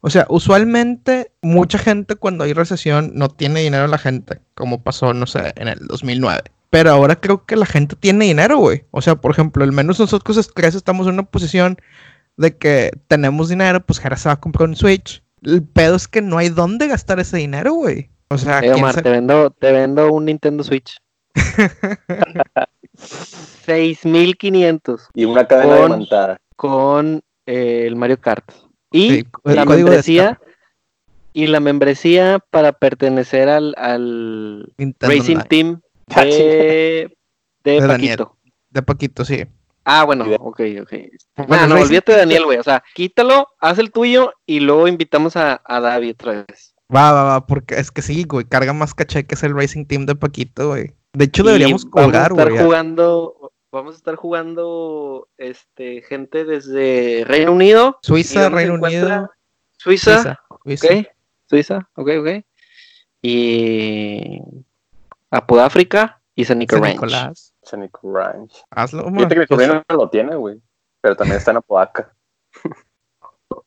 O 0.00 0.10
sea, 0.10 0.26
usualmente 0.28 1.32
mucha 1.42 1.78
gente 1.78 2.14
cuando 2.14 2.44
hay 2.44 2.52
recesión 2.52 3.12
no 3.14 3.28
tiene 3.28 3.60
dinero 3.60 3.88
la 3.88 3.98
gente, 3.98 4.40
como 4.54 4.82
pasó, 4.82 5.12
no 5.12 5.26
sé, 5.26 5.52
en 5.56 5.68
el 5.68 5.78
2009. 5.88 6.42
Pero 6.70 6.90
ahora 6.90 7.16
creo 7.16 7.44
que 7.46 7.56
la 7.56 7.66
gente 7.66 7.96
tiene 7.96 8.26
dinero, 8.26 8.58
güey. 8.58 8.84
O 8.92 9.00
sea, 9.00 9.16
por 9.16 9.32
ejemplo, 9.32 9.64
al 9.64 9.72
menos 9.72 9.98
nosotros 9.98 10.52
tres 10.54 10.74
estamos 10.74 11.06
en 11.06 11.14
una 11.14 11.24
posición 11.24 11.78
de 12.36 12.56
que 12.56 12.92
tenemos 13.08 13.48
dinero, 13.48 13.84
pues 13.84 13.98
Jara 13.98 14.16
se 14.16 14.28
va 14.28 14.34
a 14.34 14.40
comprar 14.40 14.68
un 14.68 14.76
Switch. 14.76 15.22
El 15.42 15.62
pedo 15.62 15.96
es 15.96 16.06
que 16.06 16.22
no 16.22 16.38
hay 16.38 16.50
dónde 16.50 16.86
gastar 16.86 17.18
ese 17.18 17.38
dinero, 17.38 17.72
güey. 17.72 18.10
O 18.30 18.38
sea, 18.38 18.58
Eh, 18.58 18.62
¿quién 18.62 18.74
Omar, 18.74 18.94
se- 18.94 19.02
te 19.02 19.10
vendo, 19.10 19.50
te 19.50 19.72
vendo 19.72 20.12
un 20.12 20.24
Nintendo 20.26 20.62
Switch. 20.64 20.98
6500 23.64 25.08
Y 25.14 25.24
una 25.24 25.46
cadena 25.46 25.76
Con- 25.76 25.86
diamantada. 25.88 26.40
con 26.56 27.22
eh, 27.46 27.84
el 27.86 27.96
Mario 27.96 28.20
Kart. 28.20 28.44
Y 28.90 29.10
Sí, 29.10 29.26
la 29.44 29.64
membresía 29.64 30.40
y 31.32 31.46
la 31.46 31.60
membresía 31.60 32.40
para 32.50 32.72
pertenecer 32.72 33.48
al, 33.48 33.74
Racing 34.78 35.36
Online. 35.36 35.44
Team 35.48 35.80
Ah, 36.14 36.24
de, 36.24 37.14
de, 37.64 37.72
De 37.72 37.80
Daniel. 37.86 38.16
Paquito. 38.16 38.36
De 38.70 38.82
Paquito, 38.82 39.24
sí. 39.26 39.44
Ah, 39.84 40.04
bueno, 40.04 40.24
ok, 40.40 40.60
ok. 40.82 40.92
Bueno, 41.46 41.64
Ah, 41.64 41.66
no, 41.66 41.74
olvídate 41.80 42.12
de 42.12 42.18
Daniel, 42.18 42.44
güey. 42.46 42.58
O 42.58 42.62
sea, 42.62 42.82
quítalo, 42.94 43.46
haz 43.60 43.78
el 43.78 43.90
tuyo 43.92 44.32
y 44.46 44.60
luego 44.60 44.88
invitamos 44.88 45.36
a, 45.36 45.60
a 45.64 45.80
David 45.80 46.12
otra 46.12 46.44
vez. 46.48 46.74
Va, 46.94 47.12
va, 47.12 47.22
va, 47.24 47.46
porque 47.46 47.74
es 47.74 47.90
que 47.90 48.00
sí, 48.02 48.24
güey, 48.24 48.46
carga 48.46 48.72
más 48.72 48.94
caché 48.94 49.26
que 49.26 49.34
es 49.34 49.42
el 49.42 49.54
Racing 49.54 49.84
Team 49.86 50.06
de 50.06 50.14
Paquito, 50.14 50.68
güey. 50.68 50.94
De 51.12 51.26
hecho, 51.26 51.42
Y 51.42 51.46
deberíamos 51.46 51.84
colgar, 51.84 52.30
vamos 52.30 52.38
a 52.38 52.42
estar 52.42 52.52
güey. 52.52 52.64
jugando, 52.64 53.52
vamos 53.70 53.94
a 53.94 53.98
estar 53.98 54.14
jugando 54.16 55.28
este 55.36 56.02
gente 56.02 56.44
desde 56.44 57.24
Reino 57.26 57.52
Unido, 57.52 57.98
¿Y 58.02 58.06
Suiza, 58.06 58.48
Reino? 58.48 58.74
Unido, 58.74 59.30
Suiza, 59.76 60.14
Suiza, 60.22 60.40
Suiza. 60.64 60.86
ok, 60.86 61.06
Suiza, 61.48 61.90
ok, 61.94 62.08
ok. 62.20 62.44
Y 63.22 64.40
Apodáfrica 65.30 66.22
y 66.34 66.44
San 66.44 66.54
San 66.54 66.58
Nicolás. 66.60 66.92
Nicolás. 66.94 67.54
Sonic 67.62 67.98
Ranch. 68.02 68.62
Hazlo, 68.70 69.02
Omar. 69.04 69.28
Fíjate 69.28 69.34
que 69.34 69.40
mi 69.40 69.46
Pues, 69.46 69.60
sobrino 69.66 69.84
no 69.90 69.96
lo 69.96 70.08
tiene, 70.08 70.36
güey. 70.36 70.60
Pero 71.02 71.16
también 71.16 71.36
está 71.38 71.50
en 71.50 71.58
Apodaca. 71.58 72.14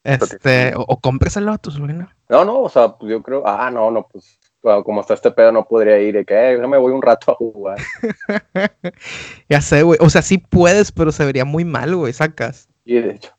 Este, 0.03 0.73
o, 0.75 0.81
o 0.87 0.99
cómpreselo 0.99 1.51
a 1.51 1.57
tu 1.57 1.71
sobrino. 1.71 2.09
No, 2.29 2.45
no, 2.45 2.61
o 2.61 2.69
sea, 2.69 2.93
pues 2.97 3.11
yo 3.11 3.21
creo. 3.21 3.43
Ah, 3.45 3.69
no, 3.71 3.91
no, 3.91 4.07
pues. 4.11 4.39
bueno, 4.63 4.83
como 4.83 5.01
está 5.01 5.13
este 5.13 5.31
pedo, 5.31 5.51
no 5.51 5.65
podría 5.65 5.99
ir. 5.99 6.15
De 6.15 6.25
que, 6.25 6.33
eh, 6.33 6.55
déjame 6.55 6.77
voy 6.77 6.91
un 6.93 7.01
rato 7.01 7.31
a 7.31 7.35
jugar. 7.35 7.77
ya 9.49 9.61
sé, 9.61 9.83
güey. 9.83 9.99
O 10.01 10.09
sea, 10.09 10.21
sí 10.21 10.37
puedes, 10.37 10.91
pero 10.91 11.11
se 11.11 11.25
vería 11.25 11.45
muy 11.45 11.65
mal, 11.65 11.95
güey, 11.95 12.13
sacas. 12.13 12.67
Y 12.85 12.95
de 12.99 13.11
hecho. 13.15 13.31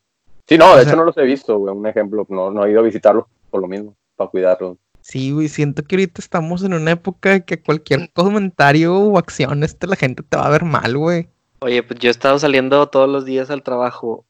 Sí, 0.47 0.57
no, 0.57 0.71
O 0.71 0.75
de 0.75 0.83
sea- 0.83 0.91
hecho 0.91 0.97
no 0.97 1.05
los 1.05 1.17
he 1.17 1.23
visto, 1.23 1.57
güey. 1.57 1.75
Un 1.75 1.87
ejemplo, 1.87 2.25
no, 2.29 2.51
no 2.51 2.65
he 2.65 2.71
ido 2.71 2.79
a 2.81 2.83
visitarlos 2.83 3.25
por 3.49 3.61
lo 3.61 3.67
mismo, 3.67 3.95
para 4.15 4.29
cuidarlos. 4.29 4.77
Sí, 5.01 5.31
güey, 5.31 5.49
siento 5.49 5.83
que 5.83 5.95
ahorita 5.95 6.21
estamos 6.21 6.63
en 6.63 6.73
una 6.73 6.91
época 6.91 7.41
que 7.41 7.61
cualquier 7.61 8.09
comentario 8.13 8.95
o 8.97 9.17
acción, 9.17 9.63
este, 9.63 9.85
la 9.85 9.97
gente 9.97 10.23
te 10.23 10.37
va 10.37 10.45
a 10.45 10.49
ver 10.49 10.63
mal, 10.63 10.97
güey. 10.97 11.27
Oye, 11.59 11.83
pues 11.83 11.99
yo 11.99 12.07
he 12.09 12.11
estado 12.11 12.39
saliendo 12.39 12.87
todos 12.87 13.09
los 13.09 13.25
días 13.25 13.49
al 13.49 13.63
trabajo 13.63 14.25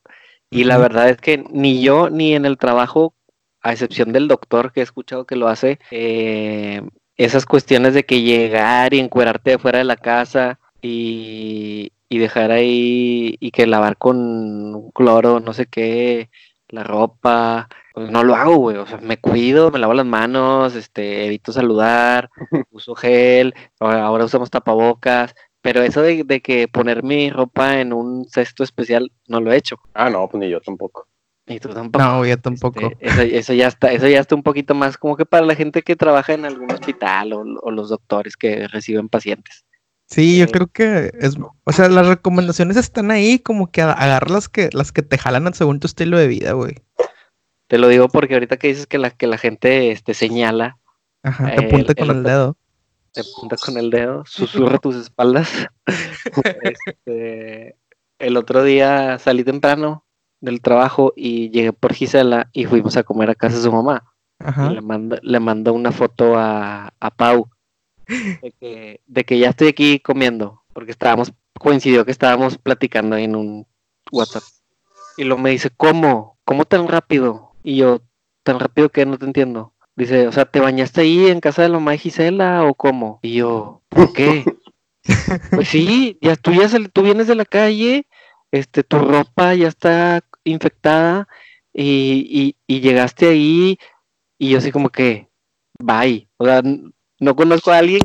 y 0.53 0.63
la 0.65 0.77
verdad 0.77 1.09
es 1.09 1.17
que 1.17 1.43
ni 1.51 1.81
yo 1.81 2.09
ni 2.09 2.35
en 2.35 2.45
el 2.45 2.57
trabajo, 2.57 3.15
a 3.61 3.71
excepción 3.71 4.11
del 4.13 4.27
doctor 4.27 4.71
que 4.71 4.81
he 4.81 4.83
escuchado 4.83 5.25
que 5.25 5.35
lo 5.35 5.47
hace, 5.47 5.79
eh, 5.91 6.81
esas 7.17 7.45
cuestiones 7.45 7.93
de 7.93 8.05
que 8.05 8.21
llegar 8.21 8.93
y 8.93 8.99
encuerarte 8.99 9.51
de 9.51 9.59
fuera 9.59 9.79
de 9.79 9.85
la 9.85 9.95
casa 9.95 10.59
y, 10.81 11.91
y 12.09 12.17
dejar 12.19 12.51
ahí 12.51 13.37
y 13.39 13.51
que 13.51 13.67
lavar 13.67 13.97
con 13.97 14.91
cloro, 14.91 15.39
no 15.39 15.53
sé 15.53 15.65
qué, 15.67 16.29
la 16.69 16.83
ropa, 16.83 17.69
pues 17.93 18.09
no 18.11 18.23
lo 18.23 18.35
hago, 18.35 18.55
güey. 18.57 18.77
O 18.77 18.85
sea, 18.85 18.97
me 18.99 19.17
cuido, 19.17 19.71
me 19.71 19.79
lavo 19.79 19.93
las 19.93 20.05
manos, 20.05 20.75
este, 20.75 21.25
evito 21.25 21.51
saludar, 21.51 22.29
uso 22.71 22.95
gel, 22.95 23.53
ahora, 23.79 24.05
ahora 24.05 24.25
usamos 24.25 24.49
tapabocas. 24.49 25.35
Pero 25.63 25.81
eso 25.81 26.01
de, 26.03 26.23
de 26.23 26.41
que 26.41 26.67
poner 26.67 27.01
mi 27.03 27.31
ropa 27.31 27.79
en 27.79 27.93
un 27.93 28.25
cesto 28.29 28.63
especial 28.63 29.11
no 29.27 29.39
lo 29.41 29.51
he 29.51 29.57
hecho. 29.57 29.77
Ah, 29.95 30.09
no, 30.11 30.27
pues 30.29 30.39
ni 30.41 30.49
yo 30.49 30.59
tampoco. 30.61 31.07
Y 31.47 31.59
tú 31.59 31.69
tampoco. 31.69 32.03
No, 32.05 32.25
yo 32.25 32.37
tampoco. 32.37 32.91
Este, 32.99 33.07
eso, 33.07 33.21
eso 33.21 33.53
ya 33.53 33.67
está, 33.69 33.91
eso 33.91 34.07
ya 34.07 34.19
está 34.19 34.35
un 34.35 34.43
poquito 34.43 34.75
más 34.75 34.97
como 34.97 35.17
que 35.17 35.25
para 35.25 35.45
la 35.45 35.55
gente 35.55 35.81
que 35.81 35.95
trabaja 35.95 36.33
en 36.33 36.45
algún 36.45 36.71
hospital 36.71 37.33
o, 37.33 37.43
o 37.61 37.71
los 37.71 37.89
doctores 37.89 38.37
que 38.37 38.67
reciben 38.67 39.09
pacientes. 39.09 39.65
Sí, 40.07 40.37
yo 40.37 40.45
Eh, 40.45 40.51
creo 40.51 40.67
que 40.67 41.11
es, 41.19 41.37
o 41.63 41.71
sea, 41.71 41.87
las 41.89 42.07
recomendaciones 42.07 42.77
están 42.77 43.09
ahí 43.09 43.39
como 43.39 43.71
que 43.71 43.81
a- 43.81 43.93
agarra 43.93 44.29
las 44.33 44.49
que, 44.49 44.69
las 44.73 44.91
que 44.91 45.01
te 45.01 45.17
jalan 45.17 45.53
según 45.53 45.79
tu 45.79 45.87
estilo 45.87 46.19
de 46.19 46.27
vida, 46.27 46.51
güey. 46.51 46.75
Te 47.67 47.77
lo 47.77 47.87
digo 47.87 48.09
porque 48.09 48.33
ahorita 48.35 48.57
que 48.57 48.67
dices 48.67 48.85
que 48.85 48.97
la, 48.97 49.09
que 49.11 49.27
la 49.27 49.37
gente 49.37 49.91
este, 49.91 50.13
señala, 50.13 50.77
Ajá, 51.23 51.55
te 51.55 51.61
El- 51.61 51.65
apunta 51.67 51.95
con 51.95 52.09
el 52.11 52.23
dedo. 52.23 52.57
Te 53.13 53.21
apunta 53.21 53.55
con 53.57 53.77
el 53.77 53.89
dedo, 53.89 54.23
susurra 54.25 54.77
tus 54.77 54.95
espaldas. 54.95 55.49
Este, 56.85 57.75
el 58.17 58.37
otro 58.37 58.63
día 58.63 59.19
salí 59.19 59.43
temprano 59.43 60.05
del 60.39 60.61
trabajo 60.61 61.13
y 61.15 61.49
llegué 61.49 61.73
por 61.73 61.93
Gisela 61.93 62.49
y 62.53 62.65
fuimos 62.65 62.97
a 62.97 63.03
comer 63.03 63.29
a 63.29 63.35
casa 63.35 63.57
de 63.57 63.63
su 63.63 63.71
mamá. 63.71 64.13
Ajá. 64.39 64.71
Y 64.71 64.75
le 64.75 64.81
mando, 64.81 65.17
le 65.21 65.39
mando 65.39 65.73
una 65.73 65.91
foto 65.91 66.37
a, 66.37 66.93
a 66.99 67.11
Pau 67.11 67.49
de 68.07 68.53
que, 68.59 69.01
de 69.05 69.23
que 69.23 69.39
ya 69.39 69.49
estoy 69.49 69.67
aquí 69.67 69.99
comiendo, 69.99 70.63
porque 70.73 70.91
estábamos, 70.91 71.33
coincidió 71.59 72.05
que 72.05 72.11
estábamos 72.11 72.57
platicando 72.57 73.15
en 73.17 73.35
un 73.35 73.67
WhatsApp. 74.11 74.43
Y 75.17 75.23
luego 75.23 75.41
me 75.41 75.51
dice, 75.51 75.69
¿cómo? 75.69 76.39
¿Cómo 76.45 76.65
tan 76.65 76.87
rápido? 76.87 77.51
Y 77.63 77.77
yo, 77.77 78.01
¿tan 78.43 78.59
rápido 78.59 78.89
que 78.89 79.05
no 79.05 79.17
te 79.17 79.25
entiendo? 79.25 79.72
Dice, 79.95 80.27
o 80.27 80.31
sea, 80.31 80.45
¿te 80.45 80.59
bañaste 80.59 81.01
ahí 81.01 81.27
en 81.27 81.39
casa 81.39 81.61
de 81.61 81.69
la 81.69 81.75
mamá 81.77 81.91
de 81.91 81.99
Gisela 81.99 82.63
o 82.65 82.73
cómo? 82.73 83.19
Y 83.21 83.35
yo, 83.35 83.81
¿por 83.89 84.11
qué? 84.13 84.43
pues 85.51 85.67
sí, 85.67 86.17
ya 86.21 86.35
tú 86.35 86.51
ya 86.51 86.67
sal- 86.69 86.91
tú 86.91 87.03
vienes 87.03 87.27
de 87.27 87.35
la 87.35 87.45
calle, 87.45 88.07
este, 88.51 88.83
tu 88.83 88.97
ropa 88.99 89.53
ya 89.53 89.67
está 89.67 90.21
infectada 90.43 91.27
y, 91.73 92.55
y, 92.67 92.75
y 92.75 92.81
llegaste 92.81 93.27
ahí 93.27 93.77
y 94.39 94.49
yo 94.49 94.57
así 94.57 94.71
como 94.71 94.89
que, 94.89 95.29
bye. 95.79 96.27
O 96.37 96.45
sea, 96.45 96.61
no 97.19 97.35
conozco 97.35 97.71
a 97.71 97.77
alguien 97.77 98.01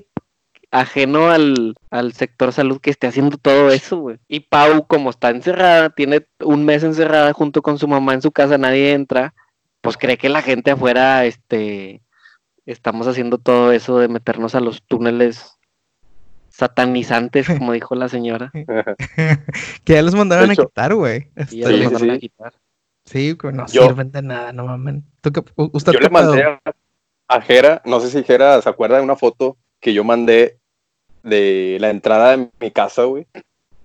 ajeno 0.71 1.31
al, 1.31 1.75
al 1.91 2.13
sector 2.13 2.53
salud 2.53 2.81
que 2.81 2.91
esté 2.91 3.07
haciendo 3.07 3.39
todo 3.39 3.71
eso, 3.71 3.99
güey. 3.99 4.19
Y 4.29 4.41
Pau, 4.41 4.87
como 4.87 5.11
está 5.11 5.31
encerrada, 5.31 5.91
tiene 5.91 6.27
un 6.41 6.65
mes 6.65 6.83
encerrada 6.83 7.33
junto 7.33 7.63
con 7.63 7.79
su 7.79 7.89
mamá 7.89 8.15
en 8.15 8.23
su 8.23 8.31
casa, 8.33 8.59
nadie 8.59 8.93
entra, 8.93 9.35
pues 9.81 9.97
cree 9.97 10.17
que 10.19 10.29
la 10.29 10.43
gente 10.43 10.71
afuera, 10.73 11.25
este, 11.25 12.03
estamos 12.67 13.07
haciendo 13.07 13.39
todo 13.39 13.73
eso 13.73 13.99
de 13.99 14.09
meternos 14.09 14.55
a 14.55 14.61
los 14.61 14.83
túneles 14.83 15.53
satanizantes, 16.51 17.47
como 17.47 17.73
dijo 17.73 17.95
la 17.95 18.09
señora. 18.09 18.51
que 19.85 19.93
ya 19.93 20.03
los 20.03 20.15
mandaron 20.15 20.51
a 20.51 20.57
quitar, 20.57 20.95
güey. 20.95 21.29
Este, 21.37 21.57
ya 21.59 21.69
Sí, 21.69 21.73
los 21.73 21.79
sí, 21.79 21.85
mandaron 21.85 22.11
a 22.11 22.15
sí. 22.15 22.21
quitar. 22.21 22.53
sí, 23.05 23.33
güey, 23.33 23.55
no 23.55 23.67
Yo- 23.69 23.83
sirven 23.85 24.11
de 24.13 24.23
nada, 24.23 24.53
no 24.53 24.67
mamen. 24.67 25.05
¿Tú 25.21 25.33
qué- 25.33 25.43
¿Usted 25.57 25.93
Yo 25.93 26.01
le 26.01 26.09
mandé 26.11 26.59
a 27.29 27.41
Jera, 27.43 27.83
no 27.85 28.01
sé 28.01 28.11
si 28.11 28.25
Jera 28.25 28.61
se 28.63 28.69
acuerda 28.69 28.97
de 28.97 29.03
una 29.03 29.17
foto 29.17 29.57
que 29.81 29.93
yo 29.93 30.03
mandé 30.03 30.59
de 31.23 31.77
la 31.81 31.91
entrada 31.91 32.37
de 32.37 32.49
mi 32.59 32.71
casa, 32.71 33.05
güey. 33.05 33.27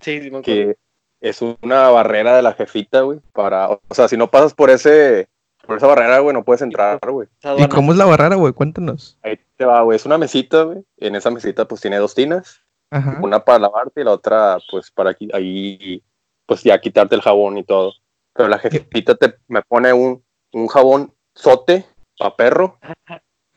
Sí, 0.00 0.20
sí, 0.20 0.30
me 0.30 0.38
acuerdo. 0.38 0.42
que 0.42 0.76
es 1.20 1.40
una 1.62 1.88
barrera 1.90 2.36
de 2.36 2.42
la 2.42 2.52
jefita, 2.54 3.00
güey, 3.02 3.20
para, 3.32 3.68
o 3.68 3.80
sea, 3.90 4.08
si 4.08 4.16
no 4.16 4.30
pasas 4.30 4.54
por 4.54 4.70
ese, 4.70 5.28
por 5.66 5.76
esa 5.76 5.86
barrera, 5.86 6.18
güey, 6.18 6.34
no 6.34 6.44
puedes 6.44 6.62
entrar, 6.62 6.98
güey. 7.08 7.28
¿Y 7.58 7.68
cómo 7.68 7.92
es 7.92 7.98
la 7.98 8.04
barrera, 8.04 8.36
güey? 8.36 8.52
Cuéntanos. 8.52 9.18
Ahí 9.22 9.38
te 9.56 9.64
va, 9.64 9.82
güey, 9.82 9.96
es 9.96 10.06
una 10.06 10.18
mesita, 10.18 10.62
güey, 10.62 10.84
en 10.98 11.16
esa 11.16 11.30
mesita, 11.30 11.66
pues, 11.66 11.80
tiene 11.80 11.98
dos 11.98 12.14
tinas, 12.14 12.62
Ajá. 12.90 13.18
una 13.22 13.44
para 13.44 13.58
lavarte 13.58 14.00
y 14.00 14.04
la 14.04 14.12
otra, 14.12 14.58
pues, 14.70 14.90
para 14.90 15.10
aquí, 15.10 15.28
ahí, 15.32 16.02
pues, 16.46 16.62
ya 16.62 16.80
quitarte 16.80 17.14
el 17.14 17.22
jabón 17.22 17.58
y 17.58 17.64
todo. 17.64 17.92
Pero 18.32 18.48
la 18.48 18.58
jefita 18.58 19.14
te, 19.14 19.34
me 19.48 19.62
pone 19.62 19.92
un, 19.92 20.24
un 20.52 20.66
jabón 20.66 21.12
sote 21.34 21.86
para 22.18 22.36
perro, 22.36 22.78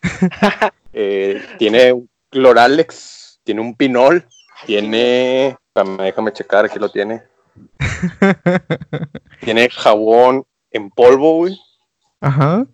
eh, 0.93 1.41
tiene 1.57 1.93
un 1.93 2.09
Cloralex, 2.29 3.39
tiene 3.43 3.61
un 3.61 3.75
pinol, 3.75 4.25
tiene, 4.65 5.57
déjame, 5.73 6.03
déjame 6.03 6.33
checar, 6.33 6.65
aquí 6.65 6.79
lo 6.79 6.89
tiene. 6.89 7.23
Tiene 9.41 9.69
jabón 9.69 10.45
en 10.71 10.89
polvo, 10.89 11.37
güey. 11.37 11.57
Ajá. 12.21 12.65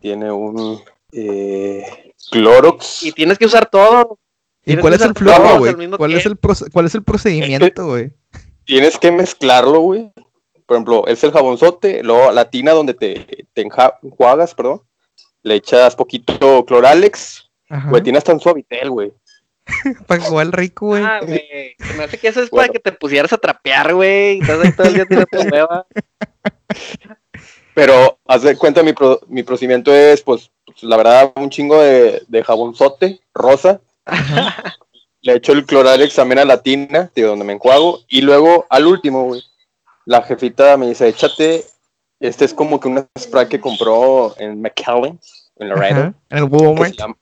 Tiene 0.00 0.30
un 0.32 0.80
eh, 1.12 2.12
Clorox. 2.30 3.02
Y 3.02 3.12
tienes 3.12 3.38
que 3.38 3.46
usar 3.46 3.68
todo. 3.70 4.18
¿Y 4.62 4.66
Tienes 4.76 4.82
cuál 4.82 4.94
es 4.94 5.00
el 5.02 5.12
todos 5.14 5.58
güey? 5.58 5.74
¿Cuál, 5.96 6.14
es 6.14 6.26
el 6.26 6.38
¿Cuál 6.72 6.86
es 6.86 6.94
el 6.94 7.02
procedimiento, 7.02 7.86
güey? 7.86 8.12
Tienes 8.64 8.98
que 8.98 9.10
mezclarlo, 9.12 9.80
güey. 9.80 10.10
Por 10.66 10.76
ejemplo, 10.76 11.06
es 11.06 11.22
el 11.22 11.32
jabonzote, 11.32 12.02
luego 12.02 12.32
la 12.32 12.48
tina 12.48 12.72
donde 12.72 12.94
te, 12.94 13.46
te 13.52 13.62
enja- 13.66 13.98
enjuagas, 14.02 14.54
perdón. 14.54 14.82
Le 15.42 15.56
echas 15.56 15.94
poquito 15.94 16.64
Cloralex. 16.64 17.50
Güey, 17.90 18.02
tiene 18.02 18.16
hasta 18.18 18.32
un 18.32 18.40
suavitel, 18.40 18.88
güey. 18.90 19.12
para 20.06 20.22
jugar 20.22 20.46
al 20.46 20.52
rico, 20.52 20.86
güey. 20.86 21.02
Ah, 21.02 21.20
güey. 21.22 21.42
Me 21.98 22.04
hace 22.04 22.16
que 22.18 22.28
eso 22.28 22.40
es 22.42 22.48
Bueno. 22.50 22.62
para 22.68 22.72
que 22.72 22.78
te 22.78 22.92
pusieras 22.92 23.32
a 23.34 23.38
trapear, 23.38 23.92
güey. 23.94 24.38
Estás 24.40 24.60
ahí 24.64 24.72
todo 24.72 24.86
el 24.86 24.94
día 24.94 25.04
tirando 25.06 25.40
hueva. 25.52 25.86
Pero 27.74 28.18
haz 28.26 28.42
de 28.42 28.56
cuenta, 28.56 28.82
mi, 28.82 28.92
pro- 28.92 29.20
mi 29.28 29.42
procedimiento 29.42 29.92
es, 29.94 30.22
pues, 30.22 30.50
pues, 30.64 30.82
la 30.82 30.96
verdad, 30.96 31.32
un 31.36 31.50
chingo 31.50 31.80
de, 31.80 32.22
de 32.28 32.44
jabonzote 32.44 33.20
rosa. 33.34 33.80
Le 35.22 35.34
echo 35.34 35.52
el 35.52 35.64
cloralex 35.64 36.14
también 36.14 36.38
a 36.40 36.44
la 36.44 36.62
tina, 36.62 37.10
de 37.14 37.22
donde 37.22 37.44
me 37.44 37.54
enjuago. 37.54 38.00
Y 38.08 38.20
luego, 38.20 38.66
al 38.68 38.86
último, 38.86 39.24
güey, 39.24 39.42
la 40.04 40.22
jefita 40.22 40.76
me 40.76 40.86
dice, 40.88 41.08
échate, 41.08 41.64
este 42.20 42.44
es 42.44 42.52
como 42.54 42.78
que 42.78 42.88
un 42.88 43.08
spray 43.18 43.48
que 43.48 43.60
compró 43.60 44.34
en 44.38 44.60
McAllen, 44.60 45.18
en 45.56 45.68
Laredo, 45.68 46.14
En 46.30 46.38
el 46.38 46.48
que, 46.50 46.56
Walmart. 46.56 46.90
se 46.94 46.96
llama, 47.00 47.16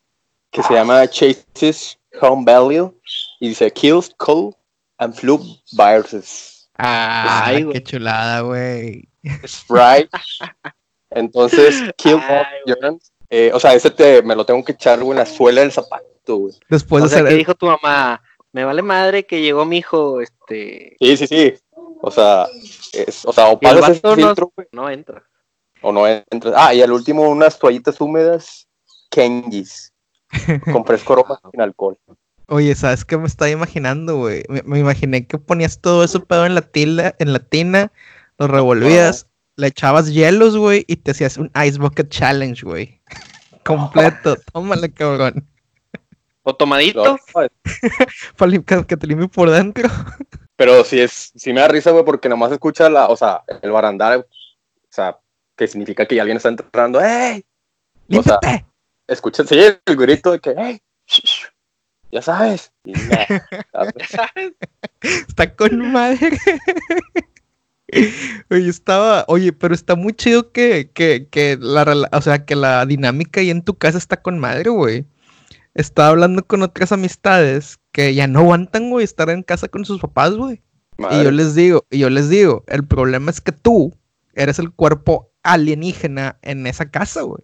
que 0.51 0.63
se 0.63 0.75
llama 0.75 1.09
Chases 1.09 1.99
Home 2.21 2.45
Value. 2.45 2.93
Y 3.41 3.49
dice, 3.49 3.71
kills 3.73 4.13
cold 4.17 4.55
and 4.99 5.15
flu 5.15 5.41
viruses. 5.73 6.52
Ah, 6.85 7.45
Ay, 7.47 7.63
güey. 7.63 7.75
qué 7.75 7.83
chulada, 7.85 8.41
güey. 8.41 9.09
Spray. 9.47 10.09
Entonces, 11.11 11.81
kill 11.97 12.21
germs. 12.67 13.13
Eh, 13.31 13.51
o 13.55 13.61
sea, 13.61 13.75
ese 13.75 13.91
te, 13.91 14.23
me 14.23 14.35
lo 14.37 14.45
tengo 14.45 14.63
que 14.65 14.73
echar, 14.73 14.99
güey, 14.99 15.13
en 15.13 15.19
la 15.19 15.27
suela 15.27 15.61
del 15.63 15.73
zapato, 15.73 16.37
güey. 16.37 16.55
Después 16.69 17.03
o 17.03 17.07
de 17.07 17.11
sea, 17.11 17.19
hacer 17.19 17.29
que 17.29 17.33
el- 17.35 17.39
dijo 17.39 17.55
tu 17.55 17.67
mamá, 17.67 18.23
me 18.53 18.65
vale 18.65 18.83
madre 18.83 19.25
que 19.27 19.41
llegó 19.41 19.65
mi 19.65 19.79
hijo, 19.79 20.21
este... 20.21 20.97
Sí, 21.01 21.17
sí, 21.17 21.27
sí. 21.27 21.55
O 22.03 22.11
sea, 22.11 22.47
es, 22.93 23.25
o 23.25 23.33
sea, 23.33 23.47
o 23.49 23.53
el 23.53 23.59
pasas 23.61 23.91
ese 23.91 24.01
no- 24.05 24.15
filtro, 24.17 24.53
güey, 24.55 24.69
No 24.73 24.91
entra. 24.91 25.23
o 25.81 25.93
no 25.93 26.07
entras. 26.07 26.55
Ah, 26.57 26.75
y 26.75 26.83
al 26.83 26.93
último, 26.93 27.23
unas 27.31 27.59
toallitas 27.59 28.01
húmedas, 28.01 28.69
Kenjis, 29.11 29.93
con 30.73 30.85
fresco 30.85 31.13
aroma 31.15 31.41
sin 31.51 31.61
alcohol. 31.61 31.97
Oye, 32.53 32.75
¿sabes 32.75 33.07
qué 33.07 33.17
me 33.17 33.27
estaba 33.27 33.49
imaginando, 33.49 34.19
güey? 34.19 34.43
Me, 34.51 34.61
me 34.67 34.79
imaginé 34.79 35.27
que 35.27 35.39
ponías 35.39 35.81
todo 35.81 36.05
eso 36.05 36.23
pedo 36.23 36.45
en 36.45 36.55
la 36.55 36.61
tila, 36.61 37.15
en 37.19 37.33
la 37.33 37.39
tina, 37.39 37.91
lo 38.37 38.47
revolvías, 38.47 39.27
le 39.57 39.69
echabas 39.69 40.13
hielos, 40.13 40.59
güey, 40.59 40.85
y 40.87 40.97
te 40.97 41.13
hacías 41.13 41.39
un 41.39 41.51
Ice 41.65 41.79
Bucket 41.79 42.11
Challenge, 42.11 42.63
güey. 42.63 43.01
Completo, 43.65 44.37
tómale, 44.53 44.93
cabrón. 44.93 45.49
O 46.43 46.55
tomadito. 46.55 47.03
No, 47.03 47.19
Para 48.37 48.85
que, 48.85 48.97
te 48.99 49.07
limpie 49.07 49.29
por 49.29 49.49
dentro. 49.49 49.89
Pero 50.57 50.85
sí 50.85 51.01
es, 51.01 51.33
sí 51.35 51.55
me 51.55 51.63
da 51.63 51.69
risa, 51.69 51.91
güey, 51.91 52.05
porque 52.05 52.29
nomás 52.29 52.53
escucha 52.53 52.91
la, 52.91 53.09
o 53.09 53.17
sea, 53.17 53.45
el 53.63 53.71
barandal, 53.71 54.27
o 54.29 54.89
sea, 54.91 55.19
que 55.57 55.67
significa 55.69 56.05
que 56.05 56.17
ya 56.17 56.23
alguien 56.23 56.37
está 56.37 56.51
entrando, 56.51 57.01
¡ey! 57.01 57.47
O 58.11 58.23
sea, 58.23 58.39
¡Límpiate! 58.43 58.67
Escucha, 59.07 59.43
sí, 59.43 59.59
el 59.59 59.97
grito 59.97 60.33
de 60.33 60.39
que, 60.39 60.51
¡ey! 60.51 60.83
Ya 62.13 62.23
sabes. 62.23 62.73
Y, 62.85 62.93
nah, 62.93 63.39
¿Sabes? 64.09 64.55
Está 65.01 65.55
con 65.55 65.93
madre. 65.93 66.39
Oye, 68.51 68.69
estaba, 68.69 69.25
oye, 69.29 69.53
pero 69.53 69.75
está 69.75 69.95
muy 69.95 70.13
chido 70.13 70.51
que, 70.51 70.91
que, 70.93 71.29
que 71.31 71.59
la, 71.61 72.09
o 72.13 72.21
sea, 72.21 72.45
que 72.45 72.57
la 72.57 72.85
dinámica 72.87 73.41
ahí 73.41 73.51
en 73.51 73.63
tu 73.63 73.75
casa 73.75 73.99
está 73.99 74.21
con 74.21 74.39
madre, 74.39 74.71
güey. 74.71 75.07
Estaba 75.75 76.09
hablando 76.09 76.45
con 76.47 76.63
otras 76.63 76.91
amistades 76.93 77.79
que 77.93 78.15
ya 78.15 78.27
no 78.27 78.41
aguantan, 78.41 78.91
güey, 78.91 79.05
estar 79.05 79.31
en 79.31 79.43
casa 79.43 79.69
con 79.69 79.85
sus 79.85 80.01
papás, 80.01 80.35
güey. 80.35 80.63
Y 80.99 81.23
yo 81.23 81.31
les 81.31 81.55
digo, 81.55 81.87
y 81.91 81.99
yo 81.99 82.11
les 82.11 82.29
digo, 82.29 82.65
el 82.67 82.87
problema 82.87 83.31
es 83.31 83.41
que 83.41 83.53
tú 83.53 83.95
eres 84.35 84.59
el 84.59 84.71
cuerpo 84.71 85.33
alienígena 85.43 86.39
en 86.43 86.67
esa 86.67 86.91
casa, 86.91 87.23
güey. 87.23 87.43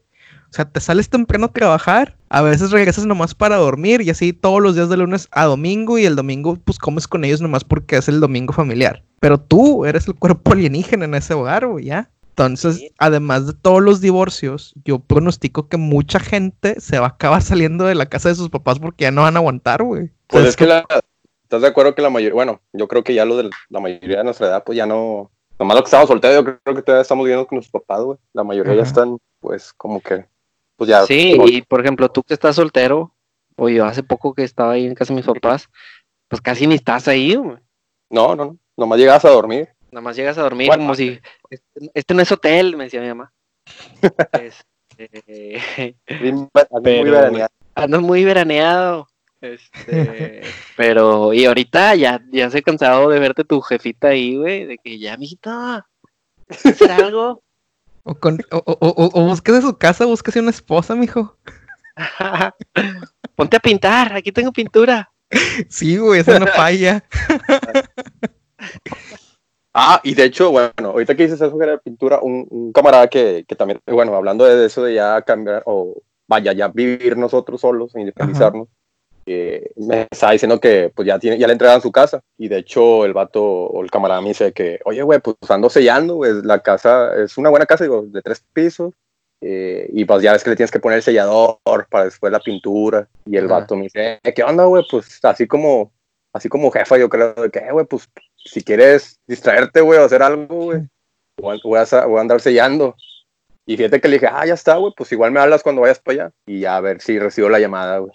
O 0.50 0.54
sea, 0.54 0.64
te 0.64 0.80
sales 0.80 1.08
temprano 1.08 1.46
a 1.46 1.52
trabajar, 1.52 2.16
a 2.30 2.42
veces 2.42 2.70
regresas 2.70 3.06
nomás 3.06 3.34
para 3.34 3.56
dormir 3.56 4.00
y 4.00 4.10
así 4.10 4.32
todos 4.32 4.62
los 4.62 4.74
días 4.74 4.88
de 4.88 4.96
lunes 4.96 5.28
a 5.30 5.44
domingo 5.44 5.98
y 5.98 6.06
el 6.06 6.16
domingo 6.16 6.56
pues 6.64 6.78
comes 6.78 7.06
con 7.06 7.24
ellos 7.24 7.40
nomás 7.40 7.64
porque 7.64 7.96
es 7.96 8.08
el 8.08 8.20
domingo 8.20 8.52
familiar. 8.52 9.02
Pero 9.20 9.38
tú 9.38 9.84
eres 9.84 10.08
el 10.08 10.14
cuerpo 10.14 10.52
alienígena 10.52 11.04
en 11.04 11.14
ese 11.14 11.34
hogar, 11.34 11.66
güey, 11.66 11.86
¿ya? 11.86 12.10
Entonces, 12.30 12.92
además 12.98 13.48
de 13.48 13.52
todos 13.52 13.82
los 13.82 14.00
divorcios, 14.00 14.72
yo 14.84 15.00
pronostico 15.00 15.68
que 15.68 15.76
mucha 15.76 16.20
gente 16.20 16.80
se 16.80 17.00
va 17.00 17.06
a 17.06 17.10
acabar 17.10 17.42
saliendo 17.42 17.84
de 17.84 17.96
la 17.96 18.06
casa 18.06 18.28
de 18.28 18.36
sus 18.36 18.48
papás 18.48 18.78
porque 18.78 19.02
ya 19.02 19.10
no 19.10 19.22
van 19.22 19.36
a 19.36 19.40
aguantar, 19.40 19.82
güey. 19.82 20.10
Pues 20.28 20.42
¿Sabes 20.42 20.50
es 20.50 20.56
que 20.56 20.66
la, 20.66 20.86
¿estás 21.42 21.62
de 21.62 21.68
acuerdo 21.68 21.94
que 21.94 22.02
la 22.02 22.10
mayoría, 22.10 22.34
bueno, 22.34 22.60
yo 22.72 22.86
creo 22.86 23.02
que 23.02 23.14
ya 23.14 23.24
lo 23.24 23.36
de 23.36 23.50
la 23.70 23.80
mayoría 23.80 24.18
de 24.18 24.24
nuestra 24.24 24.46
edad, 24.46 24.64
pues 24.64 24.76
ya 24.76 24.86
no, 24.86 25.30
nomás 25.58 25.76
lo 25.76 25.82
que 25.82 25.86
estamos 25.86 26.08
solteros, 26.08 26.36
yo 26.36 26.44
creo 26.44 26.76
que 26.76 26.82
todavía 26.82 27.02
estamos 27.02 27.24
viviendo 27.24 27.46
con 27.46 27.56
nuestros 27.56 27.82
papás, 27.82 28.04
güey. 28.04 28.18
La 28.32 28.44
mayoría 28.44 28.74
ya 28.74 28.82
están, 28.82 29.18
pues, 29.40 29.72
como 29.72 30.00
que, 30.00 30.26
pues 30.78 30.88
ya. 30.88 31.04
Sí, 31.06 31.36
y 31.46 31.62
por 31.62 31.80
ejemplo, 31.80 32.08
tú 32.08 32.22
que 32.22 32.34
estás 32.34 32.54
soltero, 32.54 33.12
o 33.56 33.68
yo 33.68 33.84
hace 33.84 34.04
poco 34.04 34.32
que 34.32 34.44
estaba 34.44 34.72
ahí 34.72 34.86
en 34.86 34.94
casa 34.94 35.12
de 35.12 35.16
mis 35.16 35.26
papás, 35.26 35.68
pues 36.28 36.40
casi 36.40 36.68
ni 36.68 36.76
estás 36.76 37.08
ahí, 37.08 37.34
güey. 37.34 37.58
No, 38.10 38.36
no, 38.36 38.44
no, 38.44 38.58
nomás 38.76 38.98
llegas 39.00 39.24
a 39.24 39.30
dormir. 39.30 39.68
Nada 39.90 40.02
más 40.02 40.16
llegas 40.16 40.38
a 40.38 40.42
dormir 40.42 40.68
Bueno. 40.68 40.82
como 40.82 40.94
si, 40.94 41.18
este, 41.50 41.90
este 41.94 42.14
no 42.14 42.22
es 42.22 42.30
hotel, 42.30 42.76
me 42.76 42.84
decía 42.84 43.00
mi 43.00 43.08
mamá. 43.08 43.32
Este, 44.98 45.94
muy 46.82 47.04
veraneado. 47.04 47.50
ando 47.74 48.00
muy 48.00 48.24
veraneado. 48.24 49.08
Este, 49.40 50.42
pero, 50.76 51.32
y 51.32 51.44
ahorita 51.44 51.94
ya, 51.96 52.20
ya 52.30 52.46
estoy 52.46 52.62
cansado 52.62 53.08
de 53.08 53.18
verte 53.18 53.44
tu 53.44 53.60
jefita 53.60 54.08
ahí, 54.08 54.36
güey, 54.36 54.64
de 54.64 54.78
que 54.78 54.98
ya, 54.98 55.16
mijito, 55.16 55.50
hacer 56.48 56.90
algo. 56.90 57.42
O, 58.08 58.14
con, 58.14 58.38
o, 58.50 58.56
o, 58.64 58.88
o, 58.88 59.10
o 59.12 59.24
búsquese 59.26 59.60
su 59.60 59.76
casa, 59.76 60.06
búsquese 60.06 60.40
una 60.40 60.48
esposa, 60.48 60.94
mijo. 60.94 61.36
Ponte 63.36 63.58
a 63.58 63.60
pintar, 63.60 64.14
aquí 64.14 64.32
tengo 64.32 64.50
pintura. 64.50 65.12
Sí, 65.68 65.98
güey, 65.98 66.20
eso 66.20 66.38
no 66.38 66.46
falla. 66.56 67.04
Ah, 69.74 70.00
y 70.02 70.14
de 70.14 70.24
hecho, 70.24 70.50
bueno, 70.50 70.72
ahorita 70.78 71.14
que 71.14 71.24
dices 71.24 71.38
eso 71.38 71.58
que 71.58 71.64
era 71.64 71.72
de 71.72 71.78
pintura, 71.80 72.18
un, 72.22 72.46
un 72.48 72.72
camarada 72.72 73.08
que, 73.08 73.44
que 73.46 73.54
también, 73.54 73.78
bueno, 73.84 74.16
hablando 74.16 74.46
de 74.46 74.64
eso 74.64 74.84
de 74.84 74.94
ya 74.94 75.20
cambiar, 75.20 75.62
o 75.66 76.00
vaya, 76.26 76.54
ya 76.54 76.68
vivir 76.68 77.18
nosotros 77.18 77.60
solos, 77.60 77.94
independizarnos, 77.94 78.68
eh, 79.28 79.70
me 79.76 80.06
estaba 80.10 80.32
diciendo 80.32 80.58
que 80.60 80.90
pues 80.94 81.06
ya 81.06 81.18
tiene, 81.18 81.38
ya 81.38 81.46
le 81.46 81.52
entregaron 81.52 81.82
su 81.82 81.92
casa, 81.92 82.20
y 82.38 82.48
de 82.48 82.58
hecho 82.58 83.04
el 83.04 83.12
vato, 83.12 83.42
o 83.44 83.82
el 83.82 83.90
camarada 83.90 84.20
me 84.20 84.28
dice 84.28 84.52
que, 84.52 84.80
oye, 84.84 85.02
güey, 85.02 85.20
pues 85.20 85.36
ando 85.48 85.68
sellando, 85.68 86.16
güey, 86.16 86.42
la 86.42 86.60
casa, 86.60 87.14
es 87.22 87.36
una 87.38 87.50
buena 87.50 87.66
casa, 87.66 87.84
digo, 87.84 88.02
de 88.06 88.22
tres 88.22 88.42
pisos, 88.52 88.94
eh, 89.40 89.88
y 89.92 90.04
pues 90.04 90.22
ya 90.22 90.32
ves 90.32 90.42
que 90.42 90.50
le 90.50 90.56
tienes 90.56 90.70
que 90.70 90.80
poner 90.80 90.96
el 90.96 91.02
sellador 91.02 91.58
para 91.90 92.04
después 92.04 92.32
la 92.32 92.40
pintura, 92.40 93.08
y 93.26 93.36
el 93.36 93.46
Ajá. 93.46 93.60
vato 93.60 93.76
me 93.76 93.82
dice, 93.84 94.18
"Eh, 94.22 94.34
¿qué 94.34 94.42
onda, 94.42 94.64
güey? 94.64 94.84
Pues 94.90 95.20
así 95.22 95.46
como, 95.46 95.92
así 96.32 96.48
como 96.48 96.70
jefa, 96.70 96.96
yo 96.98 97.08
creo, 97.08 97.34
de 97.34 97.50
que, 97.50 97.58
"Eh, 97.58 97.72
güey, 97.72 97.86
pues 97.86 98.08
si 98.36 98.62
quieres 98.62 99.20
distraerte, 99.26 99.80
güey, 99.80 99.98
o 99.98 100.04
hacer 100.04 100.22
algo, 100.22 100.46
güey, 100.56 100.80
voy 101.40 101.56
a, 101.56 101.60
voy 101.62 102.08
voy 102.08 102.18
a 102.18 102.20
andar 102.20 102.40
sellando. 102.40 102.96
Y 103.66 103.76
fíjate 103.76 104.00
que 104.00 104.08
le 104.08 104.14
dije, 104.14 104.28
ah, 104.32 104.46
ya 104.46 104.54
está, 104.54 104.76
güey, 104.76 104.94
pues 104.96 105.12
igual 105.12 105.30
me 105.30 105.40
hablas 105.40 105.62
cuando 105.62 105.82
vayas 105.82 106.00
para 106.00 106.24
allá. 106.24 106.32
Y 106.46 106.60
ya 106.60 106.76
a 106.76 106.80
ver 106.80 107.02
si 107.02 107.18
recibo 107.18 107.50
la 107.50 107.60
llamada, 107.60 107.98
güey. 107.98 108.12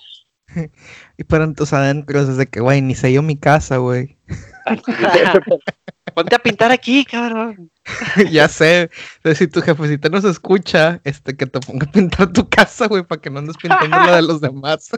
Y 1.17 1.23
pero 1.25 1.43
entonces 1.43 1.73
adentro 1.73 2.19
es 2.19 2.37
de 2.37 2.47
que, 2.47 2.59
güey, 2.59 2.81
ni 2.81 2.95
sé 2.95 3.13
yo 3.13 3.21
mi 3.21 3.37
casa, 3.37 3.77
güey. 3.77 4.17
Ponte 6.15 6.35
a 6.35 6.39
pintar 6.39 6.71
aquí, 6.71 7.05
cabrón. 7.05 7.71
ya 8.31 8.47
sé. 8.47 8.89
Entonces, 9.17 9.37
si 9.37 9.47
tu 9.47 9.61
jefecita 9.61 10.09
nos 10.09 10.23
escucha, 10.25 11.01
este, 11.03 11.35
que 11.35 11.45
te 11.45 11.59
ponga 11.59 11.87
a 11.87 11.91
pintar 11.91 12.31
tu 12.31 12.47
casa, 12.47 12.87
güey, 12.87 13.03
para 13.03 13.21
que 13.21 13.29
no 13.29 13.39
andes 13.39 13.57
pintando 13.57 13.97
la 13.97 14.17
de 14.17 14.21
los 14.21 14.41
demás. 14.41 14.89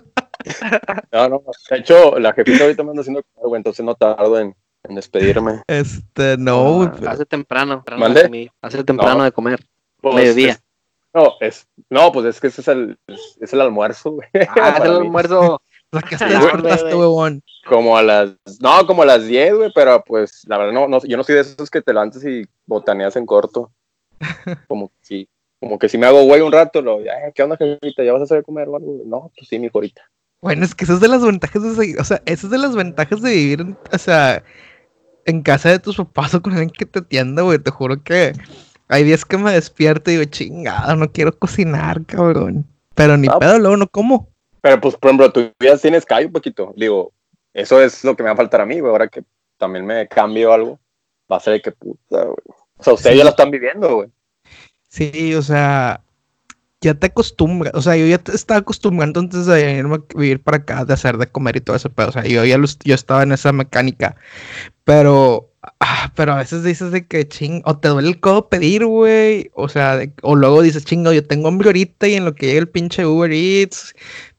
No, 1.12 1.30
no, 1.30 1.44
de 1.70 1.78
hecho, 1.78 2.20
la 2.20 2.34
jefita 2.34 2.63
ahorita 2.63 2.84
me 2.84 2.89
anda 2.89 3.02
haciendo 3.02 3.24
güey, 3.36 3.60
entonces 3.60 3.86
no 3.86 3.96
tardo 3.96 4.39
en, 4.39 4.56
en 4.84 4.96
despedirme. 4.96 5.62
Este, 5.68 6.38
no, 6.38 6.74
güey. 6.76 6.89
Ah, 6.89 6.96
pero- 7.00 7.12
hace 7.12 7.26
temprano. 7.26 7.76
temprano 7.76 8.02
¿Mande? 8.02 8.24
de 8.24 8.52
Hace 8.62 8.84
temprano 8.84 9.20
No. 9.20 9.24
de 9.24 9.32
comer. 9.32 9.60
Pues, 10.02 10.15
Mediodía. 10.15 10.60
Es- 11.15 11.23
no, 11.23 11.34
es, 11.39 11.67
no, 11.89 12.12
pues 12.12 12.25
es 12.25 12.41
que 12.41 12.47
ese 12.47 12.62
es 12.62 12.67
el, 12.67 12.97
es, 13.08 13.38
es 13.39 13.54
el 13.54 13.62
almuerzo, 13.62 14.12
güey. 14.12 14.28
Ah, 14.34 14.67
hace 14.75 14.87
el 14.87 14.96
almuerzo. 14.96 15.62
La 15.92 16.02
que 16.02 16.17
te 16.17 16.25
Ah. 16.25 17.40
Como 17.69 17.98
a 17.98 18.04
las, 18.04 18.31
no, 18.60 18.85
como 18.85 19.04
a 19.04 19.06
las 19.06 19.25
10, 19.25 19.56
güey, 19.56 19.71
pero 19.73 20.04
pues 20.06 20.44
la 20.48 20.58
verdad 20.58 20.73
no, 20.73 20.87
no, 20.87 21.00
yo 21.06 21.15
no 21.15 21.23
soy 21.23 21.35
de 21.35 21.42
esos 21.42 21.69
que 21.69 21.81
te 21.81 21.94
levantas 21.94 22.23
y 22.25 22.44
botaneas 22.65 23.15
en 23.15 23.25
corto. 23.25 23.71
Como 24.67 24.90
que 24.90 24.96
sí, 25.02 25.29
como 25.60 25.79
que 25.79 25.90
si 25.90 25.98
me 25.98 26.06
hago 26.06 26.23
güey 26.23 26.42
un 26.42 26.52
rato, 26.52 26.81
lo, 26.81 27.00
"Eh, 27.02 27.10
¿qué 27.33 27.44
onda, 27.44 27.58
jefita? 27.58 28.04
¿Ya 28.04 28.13
vas 28.13 28.29
a 28.31 28.35
de 28.35 28.44
comer 28.44 28.67
o 28.69 28.75
algo? 28.77 29.02
No, 29.06 29.31
pues 29.35 29.48
sí, 29.50 29.58
mi 29.60 29.69
ahorita. 29.73 30.02
Bueno, 30.42 30.63
es 30.65 30.75
que 30.75 30.83
esas 30.85 30.96
es 30.98 31.02
de 31.02 31.08
las 31.08 31.23
ventajas 31.23 31.63
de 31.63 31.75
seguir, 31.75 32.00
o 32.00 32.04
sea, 32.04 32.21
esas 32.25 32.46
es 32.46 32.50
de 32.52 32.58
las 32.58 32.75
ventajas 32.75 33.21
de 33.21 33.31
vivir, 33.31 33.62
en- 33.62 33.77
o 33.92 33.98
sea, 33.98 34.44
en 35.25 35.42
casa 35.42 35.69
de 35.69 35.79
tus 35.79 35.98
papás 35.98 36.33
o 36.35 36.42
con 36.42 36.54
alguien 36.54 36.69
que 36.69 36.85
te 36.85 37.00
atienda, 37.00 37.42
güey. 37.42 37.58
Te 37.60 37.71
juro 37.71 38.04
que 38.04 38.33
hay 38.88 39.04
días 39.04 39.25
que 39.25 39.38
me 39.38 39.52
despierto 39.52 40.10
y 40.12 40.17
digo, 40.17 40.29
chingada, 40.29 40.96
no 40.96 41.12
quiero 41.12 41.38
cocinar, 41.38 42.04
cabrón. 42.06 42.65
Pero 42.94 43.17
ni 43.17 43.27
Ah, 43.27 43.40
pedo, 43.40 43.60
luego 43.60 43.77
no 43.77 43.88
como. 43.88 44.29
Pero 44.62 44.79
pues, 44.81 44.96
por 44.96 45.10
ejemplo, 45.10 45.31
tú 45.31 45.52
ya 45.60 45.77
tienes 45.77 46.06
callo 46.06 46.27
un 46.27 46.33
poquito. 46.33 46.73
Digo, 46.77 47.12
eso 47.54 47.81
es 47.81 48.04
lo 48.04 48.15
que 48.15 48.23
me 48.23 48.29
va 48.29 48.33
a 48.33 48.38
faltar 48.38 48.62
a 48.62 48.65
mí, 48.65 48.79
güey. 48.79 48.92
Ahora 48.92 49.08
que 49.08 49.23
también 49.58 49.86
me 49.86 50.08
cambio 50.08 50.52
algo, 50.54 50.79
va 51.31 51.38
a 51.38 51.40
ser 51.40 51.54
de 51.54 51.62
que 51.62 51.71
puta, 51.71 52.23
güey. 52.23 52.38
O 52.77 52.83
sea, 52.83 52.94
ustedes 52.94 53.13
Sí. 53.13 53.17
ya 53.19 53.23
lo 53.23 53.29
están 53.31 53.52
viviendo, 53.52 53.96
güey. 53.96 54.10
Sí, 54.90 55.36
o 55.36 55.42
sea, 55.42 56.02
ya 56.86 56.94
te 56.96 57.08
acostumbras, 57.08 57.73
o 57.75 57.81
sea, 57.81 57.96
yo 57.98 58.06
ya 58.06 58.17
te 58.17 58.36
estaba 58.36 58.60
acostumbrando 58.60 59.19
antes 59.19 59.46
de 59.46 59.77
irme 59.77 59.96
a 59.96 60.17
vivir 60.17 60.42
para 60.42 60.58
acá, 60.58 60.86
de 60.86 60.94
hacer 60.94 61.17
de 61.17 61.27
comer 61.27 61.58
y 61.58 61.62
todo 61.62 61.75
eso, 61.75 61.90
pero, 61.90 62.10
o 62.10 62.12
sea, 62.12 62.23
yo 62.23 62.46
ya 62.46 62.58
yo 62.83 62.96
estaba 62.96 63.23
en 63.23 63.31
esa 63.31 63.52
mecánica, 63.52 64.15
pero, 64.83 65.52
ah, 65.79 66.12
pero 66.15 66.33
a 66.33 66.38
veces 66.38 66.63
dices 66.63 66.92
de 66.92 67.08
que 67.08 67.27
ching, 67.27 67.62
o 67.65 67.77
te 67.77 67.90
duele 67.90 68.10
el 68.10 68.19
codo 68.19 68.50
pedir, 68.50 68.86
güey, 68.86 69.52
o 69.54 69.69
sea, 69.69 70.00
o 70.21 70.36
luego 70.36 70.62
dices, 70.62 70.86
chingo, 70.86 71.12
yo 71.13 71.25
tengo 71.25 71.48
hambre 71.48 71.69
ahorita 71.69 72.08
y 72.08 72.15
en 72.15 72.25
lo 72.25 72.36
que 72.36 72.48
llega 72.48 72.60
el 72.60 72.69
pinche 72.69 73.06
Uber 73.06 73.31
Eats, 73.31 73.94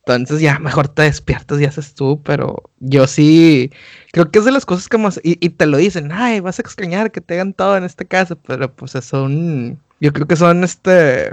entonces 0.07 0.41
ya 0.41 0.59
mejor 0.61 0.89
te 0.89 1.03
despiertas 1.03 1.61
y 1.61 1.65
haces 1.65 1.95
tú, 1.95 2.23
pero 2.23 2.63
yo 2.79 3.07
sí, 3.09 3.73
creo 4.13 4.31
que 4.31 4.39
es 4.39 4.45
de 4.45 4.53
las 4.53 4.65
cosas 4.65 4.89
que 4.89 4.99
más, 4.99 5.21
y, 5.23 5.37
te 5.51 5.67
lo 5.67 5.79
dicen, 5.79 6.13
ay, 6.13 6.41
vas 6.41 6.59
a 6.59 6.63
extrañar 6.63 7.11
que 7.11 7.21
te 7.21 7.35
hagan 7.35 7.55
todo 7.55 7.77
en 7.77 7.85
esta 7.85 8.05
casa, 8.05 8.37
pero 8.37 8.73
pues 8.75 8.93
son, 8.93 9.81
yo 10.01 10.13
creo 10.13 10.29
que 10.29 10.37
son, 10.37 10.63
este, 10.63 11.31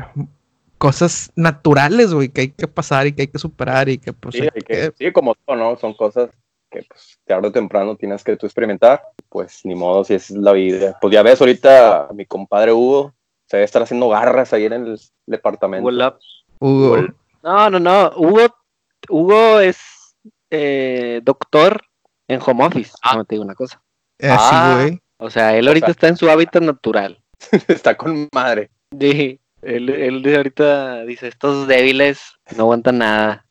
cosas 0.83 1.31
naturales, 1.37 2.13
güey, 2.13 2.27
que 2.27 2.41
hay 2.41 2.49
que 2.51 2.67
pasar 2.67 3.07
y 3.07 3.13
que 3.13 3.21
hay 3.21 3.27
que 3.29 3.39
superar 3.39 3.87
y 3.87 3.97
que 3.97 4.11
pues 4.11 4.35
Sí, 4.35 4.41
hay 4.41 4.49
hay 4.53 4.61
que- 4.61 4.73
que- 4.91 4.93
sí, 4.97 5.11
como 5.13 5.33
todo, 5.35 5.55
¿no? 5.55 5.77
Son 5.77 5.93
cosas 5.93 6.29
que 6.69 6.83
pues, 6.89 7.19
tarde 7.25 7.47
o 7.47 7.51
temprano 7.53 7.95
tienes 7.95 8.21
que 8.21 8.35
tú 8.35 8.45
experimentar. 8.45 9.01
Pues 9.29 9.61
ni 9.63 9.75
modo, 9.75 10.03
si 10.03 10.15
esa 10.15 10.33
es 10.33 10.39
la 10.39 10.51
vida. 10.51 10.97
Pues 10.99 11.13
ya 11.13 11.23
ves, 11.23 11.39
ahorita 11.39 12.09
mi 12.13 12.25
compadre 12.25 12.73
Hugo 12.73 13.13
se 13.47 13.55
debe 13.57 13.65
estar 13.65 13.81
haciendo 13.81 14.09
garras 14.09 14.51
ahí 14.51 14.65
en 14.65 14.73
el 14.73 14.99
departamento. 15.25 15.87
Hola. 15.87 16.17
Hugo, 16.59 16.93
Hugo. 16.93 17.07
No, 17.43 17.69
no, 17.69 17.79
no. 17.79 18.11
Hugo, 18.17 18.41
Hugo 19.09 19.59
es 19.61 19.79
eh, 20.49 21.21
doctor 21.23 21.81
en 22.27 22.41
home 22.45 22.65
office. 22.65 22.91
No 23.15 23.23
te 23.23 23.35
digo 23.35 23.45
una 23.45 23.55
cosa. 23.55 23.81
eh, 24.19 24.27
sí, 24.29 24.35
Ah. 24.37 24.79
güey. 24.81 24.99
O 25.17 25.29
sea, 25.29 25.55
él 25.57 25.65
O 25.65 25.69
ahorita 25.69 25.87
sea- 25.87 25.91
está 25.91 26.07
en 26.09 26.17
su 26.17 26.29
hábitat 26.29 26.61
natural. 26.61 27.21
Está 27.69 27.95
con 27.95 28.27
madre. 28.33 28.69
Sí, 28.99 29.39
él, 29.65 29.89
él 29.89 30.35
ahorita 30.35 31.05
dice, 31.05 31.27
estos 31.27 31.67
débiles 31.67 32.19
no 32.55 32.63
aguantan 32.63 32.99
nada. 32.99 33.45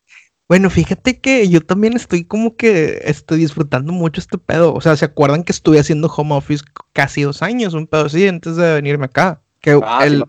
Bueno, 0.48 0.68
fíjate 0.68 1.18
que 1.20 1.48
yo 1.48 1.60
también 1.62 1.94
estoy 1.94 2.24
como 2.24 2.56
que 2.56 3.00
estoy 3.04 3.38
disfrutando 3.38 3.92
mucho 3.92 4.20
este 4.20 4.36
pedo. 4.38 4.74
O 4.74 4.80
sea, 4.80 4.96
¿se 4.96 5.04
acuerdan 5.06 5.44
que 5.44 5.52
estuve 5.52 5.78
haciendo 5.78 6.08
home 6.08 6.34
office 6.34 6.62
casi 6.92 7.22
dos 7.22 7.42
años, 7.42 7.72
un 7.74 7.86
pedo 7.86 8.06
así, 8.06 8.28
antes 8.28 8.56
de 8.56 8.74
venirme 8.74 9.06
acá? 9.06 9.40
Que, 9.60 9.80
Ah, 9.82 10.00
sí, 10.02 10.08
el- 10.14 10.24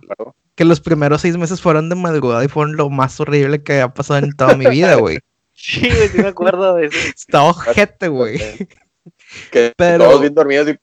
que 0.55 0.65
los 0.65 0.79
primeros 0.79 1.21
seis 1.21 1.35
meses 1.35 1.59
fueron 1.61 1.89
de 1.89 1.95
madrugada 1.95 2.45
y 2.45 2.47
fueron 2.47 2.77
lo 2.77 2.89
más 2.89 3.19
horrible 3.19 3.63
que 3.63 3.81
ha 3.81 3.93
pasado 3.93 4.23
en 4.23 4.33
toda 4.33 4.55
mi 4.55 4.65
vida, 4.67 4.95
güey. 4.95 5.19
Sí, 5.55 5.89
sí 6.11 6.17
me 6.17 6.27
acuerdo 6.27 6.75
de 6.75 6.87
eso. 6.87 6.97
Estaba 7.15 7.45
ojete, 7.49 8.07
güey. 8.07 8.39
Que 9.51 9.71
Pero- 9.77 10.05
todos 10.05 10.21
bien 10.21 10.33
dormidos 10.33 10.67
y, 10.69 10.77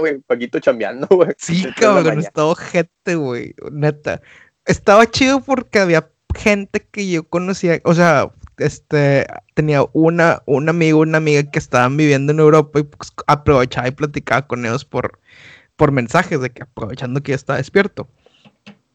güey, 0.00 0.18
Paquito 0.20 0.58
chambeando, 0.60 1.06
güey. 1.10 1.30
Sí, 1.38 1.64
cabrón, 1.76 2.18
estaba 2.20 2.48
ojete, 2.48 3.14
güey, 3.16 3.54
neta. 3.72 4.20
Estaba 4.66 5.10
chido 5.10 5.40
porque 5.40 5.78
había 5.80 6.08
gente 6.34 6.80
que 6.90 7.10
yo 7.10 7.28
conocía, 7.28 7.80
o 7.84 7.94
sea, 7.94 8.32
este, 8.58 9.26
tenía 9.54 9.84
una, 9.92 10.42
un 10.46 10.68
amigo, 10.68 11.00
una 11.00 11.18
amiga 11.18 11.42
que 11.50 11.58
estaban 11.58 11.96
viviendo 11.96 12.32
en 12.32 12.40
Europa 12.40 12.80
y 12.80 12.84
pues, 12.84 13.12
aprovechaba 13.26 13.88
y 13.88 13.92
platicaba 13.92 14.46
con 14.46 14.64
ellos 14.64 14.84
por, 14.84 15.20
por 15.76 15.92
mensajes 15.92 16.40
de 16.40 16.50
que 16.50 16.62
aprovechando 16.62 17.22
que 17.22 17.32
ya 17.32 17.36
estaba 17.36 17.58
despierto. 17.58 18.08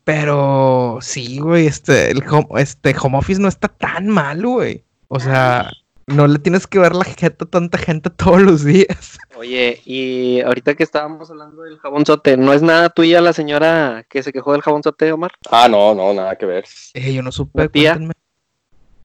Pero 0.03 0.99
sí, 1.01 1.39
güey, 1.39 1.67
este, 1.67 2.11
el 2.11 2.23
home, 2.29 2.47
este 2.57 2.95
home 2.97 3.17
office 3.17 3.41
no 3.41 3.49
está 3.49 3.67
tan 3.67 4.07
mal, 4.07 4.45
güey. 4.45 4.85
O 5.09 5.19
sea, 5.19 5.69
no 6.07 6.25
le 6.25 6.39
tienes 6.39 6.65
que 6.67 6.79
ver 6.79 6.95
la 6.95 7.03
jeta 7.03 7.45
a 7.45 7.49
tanta 7.49 7.77
gente 7.77 8.09
todos 8.09 8.41
los 8.41 8.63
días. 8.63 9.19
Oye, 9.35 9.81
y 9.85 10.41
ahorita 10.41 10.75
que 10.75 10.83
estábamos 10.83 11.29
hablando 11.29 11.63
del 11.63 11.77
jabonzote, 11.77 12.37
¿no 12.37 12.53
es 12.53 12.61
nada 12.61 12.89
tuya 12.89 13.21
la 13.21 13.33
señora 13.33 14.05
que 14.09 14.23
se 14.23 14.33
quejó 14.33 14.53
del 14.53 14.61
jabonzote, 14.61 15.11
Omar? 15.11 15.33
Ah, 15.51 15.67
no, 15.69 15.93
no, 15.93 16.13
nada 16.13 16.35
que 16.35 16.45
ver. 16.45 16.65
Eh, 16.93 17.13
yo 17.13 17.21
no 17.21 17.31
supe. 17.31 17.69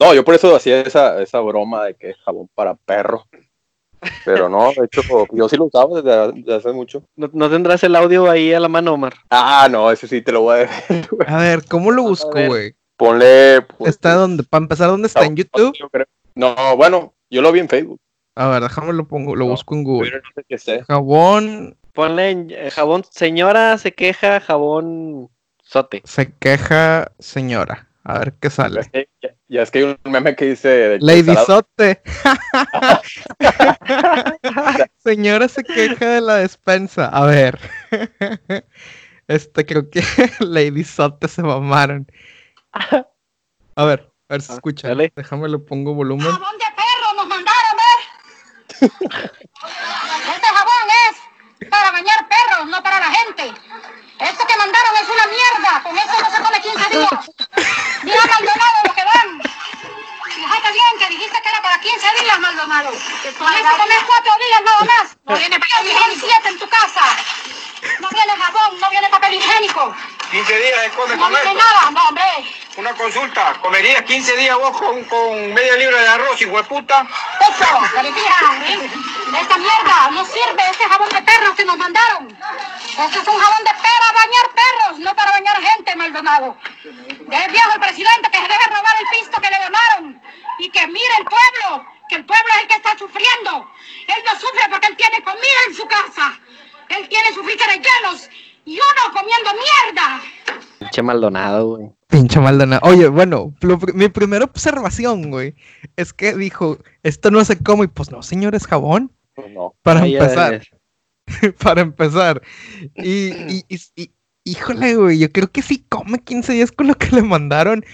No, 0.00 0.14
yo 0.14 0.24
por 0.24 0.34
eso 0.34 0.54
hacía 0.56 0.80
esa, 0.80 1.20
esa 1.20 1.40
broma 1.40 1.84
de 1.84 1.94
que 1.94 2.10
es 2.10 2.16
jabón 2.24 2.48
para 2.54 2.74
perro. 2.74 3.26
Pero 4.24 4.48
no, 4.48 4.72
de 4.72 4.86
hecho, 4.86 5.02
yo 5.32 5.48
sí 5.48 5.56
lo 5.56 5.66
usaba 5.66 6.00
desde, 6.00 6.32
desde 6.32 6.54
hace 6.56 6.72
mucho. 6.72 7.04
¿No, 7.14 7.30
no 7.32 7.48
tendrás 7.48 7.84
el 7.84 7.94
audio 7.94 8.28
ahí 8.28 8.52
a 8.52 8.58
la 8.58 8.68
mano, 8.68 8.94
Omar? 8.94 9.14
Ah, 9.30 9.68
no, 9.70 9.92
ese 9.92 10.08
sí 10.08 10.22
te 10.22 10.32
lo 10.32 10.42
voy 10.42 10.60
a 10.60 10.68
güey. 11.10 11.28
A 11.28 11.36
ver, 11.38 11.64
¿cómo 11.66 11.92
lo 11.92 12.02
busco, 12.02 12.32
güey? 12.32 12.74
Ponle. 12.96 13.62
pues, 13.62 13.90
¿Está 13.90 14.14
donde? 14.14 14.42
Para 14.42 14.62
empezar, 14.62 14.88
¿dónde 14.88 15.06
está? 15.06 15.24
¿En 15.24 15.36
YouTube? 15.36 15.72
yo 15.78 15.88
creo. 15.88 16.06
No, 16.34 16.76
bueno, 16.76 17.14
yo 17.30 17.42
lo 17.42 17.52
vi 17.52 17.60
en 17.60 17.68
Facebook. 17.68 18.00
A 18.34 18.48
ver, 18.48 18.62
déjame 18.62 18.92
lo 18.94 19.06
pongo, 19.06 19.36
lo 19.36 19.44
No, 19.44 19.50
busco 19.52 19.74
en 19.74 19.84
Google. 19.84 20.10
Pero 20.10 20.22
no 20.22 20.30
sé 20.34 20.44
qué 20.48 20.58
sé. 20.58 20.84
Jabón 20.84 21.76
Ponle 21.92 22.30
en, 22.30 22.50
eh, 22.50 22.70
jabón, 22.70 23.04
señora 23.10 23.76
se 23.76 23.92
queja, 23.92 24.40
jabón 24.40 25.28
sote. 25.62 26.00
se 26.04 26.32
queja 26.32 27.12
señora. 27.18 27.88
A 28.04 28.18
ver 28.18 28.34
qué 28.40 28.50
sale. 28.50 28.80
ya- 29.22 29.34
ya 29.46 29.62
es 29.62 29.70
que 29.70 29.78
hay 29.80 29.84
un 29.84 29.96
meme 30.10 30.34
que 30.34 30.46
dice. 30.46 30.68
de 30.68 30.98
que 30.98 31.04
Lady 31.04 31.36
Sote. 31.46 32.02
señora 35.04 35.48
se 35.48 35.62
queja 35.62 36.08
de 36.08 36.20
la 36.20 36.36
despensa. 36.36 37.06
A 37.08 37.26
ver. 37.26 37.58
Este, 39.28 39.64
creo 39.64 39.88
que 39.88 40.02
Lady 40.40 40.84
Sote 40.84 41.28
se 41.28 41.42
mamaron. 41.42 42.06
A 43.76 43.84
ver, 43.84 44.11
a 44.32 44.36
ver 44.36 44.42
si 44.42 44.52
Ah, 44.52 44.54
escucha. 44.56 44.88
dale. 44.88 45.12
Déjame 45.14 45.48
le 45.48 45.58
pongo 45.58 45.92
volumen. 45.94 46.24
Jabón 46.32 46.56
de 46.58 46.64
perro 46.72 47.12
nos 47.16 47.26
mandaron, 47.26 47.76
¿ver? 47.76 48.00
Este 50.34 50.46
jabón 50.46 50.86
es 51.04 51.68
para 51.68 51.90
bañar 51.92 52.26
perros, 52.28 52.66
no 52.68 52.82
para 52.82 52.98
la 52.98 53.10
gente. 53.12 53.44
Esto 54.18 54.46
que 54.46 54.56
mandaron 54.56 54.96
es 54.96 55.08
una 55.08 55.26
mierda. 55.26 55.82
Con 55.82 55.98
eso 55.98 56.12
no 56.20 56.30
se 56.30 56.42
come 56.42 56.60
15 56.60 56.98
días. 56.98 57.30
Mira, 58.02 58.22
Maldonado, 58.26 58.78
lo 58.86 58.94
que 58.94 59.04
dan. 59.04 59.42
Fíjate 60.34 60.72
bien 60.72 60.92
que 60.98 61.08
dijiste 61.14 61.38
que 61.42 61.48
era 61.50 61.62
para 61.62 61.78
15 61.80 62.06
días, 62.22 62.40
Maldonado. 62.40 62.88
Con 62.90 63.52
eso 63.54 63.76
comes 63.76 63.98
4 64.06 64.32
días 64.46 64.62
nada 64.64 64.84
más. 64.84 65.16
No 65.28 65.36
viene 65.36 65.60
papel 65.60 65.86
higiénico 65.90 66.26
7 66.26 66.48
en 66.48 66.58
tu 66.58 66.68
casa. 66.68 67.04
No 68.00 68.08
viene 68.10 68.32
jabón, 68.36 68.80
no 68.80 68.90
viene 68.90 69.08
papel 69.10 69.34
higiénico. 69.34 69.94
15 70.32 70.56
días 70.56 70.82
de 70.82 70.88
come 70.96 71.14
No 71.14 71.24
con 71.24 71.36
esto. 71.36 71.54
nada, 71.54 71.90
no, 71.90 72.08
hombre. 72.08 72.24
Una 72.76 72.94
consulta. 72.94 73.52
¿Comerías 73.60 74.02
15 74.02 74.36
días 74.38 74.56
vos 74.56 74.74
con, 74.78 75.04
con 75.04 75.52
media 75.52 75.76
libra 75.76 76.00
de 76.00 76.08
arroz, 76.08 76.40
hijo 76.40 76.56
de 76.56 76.64
puta? 76.64 77.06
Eso, 77.38 77.92
califican, 77.92 78.62
¿eh? 78.64 78.90
Esta 79.42 79.58
mierda 79.58 80.10
no 80.10 80.24
sirve, 80.24 80.62
este 80.70 80.84
jabón 80.84 81.10
de 81.10 81.20
perros 81.20 81.54
que 81.54 81.66
nos 81.66 81.76
mandaron. 81.76 82.28
Este 82.98 83.18
es 83.18 83.28
un 83.28 83.38
jabón 83.38 83.64
de 83.64 83.70
para 83.74 84.12
bañar 84.12 84.46
perros, 84.54 84.98
no 85.00 85.14
para 85.14 85.32
bañar 85.32 85.60
gente, 85.60 85.96
Maldonado. 85.96 86.56
Es 86.82 87.52
viejo 87.52 87.72
el 87.74 87.80
presidente 87.80 88.30
que 88.30 88.38
se 88.38 88.48
deje 88.48 88.66
robar 88.68 88.96
el 89.00 89.06
pisto 89.18 89.38
que 89.38 89.50
le 89.50 89.58
donaron. 89.64 90.22
Y 90.60 90.70
que 90.70 90.86
mire 90.86 91.14
el 91.18 91.24
pueblo, 91.26 91.86
que 92.08 92.14
el 92.16 92.24
pueblo 92.24 92.48
es 92.54 92.62
el 92.62 92.68
que 92.68 92.76
está 92.76 92.96
sufriendo. 92.96 93.70
Él 94.08 94.22
no 94.24 94.32
sufre 94.40 94.66
porque 94.70 94.86
él 94.86 94.96
tiene 94.96 95.22
comida 95.22 95.60
en 95.68 95.74
su 95.74 95.86
casa. 95.86 96.38
Él 96.88 97.06
tiene 97.08 97.34
sus 97.34 97.44
fricares 97.44 97.80
llenos 97.80 98.30
y 98.64 98.72
uno 98.74 99.12
comiendo 99.12 99.50
mierda. 99.52 100.20
Pinche 100.78 101.02
Maldonado, 101.02 101.76
güey. 101.76 101.90
Pinche 102.08 102.40
Maldonado. 102.40 102.80
Oye, 102.84 103.08
bueno, 103.08 103.54
lo 103.60 103.78
mi 103.94 104.08
primera 104.08 104.44
observación, 104.44 105.30
güey, 105.30 105.54
es 105.96 106.12
que 106.12 106.34
dijo, 106.34 106.78
esto 107.02 107.30
no 107.30 107.44
se 107.44 107.58
come, 107.62 107.84
y 107.84 107.88
pues 107.88 108.10
no, 108.10 108.22
señor, 108.22 108.54
es 108.54 108.66
jabón. 108.66 109.12
Pues 109.34 109.50
no. 109.52 109.74
Para 109.82 110.02
Ay, 110.02 110.16
empezar, 110.16 110.62
para 111.62 111.80
empezar. 111.82 112.42
Y, 112.96 113.32
y, 113.32 113.64
y- 113.68 113.78
y- 113.96 114.12
híjole, 114.44 114.96
güey, 114.96 115.18
yo 115.18 115.30
creo 115.30 115.50
que 115.50 115.62
sí 115.62 115.84
come 115.88 116.18
15 116.18 116.52
días 116.52 116.72
con 116.72 116.88
lo 116.88 116.94
que 116.94 117.10
le 117.14 117.22
mandaron. 117.22 117.84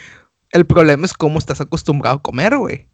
El 0.50 0.64
problema 0.66 1.04
es 1.04 1.12
cómo 1.12 1.38
estás 1.38 1.60
acostumbrado 1.60 2.16
a 2.16 2.22
comer, 2.22 2.56
güey. 2.56 2.88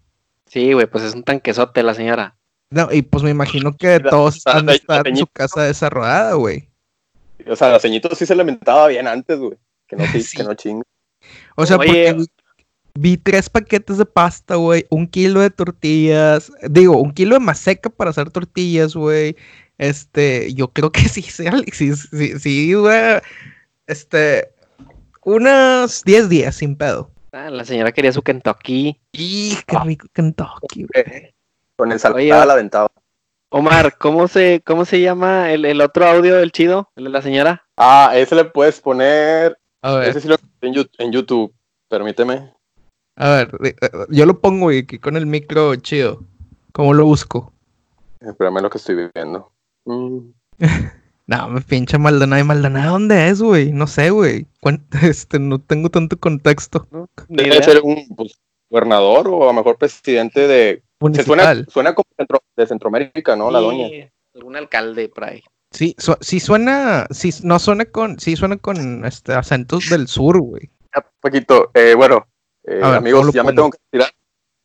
Sí, 0.46 0.72
güey, 0.72 0.86
pues 0.86 1.04
es 1.04 1.14
un 1.14 1.22
tanquesote 1.22 1.82
la 1.84 1.94
señora. 1.94 2.36
No, 2.70 2.88
y 2.92 3.02
pues 3.02 3.22
me 3.22 3.30
imagino 3.30 3.76
que 3.76 4.00
todos 4.10 4.44
han 4.46 4.66
de 4.66 4.74
estar 4.74 5.06
en 5.06 5.16
su 5.16 5.26
casa 5.28 5.62
desarrollada, 5.62 6.34
güey. 6.34 6.68
O 7.48 7.56
sea, 7.56 7.70
la 7.70 7.80
ceñito 7.80 8.14
sí 8.14 8.26
se 8.26 8.32
alimentaba 8.32 8.88
bien 8.88 9.06
antes, 9.06 9.38
güey. 9.38 9.58
Que 9.86 9.96
no, 9.96 10.04
sí, 10.12 10.36
que 10.36 10.44
no 10.44 10.54
chingue. 10.54 10.84
O 11.56 11.66
sea, 11.66 11.76
Oye. 11.76 12.12
porque 12.14 12.26
vi, 12.94 13.16
tres 13.16 13.48
paquetes 13.50 13.98
de 13.98 14.06
pasta, 14.06 14.56
güey, 14.56 14.86
un 14.90 15.06
kilo 15.06 15.40
de 15.40 15.50
tortillas, 15.50 16.52
digo, 16.68 16.98
un 16.98 17.12
kilo 17.12 17.34
de 17.34 17.40
maseca 17.40 17.90
para 17.90 18.10
hacer 18.10 18.30
tortillas, 18.30 18.94
güey. 18.94 19.36
Este, 19.78 20.52
yo 20.54 20.68
creo 20.68 20.90
que 20.90 21.00
sí, 21.08 21.22
sí, 21.22 21.44
sí, 21.72 21.96
sí, 21.96 22.38
sí, 22.38 22.74
güey. 22.74 23.20
Este, 23.86 24.48
unos 25.22 26.02
10 26.04 26.28
días 26.28 26.54
sin 26.54 26.76
pedo. 26.76 27.10
Ah, 27.32 27.50
la 27.50 27.64
señora 27.64 27.90
quería 27.92 28.12
su 28.12 28.22
Kentucky. 28.22 29.00
Y 29.12 29.56
qué 29.66 29.78
rico 29.84 30.06
Kentucky, 30.12 30.86
güey. 30.92 31.34
Con 31.76 31.90
ensalada 31.90 32.20
Oye, 32.20 32.28
la. 32.28 32.88
Omar, 33.56 33.98
¿cómo 33.98 34.26
se, 34.26 34.62
cómo 34.66 34.84
se 34.84 35.00
llama 35.00 35.52
el, 35.52 35.64
el 35.64 35.80
otro 35.80 36.04
audio 36.06 36.34
del 36.34 36.50
chido? 36.50 36.90
El 36.96 37.04
de 37.04 37.10
la 37.10 37.22
señora. 37.22 37.64
Ah, 37.76 38.10
ese 38.12 38.34
le 38.34 38.46
puedes 38.46 38.80
poner. 38.80 39.56
A 39.80 39.94
ver, 39.94 40.08
Ese 40.08 40.22
sí 40.22 40.26
lo 40.26 40.34
en, 40.60 41.12
YouTube. 41.12 41.54
Permíteme. 41.88 42.52
a 43.14 43.30
ver, 43.30 43.50
eh, 43.62 43.76
yo 44.08 44.26
lo 44.26 44.40
pongo, 44.40 44.64
güey, 44.64 44.80
aquí 44.80 44.98
con 44.98 45.16
el 45.16 45.26
micro 45.26 45.76
chido. 45.76 46.24
¿Cómo 46.72 46.94
lo 46.94 47.04
busco? 47.04 47.52
Espérame 48.18 48.60
lo 48.60 48.70
que 48.70 48.78
estoy 48.78 49.08
viendo. 49.14 49.52
Mm. 49.84 50.30
No, 51.26 51.48
me 51.48 51.62
pinche 51.62 51.96
Maldonado. 51.96 52.42
¿Y 52.42 52.44
Maldonado 52.44 52.92
dónde 52.92 53.28
es, 53.28 53.40
güey? 53.40 53.72
No 53.72 53.86
sé, 53.86 54.10
güey. 54.10 54.46
Este, 55.02 55.38
no 55.38 55.60
tengo 55.60 55.90
tanto 55.90 56.18
contexto. 56.18 56.88
Debe 57.28 57.62
ser 57.62 57.80
un 57.82 58.04
pues, 58.16 58.32
gobernador 58.68 59.28
o 59.28 59.44
a 59.44 59.46
lo 59.46 59.52
mejor 59.52 59.78
presidente 59.78 60.48
de. 60.48 60.82
Suena, 61.24 61.44
Municipal. 61.44 61.66
suena 61.72 61.94
como 61.94 62.06
centro- 62.16 62.42
de 62.56 62.66
Centroamérica, 62.66 63.36
¿no? 63.36 63.50
La 63.50 63.58
Sí, 63.60 63.64
doña. 63.64 63.88
Algún 64.34 64.56
alcalde 64.56 65.08
por 65.08 65.24
ahí. 65.24 65.42
Sí, 65.70 65.94
su- 65.98 66.16
sí 66.20 66.40
suena, 66.40 67.06
sí, 67.10 67.30
no 67.42 67.58
suena 67.58 67.84
con, 67.84 68.18
sí 68.20 68.36
suena 68.36 68.56
con 68.56 69.04
este 69.04 69.32
acentos 69.34 69.88
del 69.90 70.06
sur, 70.08 70.38
güey. 70.40 70.70
Ya, 70.94 71.04
Paquito, 71.20 71.70
eh, 71.74 71.94
bueno, 71.96 72.26
eh, 72.64 72.70
A 72.70 72.74
ver, 72.74 72.82
¿cómo 72.82 72.94
amigos, 72.96 73.32
ya 73.32 73.42
me 73.42 73.52
tengo 73.52 73.70
que 73.70 73.78
retirar, 73.90 74.12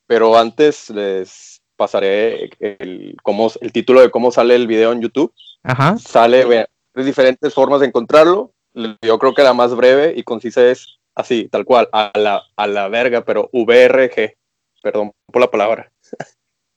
pero 0.08 0.38
antes 0.38 0.90
les 0.92 1.62
pasaré 1.76 2.50
el, 2.60 3.16
cómo, 3.24 3.50
el 3.62 3.72
título 3.72 4.02
de 4.02 4.12
cómo 4.12 4.32
sale 4.32 4.56
el 4.56 4.68
video 4.68 4.92
en 4.92 5.02
YouTube. 5.02 5.34
Ajá. 5.64 5.98
Sale, 5.98 6.46
ve, 6.46 6.68
tres 6.94 7.06
diferentes 7.06 7.54
formas 7.54 7.80
de 7.82 7.88
encontrarlo. 7.88 8.54
Yo 9.02 9.18
creo 9.18 9.34
que 9.34 9.42
la 9.44 9.54
más 9.54 9.76
breve 9.76 10.14
y 10.16 10.24
concisa 10.24 10.64
es 10.70 11.00
así, 11.16 11.48
tal 11.50 11.66
cual, 11.66 11.90
a 11.92 12.12
la, 12.16 12.44
a 12.56 12.68
la 12.68 12.88
verga, 12.88 13.26
pero 13.26 13.50
VRG. 13.52 14.36
Perdón 14.82 15.12
por 15.32 15.42
la 15.42 15.52
palabra. 15.52 15.92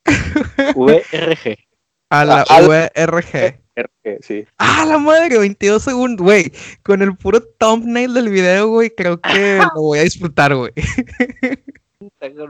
VRG. 0.76 1.56
A 2.10 2.24
la 2.24 2.44
Ah, 2.48 2.60
VRG. 2.60 3.58
RG, 3.74 4.18
sí. 4.22 4.44
Ah, 4.58 4.84
la 4.86 4.98
madre, 4.98 5.38
22 5.38 5.82
segundos, 5.82 6.22
güey. 6.24 6.52
Con 6.82 7.00
el 7.00 7.16
puro 7.16 7.40
thumbnail 7.58 8.12
del 8.12 8.28
video, 8.28 8.68
güey, 8.68 8.90
creo 8.94 9.18
que 9.20 9.58
lo 9.74 9.80
voy 9.80 9.98
a 10.00 10.02
disfrutar, 10.02 10.54
güey. 10.54 10.72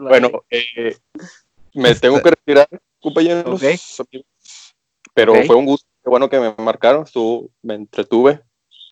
Bueno, 0.00 0.44
eh, 0.50 0.96
me 1.74 1.90
Este- 1.90 2.00
tengo 2.08 2.22
que 2.22 2.30
retirar, 2.30 2.68
compañeros. 3.00 3.44
Ok. 3.62 3.62
amigos. 3.62 4.26
Pero 5.14 5.34
fue 5.44 5.56
un 5.56 5.66
gusto, 5.66 5.86
qué 6.02 6.08
bueno 6.10 6.28
que 6.28 6.40
me 6.40 6.54
marcaron, 6.58 7.04
estuvo, 7.04 7.50
me 7.62 7.74
entretuve. 7.74 8.40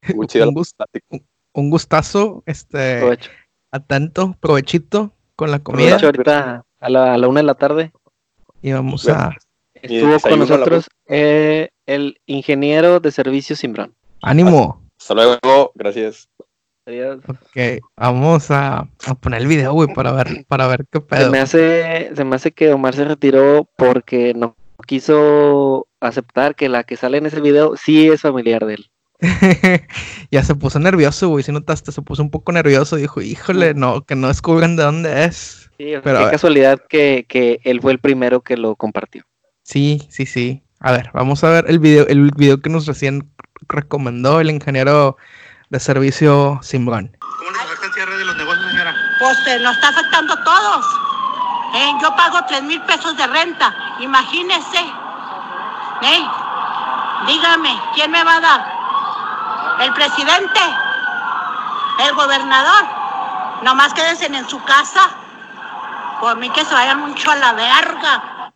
Un 1.53 1.70
gustazo, 1.70 2.43
este, 2.47 2.97
Aprovecho. 2.99 3.30
atento, 3.72 4.36
provechito 4.41 5.12
con 5.41 5.51
la 5.51 5.59
comida. 5.61 5.97
hecho, 5.97 6.07
ahorita 6.07 6.64
a 6.80 6.88
la, 6.91 7.14
a 7.14 7.18
la 7.18 7.28
una 7.28 7.41
de 7.41 7.47
la 7.47 7.55
tarde 7.55 7.93
Y 8.61 8.72
vamos 8.72 9.09
a. 9.09 9.30
Estuvo 9.74 10.20
con 10.20 10.38
nosotros 10.38 10.88
eh, 11.09 11.70
el 11.86 12.20
ingeniero 12.26 13.01
de 13.01 13.11
servicio 13.11 13.57
Simbrón. 13.57 13.95
ánimo. 14.20 14.82
Hasta 15.01 15.14
luego, 15.14 15.72
gracias. 15.74 16.28
Adiós. 16.86 17.20
Ok, 17.26 17.80
vamos 17.97 18.51
a, 18.51 18.86
a 19.07 19.14
poner 19.14 19.41
el 19.41 19.47
video, 19.47 19.72
güey, 19.72 19.88
para 19.95 20.12
ver, 20.12 20.45
para 20.47 20.66
ver 20.66 20.84
qué 20.93 20.99
Se 20.99 21.07
pedo. 21.07 21.30
me 21.30 21.38
hace, 21.38 22.14
se 22.14 22.24
me 22.24 22.36
hace 22.36 22.53
que 22.53 22.72
Omar 22.72 22.95
se 22.95 23.07
retiró 23.07 23.66
porque 23.78 24.34
no 24.34 24.55
quiso 24.86 25.86
aceptar 26.01 26.55
que 26.55 26.68
la 26.68 26.84
que 26.84 26.97
sale 26.99 27.16
en 27.18 27.26
ese 27.26 27.41
video 27.41 27.76
sí 27.76 28.09
es 28.09 28.20
familiar 28.20 28.66
de 28.66 28.74
él. 28.74 28.91
ya 30.31 30.43
se 30.43 30.55
puso 30.55 30.79
nervioso, 30.79 31.29
güey. 31.29 31.45
Si 31.45 31.53
notaste, 31.53 31.93
se 31.93 32.03
puso 32.03 32.23
un 32.23 32.31
poco 32.31 32.53
nervioso. 32.53 32.97
Dijo, 32.97 33.21
híjole, 33.21 33.75
no, 33.75 34.03
que 34.03 34.14
no 34.14 34.29
descubran 34.29 34.77
de 34.77 34.83
dónde 34.83 35.25
es. 35.25 35.71
Sí, 35.79 35.95
Pero 36.03 36.25
qué 36.25 36.31
casualidad 36.31 36.81
que, 36.89 37.27
que 37.29 37.61
él 37.64 37.81
fue 37.81 37.93
el 37.93 37.99
primero 37.99 38.43
que 38.43 38.57
lo 38.57 38.77
compartió. 38.77 39.25
Sí, 39.62 40.07
sí, 40.11 40.27
sí. 40.27 40.62
A 40.81 40.93
ver, 40.93 41.11
vamos 41.12 41.45
a 41.45 41.51
ver 41.51 41.64
el 41.68 41.79
video, 41.79 42.07
el 42.09 42.31
video 42.33 42.61
que 42.61 42.71
nos 42.71 42.87
recién 42.87 43.31
recomendó 43.68 44.41
el 44.41 44.51
ingeniero 44.51 45.16
de 45.68 45.79
servicio 45.79 46.59
Simbrón. 46.62 47.16
¿Cómo 47.21 47.51
les 47.51 47.61
afecta 47.61 47.87
el 47.87 47.93
cierre 47.93 48.16
de 48.18 48.25
los 48.25 48.37
negocios, 48.37 48.71
señora? 48.71 48.95
Pues 49.21 49.39
eh, 49.47 49.59
nos 49.61 49.77
está 49.77 49.89
afectando 49.89 50.35
a 50.35 50.45
todos. 50.45 50.87
Eh, 51.75 51.93
yo 52.03 52.16
pago 52.16 52.39
tres 52.49 52.62
mil 52.62 52.81
pesos 52.83 53.16
de 53.16 53.27
renta, 53.27 53.75
imagínese. 54.01 54.81
Eh, 56.03 56.23
dígame, 57.27 57.79
¿quién 57.95 58.11
me 58.11 58.25
va 58.25 58.37
a 58.37 58.41
dar? 58.41 58.80
¿El 59.81 59.93
presidente? 59.95 60.61
¿El 62.07 62.14
gobernador? 62.14 62.85
Nomás 63.62 63.95
quédense 63.95 64.26
en 64.26 64.49
su 64.49 64.62
casa. 64.64 65.11
Por 66.20 66.37
mí 66.37 66.51
que 66.51 66.64
se 66.64 66.74
vayan 66.74 67.01
mucho 67.01 67.31
a 67.31 67.37
la 67.37 67.53
verga. 67.53 68.53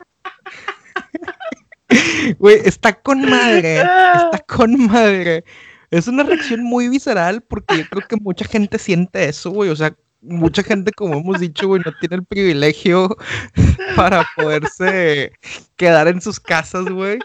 Güey, 2.38 2.60
está 2.64 2.92
con 2.92 3.28
madre. 3.28 3.78
Está 3.78 4.38
con 4.46 4.86
madre. 4.86 5.44
Es 5.90 6.08
una 6.08 6.24
reacción 6.24 6.62
muy 6.62 6.88
visceral 6.88 7.42
porque 7.42 7.78
yo 7.78 7.84
creo 7.88 8.08
que 8.08 8.16
mucha 8.16 8.44
gente 8.44 8.78
siente 8.78 9.28
eso, 9.28 9.50
güey. 9.50 9.70
O 9.70 9.76
sea, 9.76 9.94
mucha 10.20 10.62
gente, 10.62 10.92
como 10.92 11.18
hemos 11.18 11.40
dicho, 11.40 11.68
güey, 11.68 11.82
no 11.84 11.92
tiene 12.00 12.16
el 12.16 12.24
privilegio 12.24 13.16
para 13.96 14.26
poderse 14.36 15.32
quedar 15.76 16.08
en 16.08 16.20
sus 16.20 16.40
casas, 16.40 16.84
güey. 16.86 17.18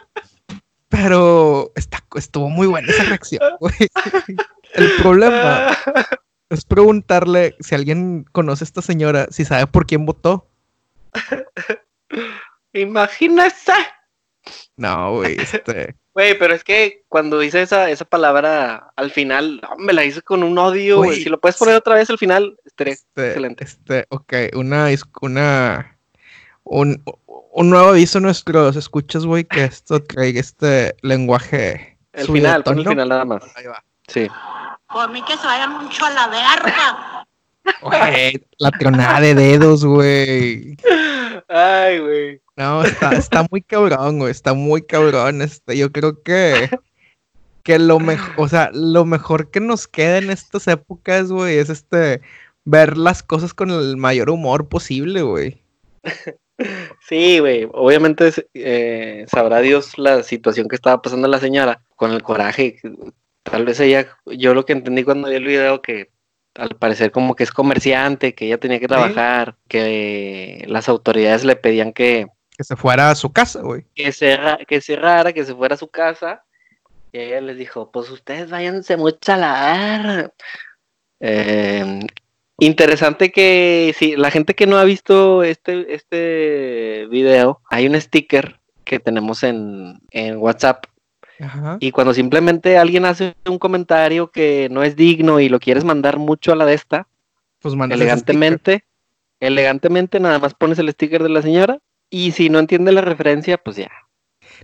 Pero 0.89 1.71
está, 1.75 2.03
estuvo 2.15 2.49
muy 2.49 2.67
buena 2.67 2.89
esa 2.89 3.03
reacción, 3.03 3.41
güey. 3.59 3.73
El 4.73 4.91
problema 5.01 5.77
es 6.49 6.65
preguntarle 6.65 7.55
si 7.59 7.75
alguien 7.75 8.25
conoce 8.31 8.63
a 8.63 8.65
esta 8.65 8.81
señora, 8.81 9.27
si 9.29 9.45
sabe 9.45 9.67
por 9.67 9.85
quién 9.85 10.05
votó. 10.05 10.47
Imagínese. 12.73 13.73
No, 14.77 15.17
güey, 15.17 15.37
este. 15.39 15.95
Güey, 16.11 16.37
pero 16.37 16.53
es 16.53 16.65
que 16.65 17.05
cuando 17.07 17.39
dice 17.39 17.61
esa, 17.61 17.89
esa 17.89 18.03
palabra 18.03 18.91
al 18.97 19.11
final, 19.11 19.61
no, 19.61 19.77
me 19.77 19.93
la 19.93 20.03
hice 20.03 20.21
con 20.21 20.43
un 20.43 20.57
odio, 20.57 20.97
güey. 20.97 21.23
Si 21.23 21.29
lo 21.29 21.39
puedes 21.39 21.55
poner 21.55 21.75
otra 21.75 21.95
vez 21.95 22.09
al 22.09 22.17
final, 22.17 22.57
estaría 22.65 22.95
Este, 22.95 23.27
excelente. 23.27 23.63
Este, 23.63 24.05
ok, 24.09 24.33
una, 24.55 24.89
una, 25.21 25.97
un, 26.63 27.03
un 27.59 27.69
nuevo 27.69 27.89
aviso 27.89 28.19
a 28.19 28.21
nuestros 28.21 28.77
escuchas, 28.77 29.25
güey, 29.25 29.43
que 29.43 29.65
esto 29.65 30.01
traiga 30.01 30.39
este 30.39 30.95
lenguaje. 31.01 31.97
El 32.13 32.27
final, 32.27 32.63
pon 32.63 32.79
el 32.79 32.87
final 32.87 33.09
nada 33.09 33.25
más. 33.25 33.43
Ahí 33.53 33.65
va. 33.65 33.83
Sí. 34.07 34.29
Por 34.87 35.11
mí 35.11 35.21
que 35.25 35.35
se 35.35 35.45
vayan 35.45 35.83
mucho 35.83 36.05
a 36.05 36.09
la 36.11 36.27
verga. 36.29 37.27
Güey, 37.81 38.41
la 38.59 38.71
tronada 38.71 39.19
de 39.19 39.35
dedos, 39.35 39.83
güey. 39.83 40.77
Ay, 41.49 41.99
güey. 41.99 42.41
No, 42.55 42.81
está, 42.81 43.11
está 43.11 43.45
muy 43.51 43.61
cabrón, 43.61 44.19
güey, 44.19 44.31
está 44.31 44.53
muy 44.53 44.81
cabrón. 44.81 45.41
Este, 45.41 45.77
yo 45.77 45.91
creo 45.91 46.23
que, 46.23 46.69
que 47.63 47.77
lo 47.77 47.99
mejor, 47.99 48.33
o 48.37 48.47
sea, 48.47 48.71
lo 48.73 49.03
mejor 49.03 49.51
que 49.51 49.59
nos 49.59 49.85
queda 49.85 50.19
en 50.19 50.29
estas 50.29 50.65
épocas, 50.69 51.29
güey, 51.29 51.57
es 51.57 51.69
este, 51.69 52.21
ver 52.63 52.97
las 52.97 53.21
cosas 53.21 53.53
con 53.53 53.69
el 53.69 53.97
mayor 53.97 54.29
humor 54.29 54.69
posible, 54.69 55.23
güey. 55.23 55.61
Sí, 57.07 57.39
güey. 57.39 57.67
Obviamente 57.71 58.31
eh, 58.53 59.25
sabrá 59.31 59.59
Dios 59.61 59.97
la 59.97 60.23
situación 60.23 60.67
que 60.67 60.75
estaba 60.75 61.01
pasando 61.01 61.27
la 61.27 61.39
señora 61.39 61.81
con 61.95 62.11
el 62.11 62.21
coraje. 62.21 62.77
Tal 63.43 63.65
vez 63.65 63.79
ella, 63.79 64.07
yo 64.25 64.53
lo 64.53 64.65
que 64.65 64.73
entendí 64.73 65.03
cuando 65.03 65.29
vi 65.29 65.35
el 65.35 65.45
video 65.45 65.81
que 65.81 66.11
al 66.55 66.69
parecer 66.77 67.11
como 67.11 67.35
que 67.35 67.43
es 67.43 67.51
comerciante, 67.51 68.35
que 68.35 68.45
ella 68.47 68.57
tenía 68.57 68.79
que 68.79 68.87
trabajar, 68.87 69.55
que 69.69 70.65
las 70.67 70.89
autoridades 70.89 71.45
le 71.45 71.55
pedían 71.55 71.93
que, 71.93 72.27
Que 72.57 72.63
se 72.65 72.75
fuera 72.75 73.09
a 73.11 73.15
su 73.15 73.31
casa, 73.31 73.61
güey. 73.61 73.85
que, 73.95 74.11
cerra- 74.11 74.59
que 74.67 74.81
cerrara, 74.81 75.31
que 75.31 75.45
se 75.45 75.55
fuera 75.55 75.75
a 75.75 75.77
su 75.77 75.87
casa. 75.87 76.43
Y 77.11 77.19
ella 77.19 77.41
les 77.41 77.57
dijo, 77.57 77.89
pues 77.91 78.09
ustedes 78.09 78.49
váyanse 78.49 78.97
mucho 78.97 79.31
a 79.33 79.37
la 79.37 80.03
verga". 80.03 80.33
Eh, 81.21 81.99
interesante 82.59 83.31
que 83.31 83.93
si 83.97 84.15
la 84.15 84.31
gente 84.31 84.55
que 84.55 84.67
no 84.67 84.77
ha 84.77 84.83
visto 84.83 85.43
este, 85.43 85.93
este 85.93 87.07
video, 87.09 87.61
hay 87.69 87.87
un 87.87 87.99
sticker 87.99 88.59
que 88.83 88.99
tenemos 88.99 89.43
en, 89.43 89.99
en 90.11 90.37
WhatsApp. 90.37 90.85
Ajá. 91.39 91.77
Y 91.79 91.91
cuando 91.91 92.13
simplemente 92.13 92.77
alguien 92.77 93.05
hace 93.05 93.35
un 93.47 93.59
comentario 93.59 94.29
que 94.31 94.67
no 94.71 94.83
es 94.83 94.95
digno 94.95 95.39
y 95.39 95.47
lo 95.47 95.59
quieres 95.59 95.85
mandar 95.85 96.17
mucho 96.17 96.51
a 96.51 96.55
la 96.55 96.65
de 96.65 96.73
esta, 96.73 97.07
Pues 97.59 97.75
mandas 97.75 97.97
elegantemente, 97.97 98.83
elegantemente 99.39 100.19
nada 100.19 100.39
más 100.39 100.53
pones 100.53 100.79
el 100.79 100.89
sticker 100.91 101.23
de 101.23 101.29
la 101.29 101.41
señora. 101.41 101.79
Y 102.09 102.31
si 102.31 102.49
no 102.49 102.59
entiende 102.59 102.91
la 102.91 103.01
referencia, 103.01 103.57
pues 103.57 103.77
ya. 103.77 103.91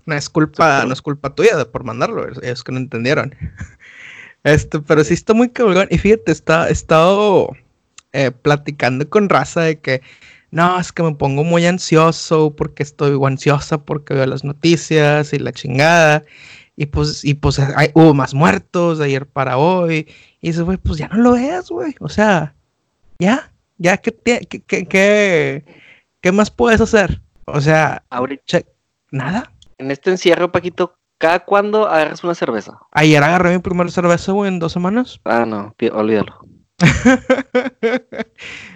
No 0.06 0.16
es 0.16 0.30
culpa, 0.30 0.84
no 0.86 0.94
es 0.94 1.02
culpa 1.02 1.34
tuya 1.34 1.56
de 1.56 1.66
por 1.66 1.84
mandarlo, 1.84 2.28
es, 2.42 2.64
que 2.64 2.72
no 2.72 2.78
entendieron. 2.80 3.36
Este, 4.44 4.80
pero 4.80 5.04
sí 5.04 5.16
está 5.16 5.34
muy 5.34 5.50
cabrón. 5.50 5.88
Y 5.90 5.98
fíjate, 5.98 6.32
está, 6.32 6.70
estado 6.70 7.50
eh, 8.16 8.32
platicando 8.32 9.10
con 9.10 9.30
raza 9.30 9.62
de 9.62 9.80
que 9.80 10.02
no, 10.52 10.80
es 10.80 10.92
que 10.92 11.04
me 11.04 11.14
pongo 11.16 11.44
muy 11.44 11.66
ansioso 11.66 12.56
porque 12.56 12.82
estoy 12.84 13.20
ansiosa 13.26 13.84
porque 13.84 14.14
veo 14.14 14.26
las 14.26 14.44
noticias 14.44 15.34
y 15.34 15.40
la 15.40 15.52
chingada. 15.52 16.24
Y 16.78 16.86
pues, 16.88 17.24
y 17.26 17.34
pues 17.36 17.60
hay, 17.60 17.90
hubo 17.94 18.14
más 18.14 18.34
muertos 18.34 18.98
de 19.00 19.06
ayer 19.06 19.26
para 19.26 19.58
hoy. 19.58 20.08
Y 20.42 20.48
dices, 20.48 20.64
güey, 20.64 20.78
pues 20.78 20.98
ya 20.98 21.08
no 21.10 21.18
lo 21.18 21.32
veas, 21.34 21.70
güey. 21.70 21.96
O 22.00 22.10
sea, 22.10 22.54
ya, 23.20 23.52
ya, 23.78 23.98
¿qué, 23.98 24.14
qué, 24.14 24.62
qué, 24.66 25.64
qué- 26.22 26.32
más 26.32 26.52
puedes 26.52 26.82
hacer? 26.82 27.22
O 27.46 27.62
sea, 27.62 28.04
Ahorita, 28.10 28.62
nada. 29.12 29.52
en 29.78 29.92
este 29.92 30.10
encierro, 30.12 30.52
Paquito, 30.52 30.98
¿cada 31.18 31.40
cuándo 31.46 31.88
agarras 31.88 32.24
una 32.24 32.36
cerveza? 32.36 32.80
Ayer 32.92 33.24
agarré 33.24 33.52
mi 33.54 33.60
primer 33.60 33.92
cerveza, 33.92 34.32
güey, 34.32 34.50
en 34.50 34.60
dos 34.60 34.72
semanas. 34.74 35.20
Ah, 35.26 35.46
no, 35.46 35.76
olvídalo. 35.94 36.46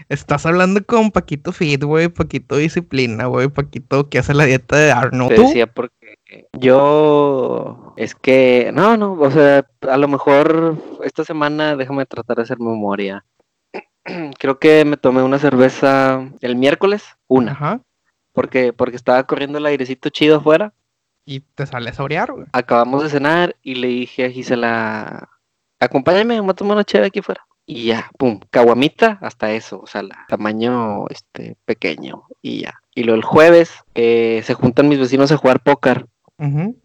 Estás 0.09 0.45
hablando 0.45 0.83
con 0.85 1.11
Paquito 1.11 1.51
Fit, 1.51 1.83
güey, 1.83 2.07
Paquito 2.07 2.55
Disciplina, 2.55 3.25
güey, 3.25 3.49
Paquito 3.49 4.09
que 4.09 4.19
hace 4.19 4.33
la 4.33 4.45
dieta 4.45 4.77
de 4.77 4.91
Arnold. 4.91 5.35
Te 5.35 5.41
decía 5.41 5.67
porque 5.67 6.47
Yo, 6.53 7.93
es 7.97 8.15
que, 8.15 8.71
no, 8.73 8.95
no, 8.95 9.13
o 9.13 9.31
sea, 9.31 9.67
a 9.81 9.97
lo 9.97 10.07
mejor 10.07 10.77
esta 11.03 11.25
semana 11.25 11.75
déjame 11.75 12.05
tratar 12.05 12.37
de 12.37 12.43
hacer 12.43 12.59
memoria. 12.59 13.25
Creo 14.39 14.59
que 14.59 14.85
me 14.85 14.97
tomé 14.97 15.21
una 15.21 15.39
cerveza 15.39 16.25
el 16.41 16.55
miércoles, 16.55 17.03
una, 17.27 17.51
Ajá. 17.51 17.81
porque, 18.31 18.71
porque 18.71 18.95
estaba 18.95 19.23
corriendo 19.23 19.57
el 19.57 19.65
airecito 19.65 20.09
chido 20.09 20.37
afuera. 20.37 20.73
Y 21.25 21.41
te 21.41 21.65
sales 21.67 21.99
a 21.99 22.03
orear, 22.03 22.31
güey. 22.31 22.47
Acabamos 22.53 23.03
de 23.03 23.09
cenar 23.09 23.55
y 23.61 23.75
le 23.75 23.87
dije 23.87 24.25
a 24.25 24.31
Gisela, 24.31 25.29
acompáñame, 25.79 26.39
vamos 26.39 26.53
a 26.53 26.55
tomar 26.55 26.77
una 26.77 26.85
chévere 26.85 27.07
aquí 27.07 27.19
afuera. 27.19 27.45
Y 27.71 27.85
ya, 27.85 28.09
pum, 28.17 28.39
caguamita, 28.49 29.19
hasta 29.21 29.51
eso, 29.51 29.79
o 29.79 29.85
sea, 29.85 30.01
la, 30.01 30.25
tamaño 30.27 31.07
este, 31.09 31.55
pequeño, 31.65 32.23
y 32.41 32.61
ya. 32.61 32.73
Y 32.95 33.03
luego 33.03 33.17
el 33.17 33.23
jueves 33.23 33.71
eh, 33.93 34.41
se 34.43 34.55
juntan 34.55 34.89
mis 34.89 34.97
vecinos 34.97 35.31
a 35.31 35.37
jugar 35.37 35.61
póker. 35.61 36.07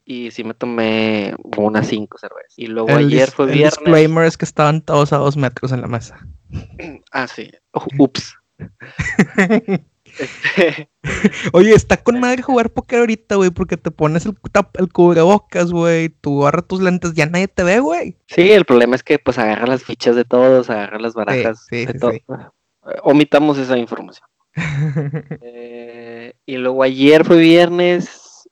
Y 0.04 0.30
sí 0.32 0.44
me 0.44 0.52
tomé 0.52 1.34
como 1.54 1.68
unas 1.68 1.86
cinco 1.86 2.18
cervezas. 2.18 2.52
Y 2.58 2.66
luego 2.66 2.90
El, 2.90 3.06
ayer 3.06 3.30
fue 3.30 3.46
el 3.46 3.52
viernes. 3.52 3.78
disclaimer 3.78 4.26
es 4.26 4.36
que 4.36 4.44
estaban 4.44 4.82
todos 4.82 5.14
a 5.14 5.16
dos 5.16 5.38
metros 5.38 5.72
en 5.72 5.80
la 5.80 5.86
mesa. 5.86 6.18
Ah, 7.12 7.28
sí. 7.28 7.50
Ups. 7.98 8.34
Este, 10.18 10.88
Oye, 11.52 11.72
está 11.74 11.96
con 11.96 12.20
madre 12.20 12.42
jugar 12.42 12.70
póker 12.70 13.00
ahorita, 13.00 13.36
güey, 13.36 13.50
porque 13.50 13.76
te 13.76 13.90
pones 13.90 14.26
el, 14.26 14.34
el 14.74 14.92
cubrebocas, 14.92 15.72
güey, 15.72 16.08
tú 16.08 16.42
agarras 16.42 16.66
tus 16.68 16.80
lentes, 16.80 17.14
ya 17.14 17.26
nadie 17.26 17.48
te 17.48 17.62
ve, 17.64 17.80
güey. 17.80 18.16
sí, 18.28 18.50
el 18.52 18.64
problema 18.64 18.96
es 18.96 19.02
que 19.02 19.18
pues 19.18 19.38
agarra 19.38 19.66
las 19.66 19.82
fichas 19.84 20.16
de 20.16 20.24
todos, 20.24 20.70
agarra 20.70 20.98
las 20.98 21.14
barajas 21.14 21.66
sí, 21.68 21.86
de 21.86 21.92
sí, 21.92 21.98
todo. 21.98 22.12
sí. 22.12 22.22
Eh, 22.28 22.98
Omitamos 23.02 23.58
esa 23.58 23.76
información. 23.78 24.28
Eh, 25.42 26.34
y 26.46 26.56
luego 26.56 26.82
ayer 26.82 27.24
fue 27.24 27.38
viernes, 27.38 28.48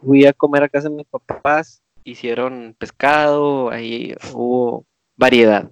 fui 0.00 0.24
a 0.24 0.32
comer 0.32 0.62
a 0.62 0.68
casa 0.68 0.88
de 0.88 0.94
mis 0.94 1.06
papás, 1.06 1.82
hicieron 2.04 2.74
pescado, 2.78 3.70
ahí 3.70 4.14
hubo 4.32 4.86
variedad. 5.16 5.70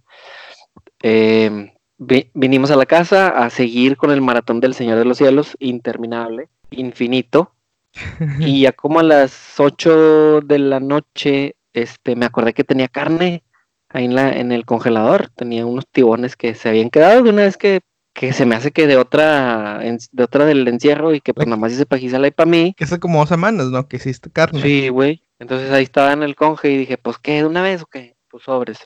Eh, 1.02 1.72
vinimos 1.98 2.70
a 2.70 2.76
la 2.76 2.86
casa 2.86 3.28
a 3.28 3.50
seguir 3.50 3.96
con 3.96 4.10
el 4.10 4.22
maratón 4.22 4.60
del 4.60 4.74
Señor 4.74 4.98
de 4.98 5.04
los 5.04 5.18
Cielos, 5.18 5.56
interminable, 5.58 6.48
infinito. 6.70 7.52
Y 8.38 8.62
ya 8.62 8.72
como 8.72 9.00
a 9.00 9.02
las 9.02 9.58
8 9.58 10.42
de 10.42 10.58
la 10.58 10.78
noche, 10.78 11.56
este, 11.72 12.16
me 12.16 12.26
acordé 12.26 12.52
que 12.52 12.64
tenía 12.64 12.88
carne 12.88 13.42
ahí 13.88 14.04
en, 14.04 14.14
la, 14.14 14.30
en 14.30 14.52
el 14.52 14.64
congelador. 14.64 15.30
Tenía 15.34 15.66
unos 15.66 15.86
tibones 15.90 16.36
que 16.36 16.54
se 16.54 16.68
habían 16.68 16.90
quedado 16.90 17.22
de 17.22 17.30
una 17.30 17.42
vez 17.42 17.56
que, 17.56 17.80
que 18.14 18.32
se 18.32 18.46
me 18.46 18.54
hace 18.54 18.70
que 18.70 18.86
de 18.86 18.96
otra, 18.96 19.80
de 19.80 20.22
otra 20.22 20.44
del 20.44 20.68
encierro 20.68 21.14
y 21.14 21.20
que 21.20 21.34
pues 21.34 21.46
nada 21.46 21.58
más 21.58 21.72
hice 21.72 21.86
pajizala 21.86 22.26
ahí 22.26 22.30
para 22.30 22.50
mí. 22.50 22.74
Que 22.76 22.84
hace 22.84 23.00
como 23.00 23.18
dos 23.18 23.28
semanas, 23.28 23.68
¿no? 23.68 23.88
Que 23.88 23.96
hiciste 23.96 24.30
carne. 24.30 24.62
Sí, 24.62 24.88
güey. 24.90 25.24
Entonces 25.40 25.70
ahí 25.72 25.84
estaba 25.84 26.12
en 26.12 26.22
el 26.22 26.36
conge 26.36 26.70
y 26.70 26.76
dije, 26.76 26.98
pues 26.98 27.18
qué, 27.18 27.38
de 27.38 27.46
una 27.46 27.62
vez 27.62 27.82
o 27.82 27.86
qué? 27.86 28.16
Pues 28.30 28.44
sobres. 28.44 28.78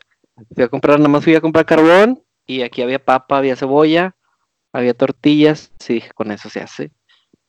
Fui 0.55 0.63
a 0.63 0.69
comprar, 0.69 0.97
nada 0.97 1.09
más 1.09 1.23
fui 1.23 1.35
a 1.35 1.41
comprar 1.41 1.65
carbón 1.65 2.23
y 2.45 2.61
aquí 2.63 2.81
había 2.81 3.03
papa, 3.03 3.37
había 3.37 3.55
cebolla, 3.55 4.15
había 4.71 4.93
tortillas. 4.93 5.71
Sí, 5.79 5.95
dije, 5.95 6.11
con 6.13 6.31
eso 6.31 6.49
se 6.49 6.61
hace. 6.61 6.91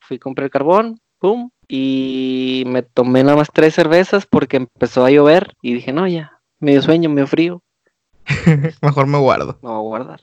Fui 0.00 0.16
a 0.16 0.20
comprar 0.20 0.50
carbón, 0.50 1.00
pum, 1.18 1.50
y 1.68 2.64
me 2.66 2.82
tomé 2.82 3.24
nada 3.24 3.36
más 3.36 3.48
tres 3.52 3.74
cervezas 3.74 4.26
porque 4.26 4.58
empezó 4.58 5.04
a 5.04 5.10
llover 5.10 5.54
y 5.62 5.74
dije, 5.74 5.92
no, 5.92 6.06
ya, 6.06 6.40
medio 6.58 6.82
sueño, 6.82 7.08
medio 7.10 7.26
frío, 7.26 7.62
Mejor 8.82 9.06
me 9.06 9.18
guardo. 9.18 9.58
me 9.62 9.68
voy 9.68 9.76
a 9.78 9.80
guardar. 9.80 10.20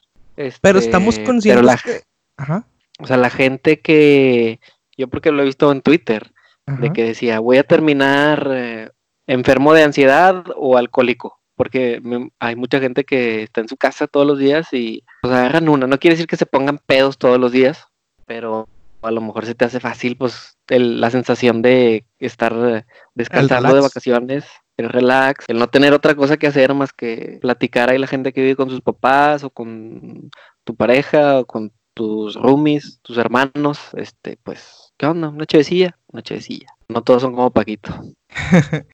Pero 0.61 0.79
estamos 0.79 1.15
Este, 1.15 1.25
conscientes 1.25 1.61
pero 1.61 1.65
la- 1.65 1.77
que... 1.77 2.03
Ajá. 2.37 2.65
O 2.99 3.07
sea, 3.07 3.17
la 3.17 3.29
gente 3.29 3.79
que, 3.79 4.59
yo 4.97 5.07
porque 5.07 5.31
lo 5.31 5.41
he 5.41 5.45
visto 5.45 5.71
en 5.71 5.81
Twitter, 5.81 6.31
de 6.67 6.93
que 6.93 7.03
decía, 7.03 7.39
voy 7.39 7.57
a 7.57 7.63
terminar 7.63 8.47
eh, 8.51 8.89
enfermo 9.27 9.73
de 9.73 9.83
ansiedad 9.83 10.43
o 10.55 10.77
alcohólico, 10.77 11.39
porque 11.61 11.99
me- 12.01 12.31
hay 12.39 12.55
mucha 12.55 12.79
gente 12.79 13.03
que 13.03 13.43
está 13.43 13.61
en 13.61 13.67
su 13.69 13.77
casa 13.77 14.07
todos 14.07 14.25
los 14.25 14.39
días 14.39 14.73
y 14.73 15.03
pues 15.21 15.31
agarran 15.31 15.69
una, 15.69 15.85
no 15.85 15.99
quiere 15.99 16.15
decir 16.15 16.25
que 16.25 16.35
se 16.35 16.47
pongan 16.47 16.79
pedos 16.79 17.19
todos 17.19 17.37
los 17.39 17.51
días, 17.51 17.85
pero 18.25 18.67
a 19.03 19.11
lo 19.11 19.21
mejor 19.21 19.45
se 19.45 19.53
te 19.53 19.65
hace 19.65 19.79
fácil 19.79 20.17
pues 20.17 20.57
el- 20.69 20.99
la 20.99 21.11
sensación 21.11 21.61
de 21.61 22.03
estar 22.17 22.51
eh, 22.53 22.85
descansando 23.13 23.75
de 23.75 23.81
vacaciones, 23.81 24.45
el 24.75 24.89
relax, 24.89 25.45
el 25.49 25.59
no 25.59 25.67
tener 25.67 25.93
otra 25.93 26.15
cosa 26.15 26.37
que 26.37 26.47
hacer 26.47 26.73
más 26.73 26.93
que 26.93 27.37
platicar 27.41 27.91
ahí 27.91 27.99
la 27.99 28.07
gente 28.07 28.33
que 28.33 28.41
vive 28.41 28.55
con 28.55 28.71
sus 28.71 28.81
papás 28.81 29.43
o 29.43 29.51
con 29.51 30.31
tu 30.63 30.75
pareja 30.75 31.41
o 31.41 31.45
con 31.45 31.71
tus 31.93 32.33
roomies, 32.33 32.97
tus 33.03 33.19
hermanos, 33.19 33.77
este, 33.93 34.39
pues, 34.41 34.93
¿qué 34.97 35.05
onda? 35.05 35.29
Una 35.29 35.45
chevecilla, 35.45 35.95
una 36.07 36.23
chevecilla. 36.23 36.73
No 36.89 37.03
todos 37.03 37.21
son 37.21 37.35
como 37.35 37.51
Paquito. 37.51 37.93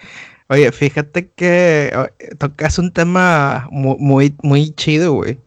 Oye, 0.49 0.71
fíjate 0.71 1.29
que 1.31 1.91
tocas 2.37 2.79
un 2.79 2.91
tema 2.93 3.67
mu- 3.71 3.97
muy, 3.99 4.33
muy, 4.43 4.71
chido, 4.71 5.13
güey. 5.13 5.39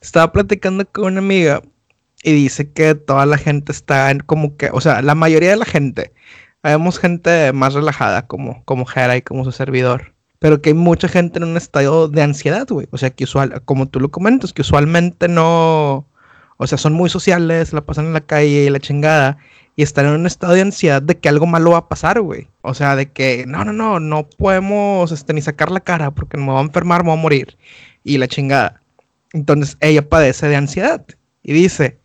Estaba 0.00 0.32
platicando 0.32 0.84
con 0.86 1.04
una 1.12 1.20
amiga 1.20 1.62
y 2.22 2.32
dice 2.32 2.70
que 2.70 2.94
toda 2.94 3.24
la 3.26 3.38
gente 3.38 3.72
está 3.72 4.10
en 4.10 4.20
como 4.20 4.56
que, 4.56 4.70
o 4.72 4.80
sea, 4.80 5.00
la 5.02 5.14
mayoría 5.14 5.50
de 5.50 5.56
la 5.56 5.64
gente, 5.64 6.12
vemos 6.62 6.98
gente 6.98 7.52
más 7.52 7.74
relajada 7.74 8.26
como, 8.26 8.62
como 8.64 8.84
Jera 8.86 9.16
y 9.16 9.22
como 9.22 9.44
su 9.44 9.52
servidor, 9.52 10.14
pero 10.38 10.60
que 10.60 10.70
hay 10.70 10.74
mucha 10.74 11.08
gente 11.08 11.38
en 11.38 11.44
un 11.44 11.56
estado 11.56 12.08
de 12.08 12.22
ansiedad, 12.22 12.66
güey. 12.68 12.88
O 12.90 12.98
sea, 12.98 13.10
que 13.10 13.24
usual, 13.24 13.62
como 13.64 13.88
tú 13.88 14.00
lo 14.00 14.10
comentas, 14.10 14.52
que 14.52 14.62
usualmente 14.62 15.28
no, 15.28 16.06
o 16.58 16.66
sea, 16.66 16.78
son 16.78 16.92
muy 16.92 17.08
sociales, 17.10 17.72
la 17.72 17.80
pasan 17.86 18.06
en 18.06 18.12
la 18.12 18.20
calle 18.22 18.64
y 18.64 18.70
la 18.70 18.80
chingada, 18.80 19.38
y 19.74 19.82
están 19.82 20.06
en 20.06 20.12
un 20.12 20.26
estado 20.26 20.52
de 20.52 20.60
ansiedad 20.60 21.00
de 21.00 21.16
que 21.18 21.28
algo 21.28 21.46
malo 21.46 21.70
va 21.72 21.78
a 21.78 21.88
pasar, 21.88 22.20
güey. 22.20 22.48
O 22.60 22.74
sea, 22.74 22.94
de 22.96 23.10
que 23.10 23.44
no, 23.46 23.64
no, 23.64 23.72
no, 23.72 24.00
no 24.00 24.28
podemos 24.28 25.12
este, 25.12 25.32
ni 25.32 25.40
sacar 25.40 25.70
la 25.70 25.80
cara 25.80 26.10
porque 26.10 26.36
me 26.36 26.46
voy 26.46 26.58
a 26.58 26.60
enfermar, 26.62 27.02
me 27.02 27.10
voy 27.10 27.18
a 27.18 27.22
morir. 27.22 27.56
Y 28.04 28.18
la 28.18 28.28
chingada. 28.28 28.80
Entonces 29.32 29.76
ella 29.80 30.06
padece 30.08 30.48
de 30.48 30.56
ansiedad. 30.56 31.04
Y 31.42 31.54
dice, 31.54 31.98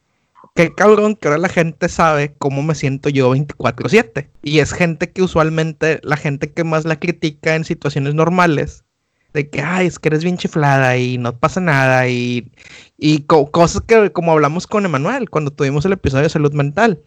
qué 0.55 0.73
cabrón 0.73 1.15
que 1.15 1.27
ahora 1.27 1.39
la 1.39 1.49
gente 1.49 1.89
sabe 1.89 2.33
cómo 2.37 2.63
me 2.63 2.73
siento 2.73 3.09
yo 3.09 3.31
24/7. 3.35 4.29
Y 4.43 4.59
es 4.59 4.71
gente 4.71 5.11
que 5.11 5.21
usualmente, 5.21 5.99
la 6.03 6.15
gente 6.17 6.51
que 6.51 6.63
más 6.63 6.85
la 6.85 6.99
critica 6.99 7.55
en 7.55 7.65
situaciones 7.65 8.13
normales, 8.15 8.85
de 9.33 9.49
que, 9.49 9.61
ay, 9.61 9.87
es 9.87 9.99
que 9.99 10.07
eres 10.07 10.23
bien 10.23 10.37
chiflada 10.37 10.97
y 10.97 11.17
no 11.17 11.37
pasa 11.37 11.59
nada. 11.59 12.07
Y, 12.07 12.49
y 12.97 13.23
co- 13.23 13.51
cosas 13.51 13.81
que, 13.85 14.11
como 14.13 14.31
hablamos 14.31 14.67
con 14.67 14.85
Emanuel 14.85 15.29
cuando 15.29 15.51
tuvimos 15.51 15.83
el 15.85 15.93
episodio 15.93 16.23
de 16.23 16.29
salud 16.29 16.53
mental 16.53 17.01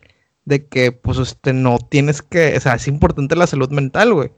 de 0.45 0.67
que 0.67 0.93
pues 0.93 1.19
este 1.19 1.53
no 1.53 1.79
tienes 1.79 2.23
que, 2.23 2.57
o 2.57 2.61
sea, 2.61 2.75
es 2.75 2.89
importante 2.89 3.37
la 3.37 3.47
salud 3.47 3.71
mental, 3.71 4.13
güey. 4.15 4.31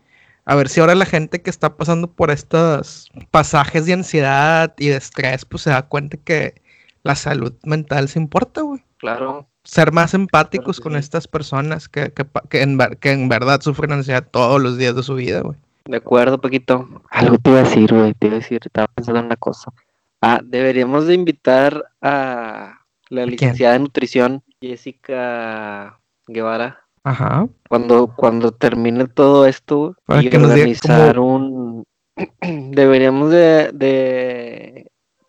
A 0.44 0.56
ver 0.56 0.68
si 0.68 0.80
ahora 0.80 0.94
la 0.96 1.06
gente 1.06 1.40
que 1.40 1.50
está 1.50 1.76
pasando 1.76 2.10
por 2.10 2.30
estos 2.30 3.10
pasajes 3.30 3.86
de 3.86 3.92
ansiedad 3.92 4.74
y 4.78 4.88
de 4.88 4.96
estrés, 4.96 5.44
pues 5.44 5.62
se 5.62 5.70
da 5.70 5.82
cuenta 5.82 6.16
que 6.16 6.60
la 7.04 7.14
salud 7.14 7.52
mental 7.64 8.08
se 8.08 8.18
importa, 8.18 8.62
güey. 8.62 8.82
Claro. 8.98 9.46
Ser 9.64 9.92
más 9.92 10.14
empáticos 10.14 10.80
con 10.80 10.94
sí. 10.94 10.98
estas 10.98 11.28
personas 11.28 11.88
que, 11.88 12.12
que, 12.12 12.26
que 12.48 12.62
en, 12.62 12.76
ver- 12.76 12.98
que 12.98 13.12
en 13.12 13.28
verdad 13.28 13.60
sufren 13.60 13.92
ansiedad 13.92 14.26
todos 14.28 14.60
los 14.60 14.76
días 14.78 14.96
de 14.96 15.04
su 15.04 15.14
vida, 15.14 15.40
güey. 15.42 15.56
De 15.84 15.96
acuerdo, 15.96 16.40
Paquito. 16.40 16.88
Algo 17.10 17.38
te 17.38 17.50
iba 17.50 17.60
a 17.60 17.62
decir, 17.64 17.92
güey. 17.94 18.12
Te 18.14 18.26
iba 18.26 18.36
a 18.36 18.40
decir, 18.40 18.60
estaba 18.64 18.88
pensando 18.88 19.20
en 19.20 19.26
una 19.26 19.36
cosa. 19.36 19.72
Ah, 20.20 20.40
deberíamos 20.44 21.06
de 21.06 21.14
invitar 21.14 21.84
a 22.00 22.80
la 23.08 23.22
quién? 23.22 23.30
licenciada 23.30 23.76
en 23.76 23.82
nutrición, 23.82 24.42
Jessica 24.62 26.00
Guevara, 26.26 26.84
Ajá. 27.04 27.48
cuando, 27.68 28.14
cuando 28.16 28.52
termine 28.52 29.06
todo 29.08 29.46
esto 29.46 29.96
Para 30.06 30.22
y 30.22 30.30
que 30.30 30.36
organizar 30.38 31.18
un 31.18 31.84
deberíamos 32.70 33.30
de, 33.30 33.70
de 33.74 34.86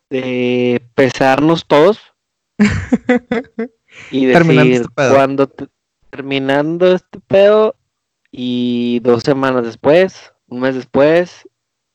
de 0.09 0.81
pesarnos 0.93 1.65
todos 1.65 1.99
y 4.11 4.27
Terminando 4.31 4.63
decir 4.69 4.81
este 4.81 4.93
pedo. 4.93 5.13
cuando 5.15 5.47
te- 5.47 5.67
terminando 6.11 6.93
este 6.93 7.19
pedo 7.21 7.75
y 8.31 8.99
dos 8.99 9.23
semanas 9.23 9.63
después 9.65 10.31
un 10.47 10.59
mes 10.61 10.75
después 10.75 11.49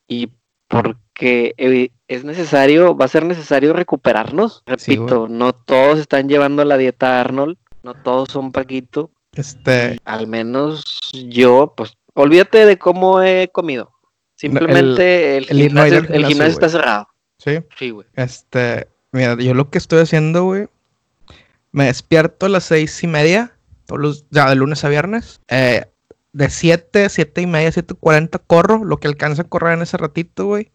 y 0.09 0.33
porque 0.69 0.99
evi- 1.57 1.91
es 2.09 2.25
necesario 2.25 2.97
va 2.97 3.05
a 3.05 3.09
ser 3.09 3.25
necesario 3.25 3.73
recuperarnos 3.73 4.63
Sí, 4.77 4.93
repito 4.97 5.29
no 5.29 5.53
todos 5.53 5.99
están 5.99 6.29
llevando 6.29 6.65
la 6.65 6.77
dieta 6.77 7.21
Arnold 7.21 7.57
no 7.83 7.95
todos 7.95 8.29
son 8.31 8.53
Paquito 8.53 9.11
Este, 9.35 9.99
al 10.05 10.27
menos 10.27 10.83
yo, 11.13 11.75
pues, 11.77 11.93
olvídate 12.15 12.67
de 12.67 12.79
cómo 12.79 13.23
he 13.23 13.49
comido. 13.53 13.93
Simplemente 14.35 15.37
el, 15.39 15.47
el 15.49 15.57
gimnasio, 15.63 15.97
el 15.99 16.05
gimnasio, 16.07 16.29
gimnasio 16.29 16.53
está 16.53 16.69
cerrado. 16.69 17.09
sí. 17.39 17.59
Sí, 17.79 17.91
güey. 17.91 18.07
Este, 18.15 18.89
mira, 19.13 19.37
yo 19.39 19.55
lo 19.55 19.71
que 19.71 19.79
estoy 19.79 20.01
haciendo, 20.01 20.45
güey, 20.45 20.67
me 21.73 21.87
despierto 21.87 22.47
a 22.47 22.49
las 22.49 22.65
seis 22.65 23.03
y 23.03 23.07
media, 23.07 23.53
todos 23.87 24.01
los, 24.01 24.25
ya 24.31 24.49
de 24.49 24.57
lunes 24.57 24.85
a 24.85 24.89
viernes, 24.89 25.41
eh, 25.49 25.87
de 26.33 26.51
siete, 26.51 27.09
siete 27.09 27.41
y 27.41 27.47
media, 27.47 27.73
siete 27.73 27.95
cuarenta 27.95 28.39
corro, 28.39 28.85
lo 28.85 28.99
que 28.99 29.09
alcanza 29.09 29.43
a 29.43 29.49
correr 29.49 29.75
en 29.75 29.83
ese 29.83 29.97
ratito, 29.97 30.47
güey, 30.47 30.71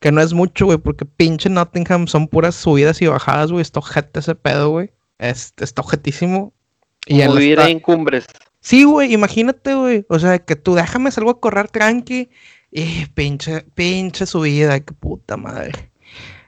que 0.00 0.12
no 0.12 0.20
es 0.20 0.32
mucho, 0.32 0.66
güey, 0.66 0.78
porque 0.78 1.04
pinche 1.04 1.48
Nottingham 1.50 2.06
son 2.06 2.28
puras 2.28 2.54
subidas 2.54 3.02
y 3.02 3.06
bajadas, 3.06 3.50
güey, 3.50 3.62
está 3.62 3.80
ojete 3.80 4.20
ese 4.20 4.34
pedo, 4.34 4.70
güey, 4.70 4.92
este, 5.18 5.64
está 5.64 5.82
ojetísimo. 5.82 6.52
Y 7.06 7.20
Como 7.22 7.34
vivir 7.36 7.58
esta- 7.58 7.70
en 7.70 7.80
cumbres. 7.80 8.26
Sí, 8.60 8.84
güey, 8.84 9.12
imagínate, 9.14 9.74
güey. 9.74 10.04
O 10.08 10.18
sea, 10.18 10.38
que 10.40 10.56
tú 10.56 10.74
déjame 10.74 11.10
salgo 11.10 11.30
a 11.30 11.40
correr 11.40 11.68
tranqui. 11.68 12.28
Y 12.70 13.06
pinche, 13.06 13.62
pinche 13.74 14.26
subida, 14.26 14.78
qué 14.80 14.92
puta 14.92 15.36
madre. 15.38 15.90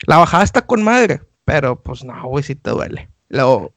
La 0.06 0.18
bajada 0.18 0.44
está 0.44 0.66
con 0.66 0.82
madre, 0.82 1.22
pero 1.46 1.80
pues 1.82 2.04
no, 2.04 2.26
güey, 2.28 2.44
sí 2.44 2.54
te 2.56 2.70
duele. 2.70 3.08
Luego, 3.30 3.72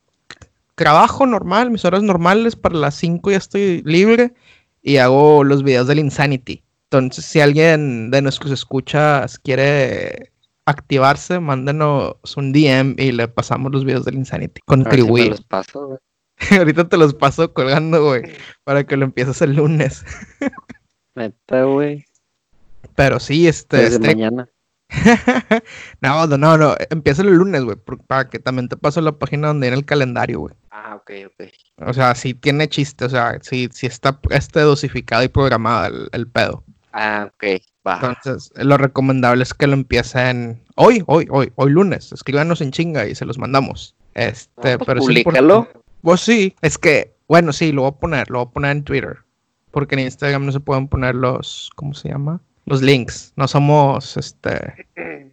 trabajo 0.76 1.26
normal, 1.26 1.72
mis 1.72 1.86
horas 1.86 2.04
normales, 2.04 2.56
para 2.58 2.76
las 2.76 2.96
5 2.96 3.32
ya 3.32 3.38
estoy 3.38 3.82
libre 3.86 4.34
y 4.82 4.98
hago 4.98 5.44
los 5.46 5.64
videos 5.64 5.88
del 5.88 6.00
Insanity. 6.00 6.63
Entonces, 6.94 7.26
si 7.26 7.40
alguien 7.40 8.12
de 8.12 8.22
nuestros 8.22 8.52
escuchas 8.52 9.40
quiere 9.40 10.32
activarse, 10.66 11.40
mándenos 11.40 12.16
un 12.38 12.54
DM 12.54 12.96
y 13.00 13.12
le 13.12 13.28
pasamos 13.28 13.72
los 13.72 13.84
videos 13.84 14.06
del 14.06 14.14
Insanity. 14.16 14.62
Si 14.62 14.66
Contribuir. 14.68 15.32
los 15.32 15.42
paso, 15.42 15.88
güey. 15.88 16.00
Ahorita 16.60 16.88
te 16.88 16.98
los 16.98 17.16
paso 17.16 17.52
colgando, 17.52 18.06
güey, 18.06 18.22
para 18.64 18.84
que 18.84 18.96
lo 18.96 19.06
empieces 19.06 19.42
el 19.42 19.56
lunes. 19.56 20.06
Neta, 21.16 21.64
güey. 21.64 22.06
Pero 22.96 23.20
sí, 23.20 23.48
este, 23.48 23.78
Desde 23.78 23.96
este- 23.96 24.08
mañana. 24.16 24.50
no, 26.02 26.28
no, 26.28 26.38
no, 26.38 26.58
no, 26.58 26.76
empieza 26.92 27.24
el 27.24 27.34
lunes, 27.34 27.64
güey, 27.64 27.78
para 28.06 28.30
que 28.30 28.38
también 28.38 28.70
te 28.70 28.78
paso 28.78 29.02
la 29.02 29.18
página 29.18 29.48
donde 29.48 29.66
viene 29.66 29.78
el 29.78 29.86
calendario, 29.86 30.42
güey. 30.42 30.54
Ah, 30.70 30.96
ok, 30.96 31.12
ok. 31.26 31.88
O 31.88 31.94
sea, 31.94 32.14
sí 32.14 32.36
tiene 32.36 32.70
chiste, 32.70 33.06
o 33.06 33.10
sea, 33.10 33.40
sí, 33.42 33.68
sí 33.72 33.88
está 33.88 34.20
este 34.30 34.60
dosificado 34.60 35.24
y 35.24 35.30
programado 35.30 35.88
el, 35.88 36.10
el 36.12 36.28
pedo. 36.28 36.64
Ah, 36.94 37.30
ok. 37.34 37.44
Va. 37.86 38.00
Entonces, 38.02 38.52
lo 38.56 38.78
recomendable 38.78 39.44
es 39.44 39.54
que 39.54 39.68
lo 39.68 39.74
empiecen 39.74 40.64
hoy, 40.76 41.04
hoy, 41.08 41.28
hoy, 41.30 41.52
hoy 41.56 41.72
lunes. 41.72 42.12
Escríbanos 42.12 42.62
en 42.62 42.72
chinga 42.72 43.06
y 43.08 43.16
se 43.16 43.26
los 43.26 43.38
mandamos. 43.38 43.96
Este, 44.14 44.74
Ah, 44.74 44.78
pues 44.78 44.86
pero 44.88 45.00
públicalo. 45.02 45.56
importante. 45.58 45.80
Pues 46.02 46.22
sí, 46.22 46.56
es 46.62 46.78
que, 46.78 47.14
bueno, 47.28 47.52
sí, 47.52 47.72
lo 47.72 47.82
voy 47.82 47.90
a 47.92 48.00
poner, 48.00 48.30
lo 48.30 48.40
voy 48.40 48.48
a 48.48 48.52
poner 48.52 48.72
en 48.72 48.84
Twitter. 48.84 49.18
Porque 49.72 49.96
en 49.96 50.02
Instagram 50.02 50.46
no 50.46 50.52
se 50.52 50.60
pueden 50.60 50.88
poner 50.88 51.16
los, 51.16 51.72
¿cómo 51.76 51.94
se 51.94 52.10
llama? 52.10 52.40
Los 52.66 52.82
links. 52.82 53.34
No 53.36 53.48
somos, 53.48 54.16
este, 54.18 54.88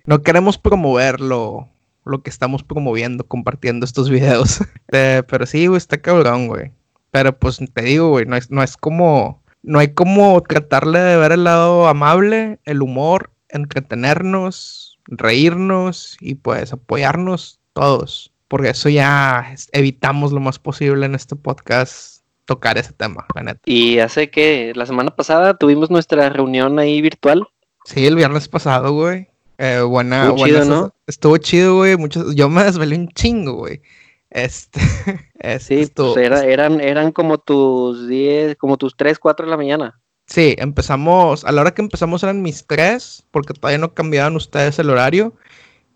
no 0.06 0.22
queremos 0.22 0.56
promover 0.58 1.20
lo, 1.20 1.68
lo 2.04 2.22
que 2.22 2.30
estamos 2.30 2.62
promoviendo, 2.64 3.24
compartiendo 3.24 3.84
estos 3.84 4.08
videos. 4.10 4.60
Eh, 4.92 5.22
pero 5.28 5.46
sí, 5.46 5.68
güey, 5.68 5.76
está 5.78 5.98
cabrón, 5.98 6.48
güey. 6.48 6.72
Pero 7.12 7.38
pues 7.38 7.60
te 7.72 7.82
digo, 7.82 8.08
güey, 8.08 8.26
no 8.26 8.34
es, 8.36 8.50
no 8.50 8.60
es 8.60 8.76
como, 8.76 9.40
no 9.62 9.78
hay 9.78 9.94
como 9.94 10.42
tratarle 10.42 10.98
de 10.98 11.16
ver 11.16 11.32
el 11.32 11.44
lado 11.44 11.86
amable, 11.88 12.58
el 12.64 12.82
humor, 12.82 13.30
entretenernos, 13.48 14.98
reírnos 15.06 16.16
y 16.20 16.36
pues 16.36 16.72
apoyarnos 16.72 17.60
todos. 17.72 18.32
Porque 18.48 18.70
eso 18.70 18.88
ya 18.88 19.54
evitamos 19.72 20.32
lo 20.32 20.40
más 20.40 20.58
posible 20.58 21.06
en 21.06 21.14
este 21.14 21.36
podcast 21.36 22.24
tocar 22.46 22.78
ese 22.78 22.92
tema, 22.92 23.26
la 23.36 23.42
neta. 23.44 23.60
Y 23.64 24.00
hace 24.00 24.28
que 24.30 24.72
la 24.74 24.86
semana 24.86 25.14
pasada 25.14 25.56
tuvimos 25.56 25.88
nuestra 25.88 26.28
reunión 26.30 26.80
ahí 26.80 27.00
virtual. 27.00 27.46
Sí, 27.84 28.06
el 28.06 28.16
viernes 28.16 28.48
pasado, 28.48 28.92
güey. 28.92 29.28
Eh, 29.58 29.80
buena, 29.82 30.22
Estuvo 30.22 30.38
buena 30.38 30.62
chido, 30.62 30.74
¿no? 30.74 30.94
Estuvo 31.06 31.36
chido, 31.36 31.76
güey. 31.76 31.96
Muchos, 31.96 32.34
yo 32.34 32.48
me 32.48 32.64
desvelé 32.64 32.96
un 32.96 33.08
chingo, 33.08 33.52
güey. 33.52 33.82
Este, 34.30 34.80
este 35.40 35.84
Sí, 35.86 35.92
pues 35.94 36.16
era, 36.16 36.44
eran, 36.44 36.80
eran 36.80 37.12
como 37.12 37.38
tus 37.38 38.08
10, 38.08 38.56
como 38.56 38.76
tus 38.76 38.96
3, 38.96 39.18
4 39.18 39.46
de 39.46 39.50
la 39.50 39.56
mañana. 39.56 40.00
Sí, 40.26 40.54
empezamos, 40.58 41.44
a 41.44 41.50
la 41.50 41.60
hora 41.60 41.74
que 41.74 41.82
empezamos 41.82 42.22
eran 42.22 42.40
mis 42.40 42.64
tres, 42.64 43.26
porque 43.32 43.52
todavía 43.52 43.78
no 43.78 43.94
cambiaban 43.94 44.36
ustedes 44.36 44.78
el 44.78 44.90
horario. 44.90 45.34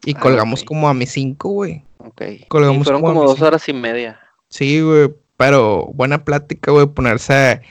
Y 0.04 0.16
Ah, 0.16 0.20
colgamos 0.20 0.62
ok. 0.62 0.66
como 0.66 0.88
a 0.88 0.94
mis 0.94 1.12
cinco, 1.12 1.50
güey. 1.50 1.84
Ok. 1.98 2.22
Colgamos 2.48 2.80
Y 2.80 2.84
fueron 2.84 3.00
como 3.02 3.14
como 3.14 3.28
dos 3.28 3.40
horas 3.40 3.68
y 3.68 3.72
media. 3.72 4.18
Sí, 4.48 4.80
güey, 4.82 5.14
pero 5.36 5.86
buena 5.94 6.24
plática, 6.24 6.72
güey, 6.72 6.86
ponerse 6.86 7.62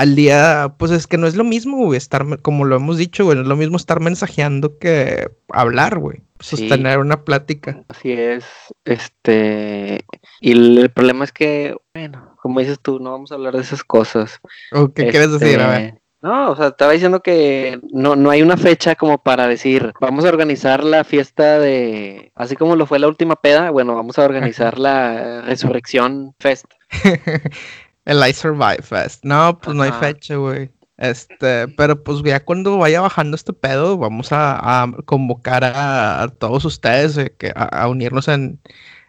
al 0.00 0.14
día, 0.14 0.76
pues 0.78 0.92
es 0.92 1.06
que 1.06 1.18
no 1.18 1.26
es 1.26 1.36
lo 1.36 1.44
mismo, 1.44 1.76
güey, 1.84 1.98
estar, 1.98 2.24
como 2.40 2.64
lo 2.64 2.76
hemos 2.76 2.96
dicho, 2.96 3.26
güey, 3.26 3.36
no 3.36 3.42
es 3.42 3.48
lo 3.48 3.56
mismo 3.56 3.76
estar 3.76 4.00
mensajeando 4.00 4.78
que 4.78 5.28
hablar, 5.50 5.98
güey, 5.98 6.22
Sí. 6.38 6.56
sostener 6.56 7.00
una 7.00 7.22
plática. 7.22 7.82
Así 7.86 8.12
es. 8.12 8.46
Este. 8.86 10.06
Y 10.40 10.52
el, 10.52 10.90
problema 10.90 11.24
es 11.24 11.32
que, 11.32 11.76
bueno, 11.92 12.34
como 12.40 12.60
dices 12.60 12.80
tú, 12.80 12.98
no 12.98 13.10
vamos 13.10 13.30
a 13.30 13.34
hablar 13.34 13.54
de 13.54 13.60
esas 13.60 13.84
cosas. 13.84 14.40
¿O 14.72 14.90
qué 14.90 15.08
quieres 15.08 15.38
decir? 15.38 15.60
A 15.60 15.68
ver. 15.68 15.80
Este, 15.82 16.00
No, 16.22 16.52
o 16.52 16.56
sea, 16.56 16.68
estaba 16.68 16.92
diciendo 16.92 17.20
que 17.20 17.78
no, 17.92 18.16
no 18.16 18.30
hay 18.30 18.40
una 18.40 18.56
fecha 18.56 18.94
como 18.94 19.22
para 19.22 19.48
decir, 19.48 19.92
vamos 20.00 20.24
a 20.24 20.28
organizar 20.28 20.82
la 20.82 21.04
fiesta 21.04 21.58
de, 21.58 22.32
así 22.34 22.56
como 22.56 22.74
lo 22.74 22.86
fue 22.86 22.98
la 22.98 23.08
última 23.08 23.36
peda, 23.36 23.70
bueno, 23.70 23.94
vamos 23.94 24.18
a 24.18 24.24
organizar 24.24 24.78
la 24.78 25.42
Resurrección 25.42 26.34
Fest. 26.38 26.64
El 28.10 28.28
I 28.28 28.32
Survive 28.32 28.82
Fest. 28.82 29.24
No, 29.24 29.56
pues 29.60 29.76
no 29.76 29.84
hay 29.84 29.92
fecha, 29.92 30.34
güey. 30.34 30.68
Este, 30.96 31.68
pero 31.68 32.02
pues 32.02 32.20
ya 32.24 32.44
cuando 32.44 32.76
vaya 32.76 33.00
bajando 33.00 33.36
este 33.36 33.52
pedo, 33.52 33.96
vamos 33.98 34.32
a, 34.32 34.82
a 34.82 34.92
convocar 35.04 35.62
a, 35.62 36.24
a 36.24 36.28
todos 36.28 36.64
ustedes 36.64 37.16
eh, 37.16 37.32
que, 37.38 37.52
a, 37.54 37.66
a 37.66 37.88
unirnos 37.88 38.26
en, 38.26 38.60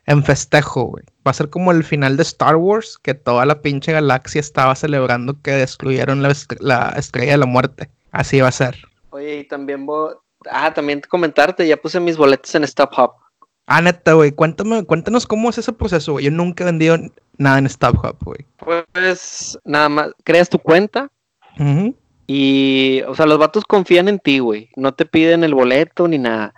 en 0.06 0.24
festejo, 0.24 0.84
güey. 0.84 1.04
Va 1.28 1.32
a 1.32 1.34
ser 1.34 1.50
como 1.50 1.72
el 1.72 1.84
final 1.84 2.16
de 2.16 2.22
Star 2.22 2.58
Wars, 2.58 3.00
que 3.02 3.16
toda 3.16 3.48
la 3.48 3.64
pinche 3.64 3.92
galaxia 3.92 4.40
estaba 4.40 4.76
celebrando 4.76 5.42
que 5.42 5.52
destruyeron 5.52 6.22
la, 6.22 6.32
la 6.60 6.94
estrella 6.96 7.32
de 7.32 7.38
la 7.40 7.48
muerte. 7.48 7.90
Así 8.12 8.40
va 8.40 8.50
a 8.50 8.52
ser. 8.52 8.78
Oye, 9.10 9.40
y 9.40 9.48
también 9.48 9.88
voy, 9.88 10.14
ah, 10.52 10.72
también 10.76 11.02
comentarte, 11.10 11.68
ya 11.68 11.76
puse 11.76 12.00
mis 12.00 12.18
boletos 12.18 12.54
en 12.54 12.66
Stop 12.66 12.92
Hub. 13.00 13.12
Ah, 13.74 13.82
neta, 13.82 14.12
güey, 14.14 14.34
cuéntame, 14.34 14.84
cuéntanos 14.84 15.26
cómo 15.26 15.50
es 15.50 15.58
ese 15.58 15.72
proceso, 15.72 16.12
güey. 16.12 16.26
Yo 16.26 16.32
nunca 16.32 16.64
he 16.64 16.66
vendido 16.66 16.98
nada 17.38 17.58
en 17.58 17.70
StubHub, 17.70 18.18
güey. 18.22 18.46
Pues 18.58 19.58
nada 19.64 19.88
más, 19.88 20.10
creas 20.26 20.50
tu 20.50 20.60
cuenta 20.60 21.10
y, 22.28 23.02
o 23.08 23.16
sea, 23.16 23.26
los 23.26 23.38
vatos 23.38 23.64
confían 23.64 24.10
en 24.10 24.20
ti, 24.20 24.40
güey. 24.40 24.70
No 24.76 24.94
te 24.94 25.06
piden 25.06 25.46
el 25.46 25.54
boleto 25.54 26.10
ni 26.10 26.18
nada. 26.18 26.54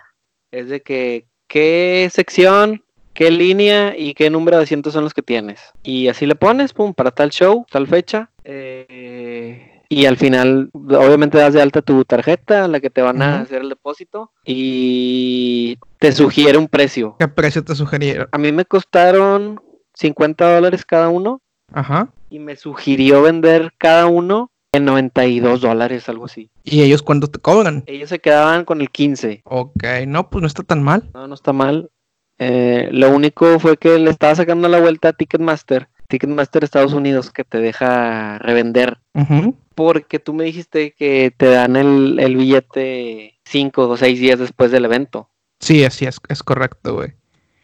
Es 0.50 0.68
de 0.68 0.82
que, 0.82 1.26
¿qué 1.46 2.08
sección, 2.12 2.82
qué 3.12 3.30
línea 3.30 3.96
y 3.96 4.14
qué 4.14 4.28
número 4.28 4.56
de 4.56 4.64
asientos 4.64 4.92
son 4.92 5.04
los 5.04 5.14
que 5.14 5.22
tienes? 5.22 5.60
Y 5.84 6.08
así 6.08 6.26
le 6.26 6.34
pones, 6.34 6.72
pum, 6.72 6.94
para 6.94 7.12
tal 7.12 7.30
show, 7.30 7.64
tal 7.70 7.86
fecha. 7.86 8.28
eh, 8.42 9.73
y 9.88 10.06
al 10.06 10.16
final, 10.16 10.70
obviamente 10.72 11.38
das 11.38 11.54
de 11.54 11.62
alta 11.62 11.82
tu 11.82 12.04
tarjeta, 12.04 12.68
la 12.68 12.80
que 12.80 12.90
te 12.90 13.02
van 13.02 13.20
a 13.22 13.40
hacer 13.40 13.62
el 13.62 13.68
depósito, 13.68 14.32
y 14.44 15.78
te 15.98 16.12
sugiere 16.12 16.58
un 16.58 16.68
precio. 16.68 17.16
¿Qué 17.18 17.28
precio 17.28 17.64
te 17.64 17.74
sugerieron? 17.74 18.28
A 18.32 18.38
mí 18.38 18.52
me 18.52 18.64
costaron 18.64 19.60
50 19.94 20.54
dólares 20.54 20.84
cada 20.84 21.08
uno 21.08 21.40
Ajá. 21.72 22.08
y 22.30 22.38
me 22.38 22.56
sugirió 22.56 23.22
vender 23.22 23.72
cada 23.78 24.06
uno 24.06 24.50
en 24.72 24.84
92 24.84 25.60
dólares, 25.60 26.08
algo 26.08 26.24
así. 26.24 26.50
¿Y 26.64 26.82
ellos 26.82 27.02
cuánto 27.02 27.28
te 27.28 27.38
cobran? 27.38 27.84
Ellos 27.86 28.08
se 28.08 28.18
quedaban 28.18 28.64
con 28.64 28.80
el 28.80 28.90
15. 28.90 29.42
Ok, 29.44 29.84
no, 30.06 30.28
pues 30.30 30.40
no 30.42 30.48
está 30.48 30.64
tan 30.64 30.82
mal. 30.82 31.10
No, 31.14 31.28
no 31.28 31.34
está 31.34 31.52
mal. 31.52 31.90
Eh, 32.38 32.88
lo 32.90 33.10
único 33.10 33.60
fue 33.60 33.76
que 33.76 33.98
le 33.98 34.10
estaba 34.10 34.34
sacando 34.34 34.68
la 34.68 34.80
vuelta 34.80 35.10
a 35.10 35.12
Ticketmaster. 35.12 35.88
Ticketmaster 36.08 36.64
Estados 36.64 36.92
Unidos 36.92 37.30
que 37.30 37.44
te 37.44 37.58
deja 37.58 38.38
revender. 38.38 38.98
Ujú. 39.14 39.56
Porque 39.74 40.18
tú 40.18 40.34
me 40.34 40.44
dijiste 40.44 40.92
que 40.92 41.32
te 41.36 41.46
dan 41.46 41.76
el, 41.76 42.18
el 42.20 42.36
billete 42.36 43.38
5 43.44 43.88
o 43.88 43.96
6 43.96 44.20
días 44.20 44.38
después 44.38 44.70
del 44.70 44.84
evento. 44.84 45.30
Sí, 45.60 45.84
así 45.84 46.04
es, 46.04 46.18
es 46.28 46.42
correcto, 46.42 46.94
güey. 46.94 47.14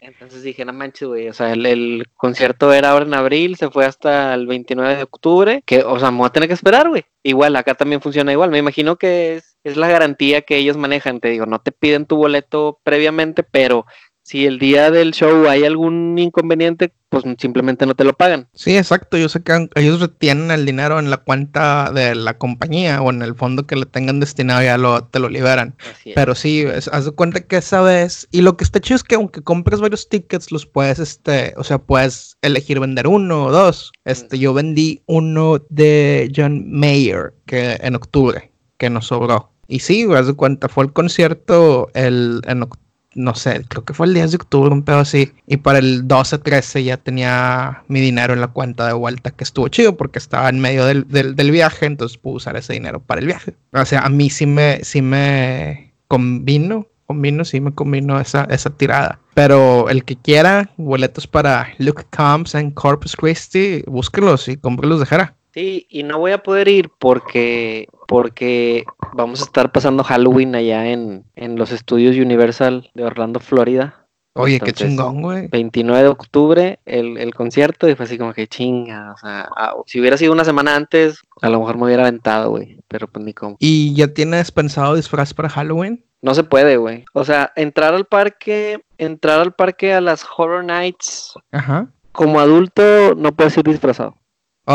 Entonces 0.01 0.41
dije, 0.41 0.65
no 0.65 0.73
manches, 0.73 1.07
güey. 1.07 1.29
O 1.29 1.33
sea, 1.33 1.53
el, 1.53 1.63
el 1.65 2.07
concierto 2.17 2.73
era 2.73 2.89
ahora 2.89 3.05
en 3.05 3.13
abril, 3.13 3.55
se 3.55 3.69
fue 3.69 3.85
hasta 3.85 4.33
el 4.33 4.47
29 4.47 4.95
de 4.95 5.03
octubre. 5.03 5.61
Que, 5.63 5.83
o 5.83 5.99
sea, 5.99 6.09
me 6.09 6.17
voy 6.17 6.25
a 6.25 6.31
tener 6.31 6.49
que 6.49 6.55
esperar, 6.55 6.89
güey. 6.89 7.05
Igual, 7.21 7.55
acá 7.55 7.75
también 7.75 8.01
funciona 8.01 8.31
igual. 8.31 8.49
Me 8.49 8.57
imagino 8.57 8.95
que 8.97 9.35
es, 9.35 9.57
es 9.63 9.77
la 9.77 9.87
garantía 9.87 10.41
que 10.41 10.57
ellos 10.57 10.75
manejan. 10.75 11.19
Te 11.19 11.29
digo, 11.29 11.45
no 11.45 11.59
te 11.61 11.71
piden 11.71 12.07
tu 12.07 12.17
boleto 12.17 12.79
previamente, 12.83 13.43
pero 13.43 13.85
si 14.23 14.45
el 14.45 14.59
día 14.59 14.91
del 14.91 15.11
show 15.11 15.47
hay 15.47 15.63
algún 15.65 16.17
inconveniente, 16.17 16.93
pues 17.09 17.25
simplemente 17.39 17.85
no 17.85 17.95
te 17.95 18.03
lo 18.05 18.13
pagan. 18.13 18.47
Sí, 18.53 18.77
exacto. 18.77 19.17
Yo 19.17 19.27
sé 19.27 19.43
que 19.43 19.67
ellos 19.75 19.99
retienen 19.99 20.49
el 20.51 20.65
dinero 20.65 20.97
en 20.99 21.09
la 21.09 21.17
cuenta 21.17 21.91
de 21.91 22.15
la 22.15 22.37
compañía 22.37 23.01
o 23.01 23.09
en 23.09 23.21
el 23.21 23.35
fondo 23.35 23.67
que 23.67 23.75
le 23.75 23.85
tengan 23.85 24.19
destinado 24.21 24.61
ya 24.63 24.77
lo, 24.77 25.03
te 25.03 25.19
lo 25.19 25.27
liberan. 25.27 25.75
Pero 26.15 26.35
sí, 26.35 26.61
es- 26.61 26.87
haz 26.87 27.05
de 27.05 27.11
cuenta 27.11 27.41
que 27.41 27.57
esa 27.57 27.81
vez, 27.81 28.27
y 28.31 28.41
lo 28.41 28.55
que 28.55 28.63
está 28.63 28.79
chido 28.79 28.95
es 28.95 29.03
que 29.03 29.15
aunque 29.15 29.41
compres 29.41 29.81
varios 29.81 30.07
tickets, 30.07 30.51
los 30.51 30.65
puedes, 30.65 30.99
este, 30.99 31.53
o 31.57 31.63
sea, 31.65 31.79
puedes 31.79 32.37
elegir 32.41 32.79
vender 32.79 33.07
uno 33.07 33.45
o 33.47 33.51
dos. 33.51 33.91
Este, 34.05 34.39
yo 34.39 34.53
vendí 34.53 35.01
uno 35.07 35.61
de 35.69 36.31
John 36.33 36.71
Mayer, 36.71 37.33
que 37.45 37.77
en 37.81 37.95
octubre, 37.95 38.51
que 38.77 38.89
nos 38.89 39.07
sobró. 39.07 39.51
Y 39.67 39.79
sí, 39.79 40.05
haz 40.15 40.27
de 40.27 40.33
cuenta, 40.33 40.67
fue 40.69 40.83
el 40.85 40.91
concierto 40.93 41.89
el, 41.93 42.41
en 42.45 42.61
oc- 42.61 42.77
no 43.13 43.35
sé, 43.35 43.63
creo 43.67 43.83
que 43.83 43.93
fue 43.93 44.07
el 44.07 44.13
10 44.13 44.31
de 44.31 44.35
octubre, 44.37 44.73
un 44.73 44.83
pedo 44.83 44.99
así. 44.99 45.31
Y 45.47 45.57
para 45.57 45.79
el 45.79 46.07
12, 46.07 46.37
13 46.39 46.83
ya 46.83 46.97
tenía 46.97 47.83
mi 47.87 47.99
dinero 47.99 48.33
en 48.33 48.41
la 48.41 48.47
cuenta 48.47 48.87
de 48.87 48.93
vuelta, 48.93 49.31
que 49.31 49.43
estuvo 49.43 49.67
chido 49.67 49.97
porque 49.97 50.19
estaba 50.19 50.49
en 50.49 50.59
medio 50.59 50.85
del, 50.85 51.07
del, 51.07 51.51
viaje, 51.51 51.85
entonces 51.85 52.17
pude 52.17 52.35
usar 52.35 52.55
ese 52.55 52.73
dinero 52.73 53.01
para 53.01 53.21
el 53.21 53.27
viaje. 53.27 53.55
O 53.73 53.85
sea, 53.85 54.01
a 54.01 54.09
mí 54.09 54.29
sí 54.29 54.45
me, 54.45 54.83
sí 54.83 55.01
me 55.01 55.93
convino 56.07 56.87
combino, 57.11 57.43
sí 57.43 57.59
me 57.59 57.73
combino 57.73 58.21
esa, 58.21 58.45
esa 58.45 58.69
tirada. 58.69 59.19
Pero 59.33 59.89
el 59.89 60.05
que 60.05 60.15
quiera 60.15 60.69
boletos 60.77 61.27
para 61.27 61.73
Luke 61.77 62.03
Combs 62.15 62.55
and 62.55 62.73
Corpus 62.73 63.17
Christi, 63.17 63.83
búsquenlos 63.85 64.47
y 64.47 64.55
cómprelos 64.55 65.01
de 65.01 65.05
Jera. 65.05 65.35
Sí, 65.53 65.85
y 65.89 66.03
no 66.03 66.19
voy 66.19 66.31
a 66.31 66.41
poder 66.41 66.69
ir 66.69 66.89
porque, 66.97 67.89
porque 68.11 68.83
vamos 69.13 69.39
a 69.39 69.45
estar 69.45 69.71
pasando 69.71 70.03
Halloween 70.03 70.53
allá 70.53 70.85
en, 70.87 71.23
en 71.33 71.55
los 71.55 71.71
estudios 71.71 72.17
Universal 72.17 72.91
de 72.93 73.05
Orlando, 73.05 73.39
Florida. 73.39 74.05
Oye, 74.33 74.55
Entonces, 74.55 74.75
qué 74.75 74.85
chingón, 74.89 75.21
güey. 75.21 75.47
29 75.47 76.03
de 76.03 76.09
octubre 76.09 76.79
el, 76.85 77.17
el 77.17 77.33
concierto 77.33 77.87
y 77.87 77.95
fue 77.95 78.03
así 78.03 78.17
como 78.17 78.33
que 78.33 78.47
chinga, 78.47 79.13
o 79.13 79.17
sea, 79.17 79.47
ah, 79.55 79.75
si 79.85 80.01
hubiera 80.01 80.17
sido 80.17 80.33
una 80.33 80.43
semana 80.43 80.75
antes, 80.75 81.21
a 81.41 81.49
lo 81.49 81.59
mejor 81.59 81.77
me 81.77 81.85
hubiera 81.85 82.03
aventado, 82.03 82.49
güey, 82.49 82.81
pero 82.89 83.07
pues 83.07 83.23
ni 83.23 83.33
cómo. 83.33 83.55
¿Y 83.59 83.95
ya 83.95 84.09
tienes 84.09 84.51
pensado 84.51 84.95
disfraz 84.95 85.33
para 85.33 85.47
Halloween? 85.47 86.03
No 86.21 86.35
se 86.35 86.43
puede, 86.43 86.75
güey. 86.75 87.05
O 87.13 87.23
sea, 87.23 87.53
entrar 87.55 87.93
al 87.93 88.03
parque, 88.03 88.83
entrar 88.97 89.39
al 89.39 89.53
parque 89.53 89.93
a 89.93 90.01
las 90.01 90.25
Horror 90.35 90.65
Nights 90.65 91.33
Ajá. 91.53 91.87
como 92.11 92.41
adulto 92.41 93.15
no 93.15 93.31
puedes 93.31 93.57
ir 93.57 93.63
disfrazado. 93.63 94.17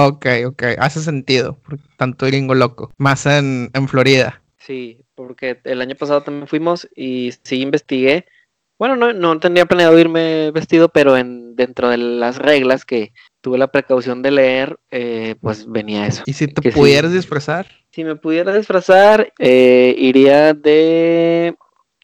Ok, 0.05 0.27
ok, 0.47 0.63
hace 0.79 1.01
sentido. 1.01 1.59
Tanto 1.97 2.27
gringo 2.27 2.55
loco. 2.55 2.93
Más 2.99 3.25
en, 3.27 3.71
en 3.73 3.89
Florida. 3.89 4.43
Sí, 4.59 4.99
porque 5.15 5.61
el 5.65 5.81
año 5.81 5.95
pasado 5.95 6.23
también 6.23 6.49
fuimos 6.49 6.89
y 6.95 7.33
sí 7.43 7.63
investigué. 7.63 8.27
Bueno, 8.79 8.97
no, 8.97 9.13
no 9.15 9.41
tenía 9.41 9.65
planeado 9.65 9.99
irme 9.99 10.51
vestido, 10.51 10.91
pero 10.91 11.17
en 11.17 11.57
dentro 11.57 11.89
de 11.89 11.97
las 11.97 12.37
reglas 12.37 12.85
que 12.85 13.15
tuve 13.41 13.57
la 13.57 13.69
precaución 13.69 14.21
de 14.21 14.31
leer, 14.33 14.79
eh, 14.91 15.37
pues 15.41 15.67
venía 15.67 16.07
eso. 16.07 16.23
¿Y 16.27 16.35
si 16.35 16.47
te 16.49 16.61
Que 16.61 16.73
sí. 16.73 16.79
pudieras 16.79 17.13
disfrazar? 17.13 17.67
Si 17.91 18.05
me 18.05 18.17
pudiera 18.17 18.53
disfrazar, 18.55 19.33
eh, 19.39 19.95
iría 19.97 20.53
de 20.53 21.57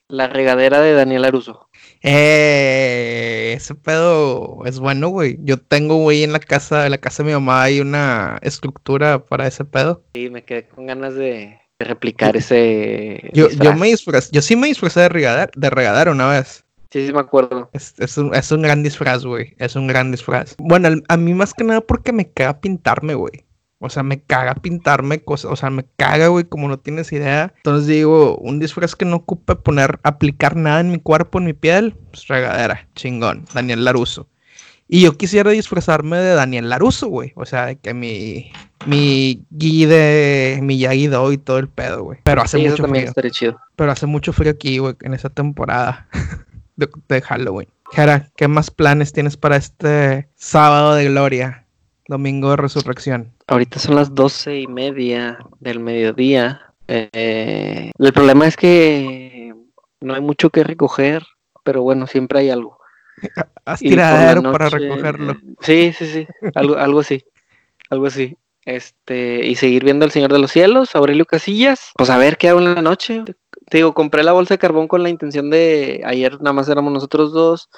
la 0.08 0.28
regadera 0.28 0.80
de 0.80 0.94
Daniel 0.94 1.26
Aruso. 1.26 1.68
Eh, 2.02 3.54
ese 3.56 3.74
pedo 3.74 4.62
es 4.66 4.78
bueno, 4.78 5.08
güey. 5.08 5.38
Yo 5.42 5.58
tengo, 5.58 5.96
güey, 5.96 6.24
en 6.24 6.32
la 6.32 6.40
casa, 6.40 6.84
en 6.84 6.90
la 6.90 6.98
casa 6.98 7.22
de 7.22 7.28
mi 7.28 7.32
mamá 7.34 7.62
hay 7.62 7.80
una 7.80 8.38
estructura 8.42 9.24
para 9.24 9.46
ese 9.46 9.64
pedo. 9.64 10.02
Y 10.14 10.30
me 10.30 10.44
quedé 10.44 10.66
con 10.66 10.86
ganas 10.86 11.14
de, 11.14 11.58
de 11.78 11.84
replicar 11.84 12.36
ese. 12.36 13.30
Yo, 13.32 13.48
yo 13.50 13.74
me 13.74 13.88
disfraz, 13.88 14.30
yo 14.30 14.42
sí 14.42 14.56
me 14.56 14.68
disfrazé 14.68 15.00
de 15.00 15.08
regadar, 15.08 15.50
de 15.54 15.70
regadar 15.70 16.08
una 16.08 16.28
vez. 16.28 16.64
Sí, 16.90 17.06
sí, 17.06 17.12
me 17.12 17.20
acuerdo. 17.20 17.70
Es, 17.72 17.94
es 17.98 18.18
un, 18.18 18.34
es 18.34 18.52
un 18.52 18.60
gran 18.60 18.82
disfraz, 18.82 19.24
güey. 19.24 19.54
Es 19.58 19.76
un 19.76 19.86
gran 19.86 20.10
disfraz. 20.10 20.54
Bueno, 20.58 20.90
a 21.08 21.16
mí 21.16 21.32
más 21.32 21.54
que 21.54 21.64
nada 21.64 21.80
porque 21.80 22.12
me 22.12 22.28
caga 22.30 22.60
pintarme, 22.60 23.14
güey. 23.14 23.44
O 23.84 23.90
sea, 23.90 24.02
me 24.02 24.20
caga 24.22 24.54
pintarme 24.54 25.20
cosas. 25.24 25.50
O 25.50 25.56
sea, 25.56 25.70
me 25.70 25.84
caga, 25.96 26.28
güey, 26.28 26.44
como 26.44 26.68
no 26.68 26.78
tienes 26.78 27.12
idea. 27.12 27.52
Entonces 27.56 27.86
digo, 27.88 28.36
un 28.38 28.58
disfraz 28.58 28.94
que 28.94 29.04
no 29.04 29.16
ocupe 29.16 29.56
poner, 29.56 29.98
aplicar 30.04 30.56
nada 30.56 30.80
en 30.80 30.90
mi 30.92 30.98
cuerpo, 30.98 31.38
en 31.38 31.46
mi 31.46 31.52
piel, 31.52 31.96
pues 32.10 32.28
regadera, 32.28 32.86
chingón. 32.94 33.44
Daniel 33.52 33.84
Laruso. 33.84 34.28
Y 34.88 35.00
yo 35.02 35.16
quisiera 35.16 35.50
disfrazarme 35.50 36.18
de 36.18 36.34
Daniel 36.34 36.68
Laruso, 36.68 37.08
güey. 37.08 37.32
O 37.36 37.46
sea, 37.46 37.66
de 37.66 37.76
que 37.76 37.94
mi, 37.94 38.52
mi 38.86 39.42
guide, 39.50 40.60
mi 40.62 40.78
Yagido 40.78 41.32
y 41.32 41.38
todo 41.38 41.58
el 41.58 41.68
pedo, 41.68 42.04
güey. 42.04 42.18
Pero 42.24 42.42
hace 42.42 42.58
Sí, 42.58 42.68
mucho 42.68 42.82
también 42.82 43.12
frío. 43.14 43.30
chido. 43.30 43.60
Pero 43.74 43.90
hace 43.90 44.06
mucho 44.06 44.32
frío 44.32 44.52
aquí, 44.52 44.78
güey, 44.78 44.94
en 45.00 45.14
esa 45.14 45.30
temporada 45.30 46.08
de, 46.76 46.88
de 47.08 47.22
Halloween. 47.22 47.68
Jera, 47.92 48.30
¿qué 48.36 48.48
más 48.48 48.70
planes 48.70 49.12
tienes 49.12 49.36
para 49.36 49.56
este 49.56 50.28
sábado 50.34 50.94
de 50.94 51.06
gloria? 51.06 51.61
Domingo 52.12 52.50
de 52.50 52.56
resurrección. 52.56 53.32
Ahorita 53.46 53.78
son 53.78 53.94
las 53.94 54.14
doce 54.14 54.60
y 54.60 54.66
media 54.66 55.38
del 55.60 55.80
mediodía. 55.80 56.60
Eh, 56.86 57.90
el 57.98 58.12
problema 58.12 58.46
es 58.46 58.54
que 58.54 59.54
no 60.00 60.12
hay 60.12 60.20
mucho 60.20 60.50
que 60.50 60.62
recoger, 60.62 61.24
pero 61.64 61.80
bueno, 61.80 62.06
siempre 62.06 62.40
hay 62.40 62.50
algo. 62.50 62.78
Haz 63.64 63.80
tiradero 63.80 64.42
para 64.52 64.68
recogerlo. 64.68 65.38
Sí, 65.62 65.94
sí, 65.96 66.06
sí. 66.06 66.26
Algo, 66.54 66.76
algo 66.76 67.00
así. 67.00 67.24
Algo 67.88 68.04
así. 68.04 68.36
Este, 68.66 69.46
y 69.46 69.54
seguir 69.54 69.82
viendo 69.82 70.04
El 70.04 70.10
Señor 70.10 70.34
de 70.34 70.38
los 70.38 70.52
Cielos, 70.52 70.94
Aurelio 70.94 71.24
Casillas. 71.24 71.92
Pues 71.94 72.10
a 72.10 72.18
ver 72.18 72.36
qué 72.36 72.50
hago 72.50 72.58
en 72.58 72.74
la 72.74 72.82
noche. 72.82 73.24
Te 73.70 73.78
digo, 73.78 73.94
compré 73.94 74.22
la 74.22 74.32
bolsa 74.32 74.52
de 74.52 74.58
carbón 74.58 74.86
con 74.86 75.02
la 75.02 75.08
intención 75.08 75.48
de. 75.48 76.02
Ayer 76.04 76.34
nada 76.42 76.52
más 76.52 76.68
éramos 76.68 76.92
nosotros 76.92 77.32
dos. 77.32 77.70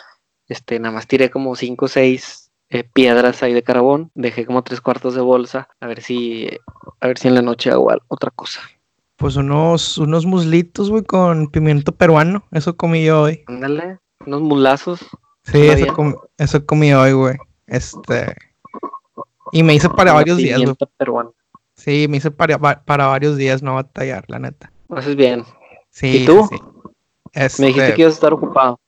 Este, 0.49 0.81
nada 0.81 0.93
más 0.93 1.07
tiré 1.07 1.31
como 1.31 1.55
cinco 1.55 1.85
o 1.85 1.89
seis 1.89 2.44
eh, 2.71 2.85
piedras 2.85 3.43
ahí 3.43 3.53
de 3.53 3.63
carbón. 3.63 4.11
Dejé 4.15 4.47
como 4.47 4.63
tres 4.63 4.81
cuartos 4.81 5.15
de 5.15 5.21
bolsa. 5.21 5.69
A 5.81 5.87
ver 5.87 6.03
si. 6.03 6.49
A 7.01 7.07
ver 7.07 7.19
si 7.19 7.29
en 7.29 7.35
la 7.35 7.43
noche 7.43 7.71
hago 7.71 7.91
otra 8.09 8.31
cosa. 8.31 8.61
Pues 9.17 9.37
unos, 9.37 9.97
unos 9.99 10.27
muslitos, 10.27 10.91
güey, 10.91 11.05
con 11.05 11.49
pimiento 11.49 11.93
peruano. 11.93 12.45
Eso 12.51 12.77
comí 12.77 13.05
yo 13.05 13.23
hoy. 13.23 13.43
Ándale. 13.47 13.99
Unos 14.27 14.41
mulazos. 14.43 15.01
Sí, 15.45 15.61
eso, 15.69 15.93
com- 15.95 16.17
eso 16.39 16.65
comí 16.67 16.93
hoy, 16.95 17.13
güey. 17.13 17.37
Este. 17.67 18.35
Y 19.53 19.63
me 19.63 19.75
hice 19.75 19.89
para 19.91 20.13
varios 20.13 20.39
días, 20.39 20.61
güey. 20.61 20.75
peruana. 20.97 21.31
Sí, 21.77 22.07
me 22.09 22.17
hice 22.17 22.31
para, 22.31 22.59
para 22.59 23.07
varios 23.09 23.37
días, 23.37 23.63
no 23.63 23.75
batallar, 23.75 24.25
la 24.29 24.39
neta. 24.39 24.73
Haces 24.91 25.17
bien. 25.17 25.45
Sí, 25.91 26.23
¿Y 26.23 26.27
tú? 26.27 26.47
sí, 26.51 26.57
sí. 26.57 26.63
Me 27.63 27.67
dijiste 27.69 27.85
Este, 27.87 27.95
que 27.95 28.03
ibas 28.03 28.15
a 28.15 28.15
estar 28.15 28.33
ocupado. 28.33 28.81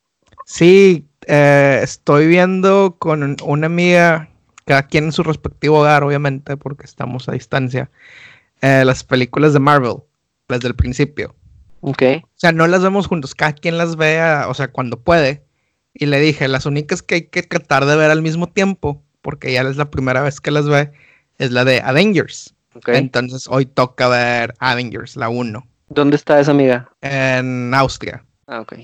Sí, 0.46 1.08
eh, 1.26 1.80
estoy 1.82 2.28
viendo 2.28 2.94
con 3.00 3.24
un- 3.24 3.36
una 3.44 3.66
amiga, 3.66 4.28
cada 4.64 4.84
quien 4.86 5.04
en 5.06 5.12
su 5.12 5.24
respectivo 5.24 5.80
hogar, 5.80 6.04
obviamente, 6.04 6.56
porque 6.56 6.84
estamos 6.86 7.28
a 7.28 7.32
distancia, 7.32 7.90
eh, 8.62 8.84
las 8.84 9.02
películas 9.02 9.52
de 9.52 9.58
Marvel, 9.58 9.96
las 10.48 10.60
del 10.60 10.76
principio. 10.76 11.34
Ok. 11.80 12.02
O 12.22 12.28
sea, 12.36 12.52
no 12.52 12.66
las 12.68 12.80
vemos 12.80 13.08
juntos, 13.08 13.34
cada 13.34 13.52
quien 13.54 13.76
las 13.76 13.96
vea, 13.96 14.46
o 14.48 14.54
sea, 14.54 14.68
cuando 14.68 15.00
puede. 15.00 15.44
Y 15.92 16.06
le 16.06 16.20
dije, 16.20 16.46
las 16.46 16.64
únicas 16.64 17.02
que 17.02 17.16
hay 17.16 17.22
que 17.26 17.42
tratar 17.42 17.84
de 17.84 17.96
ver 17.96 18.12
al 18.12 18.22
mismo 18.22 18.46
tiempo, 18.48 19.02
porque 19.22 19.52
ya 19.52 19.62
es 19.62 19.76
la 19.76 19.90
primera 19.90 20.22
vez 20.22 20.40
que 20.40 20.52
las 20.52 20.68
ve, 20.68 20.92
es 21.38 21.50
la 21.50 21.64
de 21.64 21.80
Avengers. 21.80 22.54
ok. 22.74 22.90
Entonces 22.90 23.46
hoy 23.48 23.66
toca 23.66 24.06
ver 24.08 24.54
Avengers, 24.60 25.16
la 25.16 25.28
1, 25.28 25.66
¿Dónde 25.88 26.14
está 26.16 26.38
esa 26.38 26.52
amiga? 26.52 26.88
en 27.00 27.74
Austria. 27.74 28.24
Ah, 28.46 28.60
ok. 28.60 28.74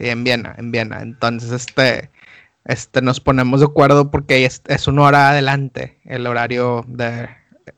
Sí, 0.00 0.08
en 0.08 0.24
Viena, 0.24 0.54
en 0.56 0.72
Viena. 0.72 1.02
Entonces, 1.02 1.52
este, 1.52 2.10
este, 2.64 3.02
nos 3.02 3.20
ponemos 3.20 3.60
de 3.60 3.66
acuerdo 3.66 4.10
porque 4.10 4.46
es, 4.46 4.62
es 4.66 4.88
una 4.88 5.02
hora 5.02 5.28
adelante 5.30 5.98
el 6.06 6.26
horario 6.26 6.84
de 6.88 7.28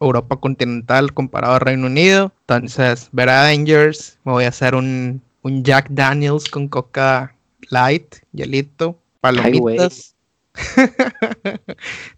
Europa 0.00 0.36
continental 0.36 1.12
comparado 1.14 1.54
al 1.54 1.60
Reino 1.60 1.86
Unido. 1.86 2.32
Entonces, 2.42 3.08
ver 3.10 3.28
a 3.28 3.42
Avengers, 3.42 4.18
me 4.24 4.32
voy 4.32 4.44
a 4.44 4.48
hacer 4.50 4.76
un, 4.76 5.20
un 5.42 5.64
Jack 5.64 5.88
Daniels 5.90 6.48
con 6.48 6.68
Coca 6.68 7.34
Light, 7.70 8.16
hielito, 8.32 8.96
palomitas. 9.20 10.14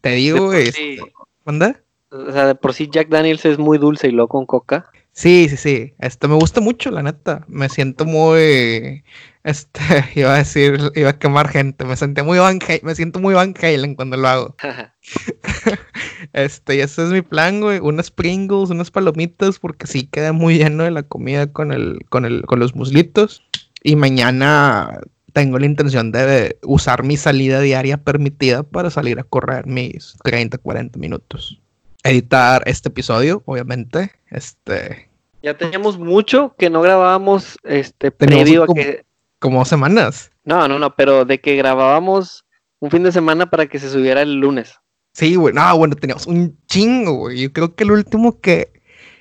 Te 0.01 0.09
De 0.11 0.15
digo, 0.17 0.39
por 0.39 0.47
güey. 0.49 0.73
sí- 0.73 0.99
¿Manda? 1.47 1.81
o 2.11 2.31
sea, 2.31 2.47
de 2.47 2.55
por 2.55 2.75
sí 2.75 2.89
Jack 2.93 3.09
Daniels 3.09 3.45
es 3.45 3.59
muy 3.59 3.77
dulce 3.79 4.09
y 4.09 4.13
luego 4.13 4.29
con 4.29 4.47
coca. 4.47 4.87
Sí, 5.17 5.49
sí, 5.49 5.57
sí. 5.57 5.95
Este 6.01 6.27
me 6.27 6.35
gusta 6.35 6.61
mucho, 6.61 6.91
la 6.91 7.03
neta. 7.03 7.45
Me 7.49 7.69
siento 7.69 8.05
muy. 8.05 9.05
Este, 9.45 9.79
iba 10.15 10.35
a 10.35 10.39
decir, 10.39 10.81
iba 10.95 11.11
a 11.11 11.19
quemar 11.19 11.49
gente. 11.49 11.85
Me 11.85 11.97
sentí 11.97 12.23
muy 12.23 12.39
Van 12.39 12.59
Halen- 12.61 12.81
me 12.83 12.95
siento 12.95 13.21
muy 13.21 13.35
Van 13.35 13.55
Halen 13.61 13.95
cuando 13.95 14.17
lo 14.17 14.27
hago. 14.27 14.57
Este, 16.33 16.77
y 16.77 16.81
ese 16.81 17.05
es 17.05 17.11
mi 17.11 17.21
plan, 17.23 17.61
güey. 17.61 17.79
Unas 17.81 18.11
Pringles, 18.11 18.71
unas 18.71 18.91
palomitas, 18.91 19.59
porque 19.59 19.87
sí 19.87 20.07
queda 20.07 20.33
muy 20.33 20.57
lleno 20.59 20.85
de 20.85 20.91
la 20.91 21.03
comida 21.03 21.47
con 21.53 21.73
el, 21.73 21.99
con 22.09 22.25
el, 22.25 22.43
con 22.47 22.59
los 22.59 22.75
muslitos. 22.75 23.43
Y 23.83 23.97
mañana 23.97 24.99
tengo 25.35 25.59
la 25.59 25.67
intención 25.67 26.11
de 26.11 26.59
usar 26.63 27.03
mi 27.03 27.17
salida 27.19 27.61
diaria 27.61 27.99
permitida 27.99 28.63
para 28.63 28.89
salir 28.91 29.19
a 29.21 29.25
correr 29.25 29.67
mis 29.67 30.15
30, 30.25 30.57
40 30.59 30.99
minutos. 30.99 31.61
Editar 32.05 32.63
este 32.67 32.91
episodio, 32.91 33.43
obviamente. 33.47 34.13
Este, 34.31 35.11
ya 35.43 35.57
teníamos 35.57 35.99
mucho 35.99 36.55
que 36.57 36.71
no 36.71 36.81
grabábamos 36.81 37.59
este 37.65 38.11
Teníamos 38.11 38.45
previo 38.45 38.63
a 38.65 38.67
que. 38.75 39.05
como 39.39 39.59
dos 39.59 39.69
semanas. 39.69 40.31
No, 40.45 40.69
no, 40.69 40.79
no, 40.79 40.95
pero 40.95 41.25
de 41.25 41.41
que 41.41 41.57
grabábamos 41.57 42.45
un 42.81 42.91
fin 42.91 43.03
de 43.03 43.13
semana 43.13 43.51
para 43.51 43.67
que 43.67 43.79
se 43.79 43.91
subiera 43.91 44.23
el 44.23 44.35
lunes, 44.35 44.79
Sí, 45.15 45.37
güey. 45.37 45.55
No, 45.55 45.79
bueno, 45.79 45.95
teníamos 45.95 46.27
un 46.27 46.59
chingo, 46.67 47.13
güey. 47.15 47.43
Yo 47.43 47.53
creo 47.53 47.75
que 47.75 47.85
el 47.85 47.93
último 47.93 48.41
que. 48.41 48.73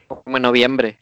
como 0.08 0.38
en 0.38 0.44
noviembre. 0.44 0.98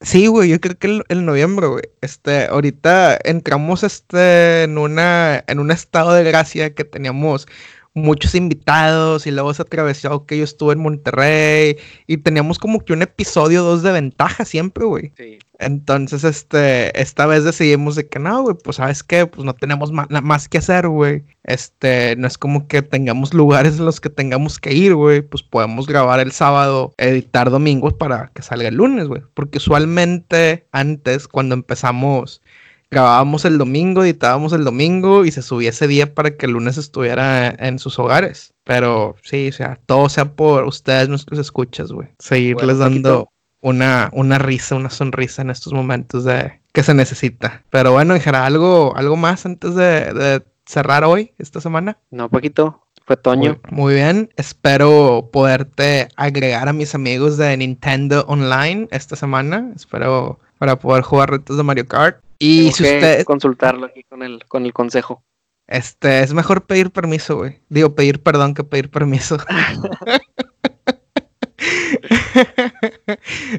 Sí, 0.00 0.26
güey, 0.28 0.50
yo 0.50 0.60
creo 0.60 0.78
que 0.78 0.86
el, 0.86 1.04
el 1.08 1.24
noviembre, 1.24 1.66
güey. 1.66 1.82
Este, 2.00 2.46
ahorita 2.46 3.18
entramos 3.24 3.82
este 3.82 4.64
en 4.64 4.78
una 4.78 5.42
en 5.48 5.58
un 5.58 5.70
estado 5.72 6.12
de 6.12 6.22
gracia 6.22 6.74
que 6.74 6.84
teníamos 6.84 7.48
muchos 7.96 8.34
invitados 8.34 9.26
y 9.26 9.30
luego 9.30 9.54
se 9.54 9.62
atravesó 9.62 10.26
que 10.26 10.36
yo 10.36 10.44
estuve 10.44 10.74
en 10.74 10.80
Monterrey 10.80 11.78
y 12.06 12.18
teníamos 12.18 12.58
como 12.58 12.84
que 12.84 12.92
un 12.92 13.00
episodio 13.00 13.62
dos 13.62 13.82
de 13.82 13.90
ventaja 13.90 14.44
siempre, 14.44 14.84
güey. 14.84 15.12
Sí. 15.16 15.38
Entonces, 15.58 16.22
este, 16.24 17.00
esta 17.00 17.24
vez 17.24 17.44
decidimos 17.44 17.96
de 17.96 18.06
que 18.06 18.18
no, 18.18 18.42
güey, 18.42 18.56
pues 18.62 18.76
sabes 18.76 19.02
qué, 19.02 19.26
pues 19.26 19.46
no 19.46 19.54
tenemos 19.54 19.90
más 19.90 20.48
que 20.48 20.58
hacer, 20.58 20.88
güey. 20.88 21.24
Este, 21.44 22.14
no 22.16 22.26
es 22.26 22.36
como 22.36 22.68
que 22.68 22.82
tengamos 22.82 23.32
lugares 23.32 23.78
en 23.78 23.86
los 23.86 24.00
que 24.00 24.10
tengamos 24.10 24.58
que 24.58 24.74
ir, 24.74 24.94
güey. 24.94 25.22
Pues 25.22 25.42
podemos 25.42 25.86
grabar 25.86 26.20
el 26.20 26.32
sábado, 26.32 26.92
editar 26.98 27.50
domingos 27.50 27.94
para 27.94 28.30
que 28.34 28.42
salga 28.42 28.68
el 28.68 28.74
lunes, 28.74 29.08
güey. 29.08 29.22
Porque 29.32 29.56
usualmente 29.56 30.66
antes, 30.72 31.26
cuando 31.26 31.54
empezamos 31.54 32.42
grabábamos 32.90 33.44
el 33.44 33.58
domingo, 33.58 34.04
editábamos 34.04 34.52
el 34.52 34.64
domingo 34.64 35.24
y 35.24 35.30
se 35.30 35.42
subía 35.42 35.70
ese 35.70 35.86
día 35.86 36.14
para 36.14 36.36
que 36.36 36.46
el 36.46 36.52
lunes 36.52 36.78
estuviera 36.78 37.48
en 37.48 37.78
sus 37.78 37.98
hogares. 37.98 38.54
Pero 38.64 39.16
sí, 39.22 39.48
o 39.48 39.52
sea, 39.52 39.78
todo 39.86 40.08
sea 40.08 40.32
por 40.32 40.64
ustedes, 40.64 41.08
nuestros 41.08 41.38
escuchas, 41.38 41.92
güey. 41.92 42.08
Seguirles 42.18 42.78
Bueno, 42.78 42.78
dando 42.78 43.32
una, 43.60 44.10
una 44.12 44.38
risa, 44.38 44.76
una 44.76 44.90
sonrisa 44.90 45.42
en 45.42 45.50
estos 45.50 45.72
momentos 45.72 46.24
de 46.24 46.60
que 46.72 46.82
se 46.82 46.94
necesita. 46.94 47.62
Pero 47.70 47.92
bueno, 47.92 48.14
en 48.14 48.20
general, 48.20 48.44
algo, 48.44 48.96
algo 48.96 49.16
más 49.16 49.46
antes 49.46 49.74
de, 49.74 50.12
de 50.12 50.42
cerrar 50.66 51.04
hoy, 51.04 51.32
esta 51.38 51.60
semana. 51.60 51.98
No, 52.10 52.28
Paquito, 52.28 52.86
fue 53.06 53.16
Toño. 53.16 53.60
Muy, 53.70 53.84
muy 53.84 53.94
bien. 53.94 54.30
Espero 54.36 55.30
poderte 55.32 56.08
agregar 56.16 56.68
a 56.68 56.72
mis 56.72 56.94
amigos 56.94 57.36
de 57.36 57.56
Nintendo 57.56 58.24
Online 58.28 58.88
esta 58.90 59.16
semana. 59.16 59.72
Espero 59.74 60.40
para 60.58 60.76
poder 60.76 61.02
jugar 61.02 61.30
retos 61.30 61.56
de 61.56 61.62
Mario 61.62 61.86
Kart. 61.86 62.18
Y 62.38 62.64
Tengo 62.64 62.76
si 62.76 62.82
que 62.84 62.94
usted, 62.96 63.24
consultarlo 63.24 63.86
aquí 63.86 64.02
con 64.04 64.22
el, 64.22 64.44
con 64.46 64.64
el 64.66 64.72
consejo. 64.72 65.24
este, 65.66 66.20
es 66.20 66.32
mejor 66.34 66.66
pedir 66.66 66.90
permiso, 66.90 67.38
güey. 67.38 67.60
Digo, 67.68 67.94
pedir 67.94 68.22
perdón 68.22 68.54
que 68.54 68.64
pedir 68.64 68.90
permiso. 68.90 69.38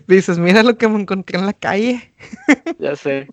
Dices, 0.07 0.37
mira 0.39 0.63
lo 0.63 0.77
que 0.77 0.87
me 0.87 0.99
encontré 1.01 1.39
en 1.39 1.45
la 1.45 1.53
calle. 1.53 2.13
Ya 2.79 2.95
sé, 2.95 3.27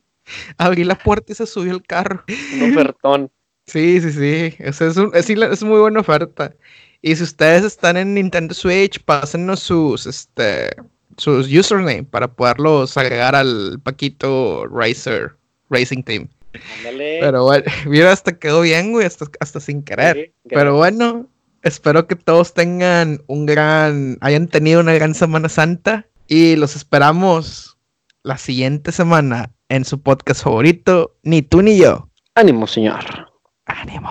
Abrí 0.57 0.85
la 0.85 0.95
puerta 0.97 1.33
y 1.33 1.35
se 1.35 1.47
subió 1.47 1.73
el 1.73 1.83
carro. 1.83 2.25
un 2.55 2.71
ofertón. 2.73 3.31
Sí, 3.67 4.01
sí, 4.01 4.13
sí. 4.13 4.55
Esa 4.59 4.87
es, 4.87 4.97
un- 4.97 5.11
es 5.15 5.63
muy 5.63 5.81
buena 5.81 6.01
oferta. 6.01 6.55
Y 7.03 7.15
si 7.17 7.23
ustedes 7.25 7.65
están 7.65 7.97
en 7.99 8.15
Nintendo 8.15 8.55
Switch, 8.55 9.03
pásennos 9.05 9.61
sus, 9.61 10.07
este, 10.07 10.75
sus 11.17 11.53
username 11.53 12.05
para 12.05 12.29
poderlos 12.29 12.97
agregar 12.97 13.35
al 13.35 13.81
Paquito 13.83 14.67
Racer 14.67 15.33
Racing 15.71 16.03
Team. 16.03 16.29
Ándale. 16.79 17.19
Pero 17.21 17.45
bueno, 17.45 17.65
mira, 17.87 18.13
hasta 18.13 18.39
quedó 18.39 18.61
bien, 18.61 18.93
güey, 18.93 19.07
hasta, 19.07 19.27
hasta 19.41 19.61
sin 19.61 19.83
querer. 19.83 20.17
Sí, 20.17 20.49
Pero 20.51 20.77
bueno, 20.77 21.29
espero 21.63 22.07
que 22.07 22.17
todos 22.17 22.55
tengan 22.55 23.23
un 23.27 23.47
gran, 23.47 24.19
hayan 24.21 24.49
tenido 24.49 24.81
una 24.81 24.95
gran 24.95 25.15
Semana 25.15 25.49
Santa 25.49 26.07
y 26.27 26.57
los 26.57 26.77
esperamos 26.77 27.77
la 28.23 28.39
siguiente 28.39 28.93
semana 28.93 29.53
en 29.69 29.85
su 29.85 30.01
podcast 30.01 30.45
favorito, 30.45 31.17
Ni 31.23 31.43
tú 31.43 31.63
ni 31.63 31.79
yo. 31.79 32.09
Ánimo, 32.35 32.67
señor. 32.67 33.05
¡Ánimo! 33.67 34.11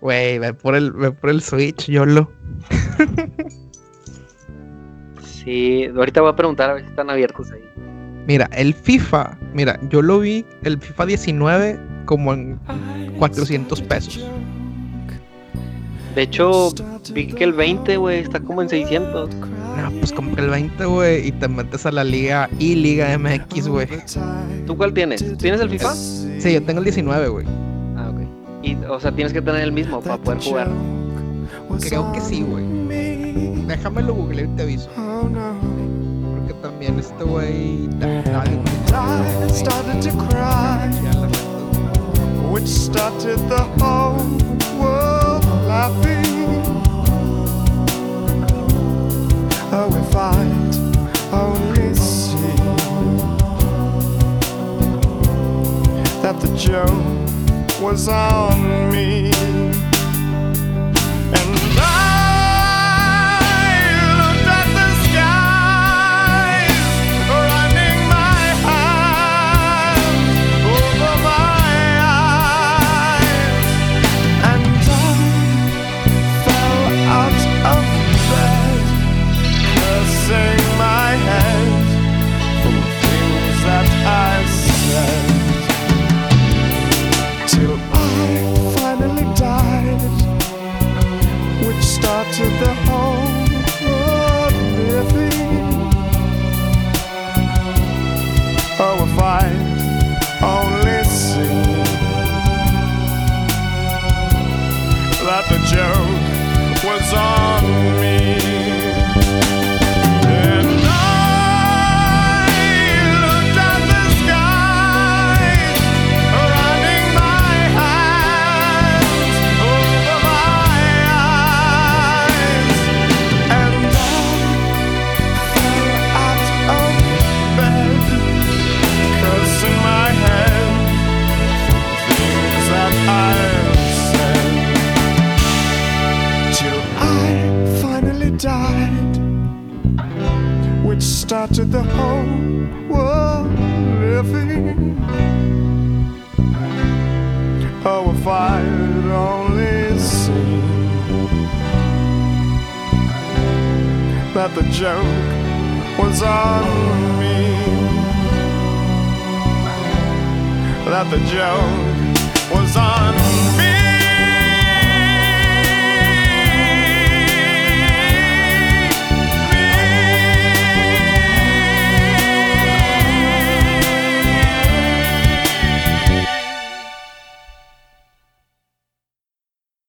Güey, 0.00 0.38
ve 0.38 0.54
por 0.54 0.74
el, 0.76 0.92
ve 0.92 1.10
por 1.10 1.30
el 1.30 1.42
Switch, 1.42 1.86
YOLO. 1.88 2.30
Sí, 5.48 5.86
ahorita 5.96 6.20
voy 6.20 6.30
a 6.30 6.36
preguntar 6.36 6.68
a 6.68 6.74
ver 6.74 6.82
si 6.82 6.90
están 6.90 7.08
abiertos 7.08 7.50
ahí. 7.50 7.62
Mira, 8.26 8.50
el 8.52 8.74
FIFA, 8.74 9.38
mira, 9.54 9.80
yo 9.88 10.02
lo 10.02 10.20
vi, 10.20 10.44
el 10.62 10.78
FIFA 10.78 11.06
19 11.06 11.80
como 12.04 12.34
en 12.34 12.60
400 13.18 13.80
pesos. 13.80 14.28
De 16.14 16.20
hecho, 16.20 16.74
vi 17.14 17.28
que 17.28 17.44
el 17.44 17.54
20, 17.54 17.96
güey, 17.96 18.18
está 18.18 18.40
como 18.40 18.60
en 18.60 18.68
600. 18.68 19.30
No, 19.34 19.90
pues 19.98 20.12
compré 20.12 20.44
el 20.44 20.50
20, 20.50 20.84
güey, 20.84 21.28
y 21.28 21.32
te 21.32 21.48
metes 21.48 21.86
a 21.86 21.92
la 21.92 22.04
liga 22.04 22.50
y 22.58 22.74
Liga 22.74 23.16
MX, 23.16 23.68
güey. 23.68 23.88
¿Tú 24.66 24.76
cuál 24.76 24.92
tienes? 24.92 25.24
¿Tienes 25.38 25.62
el 25.62 25.70
FIFA? 25.70 25.94
Sí, 25.94 26.52
yo 26.52 26.62
tengo 26.62 26.80
el 26.80 26.84
19, 26.84 27.28
güey. 27.28 27.46
Ah, 27.96 28.10
ok. 28.10 28.20
Y, 28.62 28.74
o 28.84 29.00
sea, 29.00 29.12
tienes 29.12 29.32
que 29.32 29.40
tener 29.40 29.62
el 29.62 29.72
mismo 29.72 30.02
para 30.02 30.18
poder 30.18 30.42
jugar. 30.42 30.68
Creo 31.80 32.12
que 32.12 32.20
sí, 32.20 32.42
güey. 32.42 32.66
Déjamelo 33.66 34.12
google 34.12 34.42
y 34.42 34.46
te 34.48 34.62
aviso. 34.64 34.90
Porque 35.20 36.54
también 36.62 36.98
este 36.98 37.24
güey... 37.24 37.88
I 38.00 39.48
started 39.52 40.00
to 40.02 40.10
cry, 40.28 40.90
ya 41.02 41.12
la 41.20 41.26
meto. 41.26 42.50
which 42.52 42.68
started 42.68 43.38
the 43.48 43.64
whole 43.78 44.16
world 44.80 45.44
laughing. 45.66 46.24
Oh, 49.70 49.90
if 49.92 50.16
I'd 50.16 50.74
only 51.32 51.94
see 51.94 52.36
that 56.22 56.40
the 56.40 56.48
joke 56.56 57.80
was 57.80 58.08
on 58.08 58.90
me. 58.90 59.87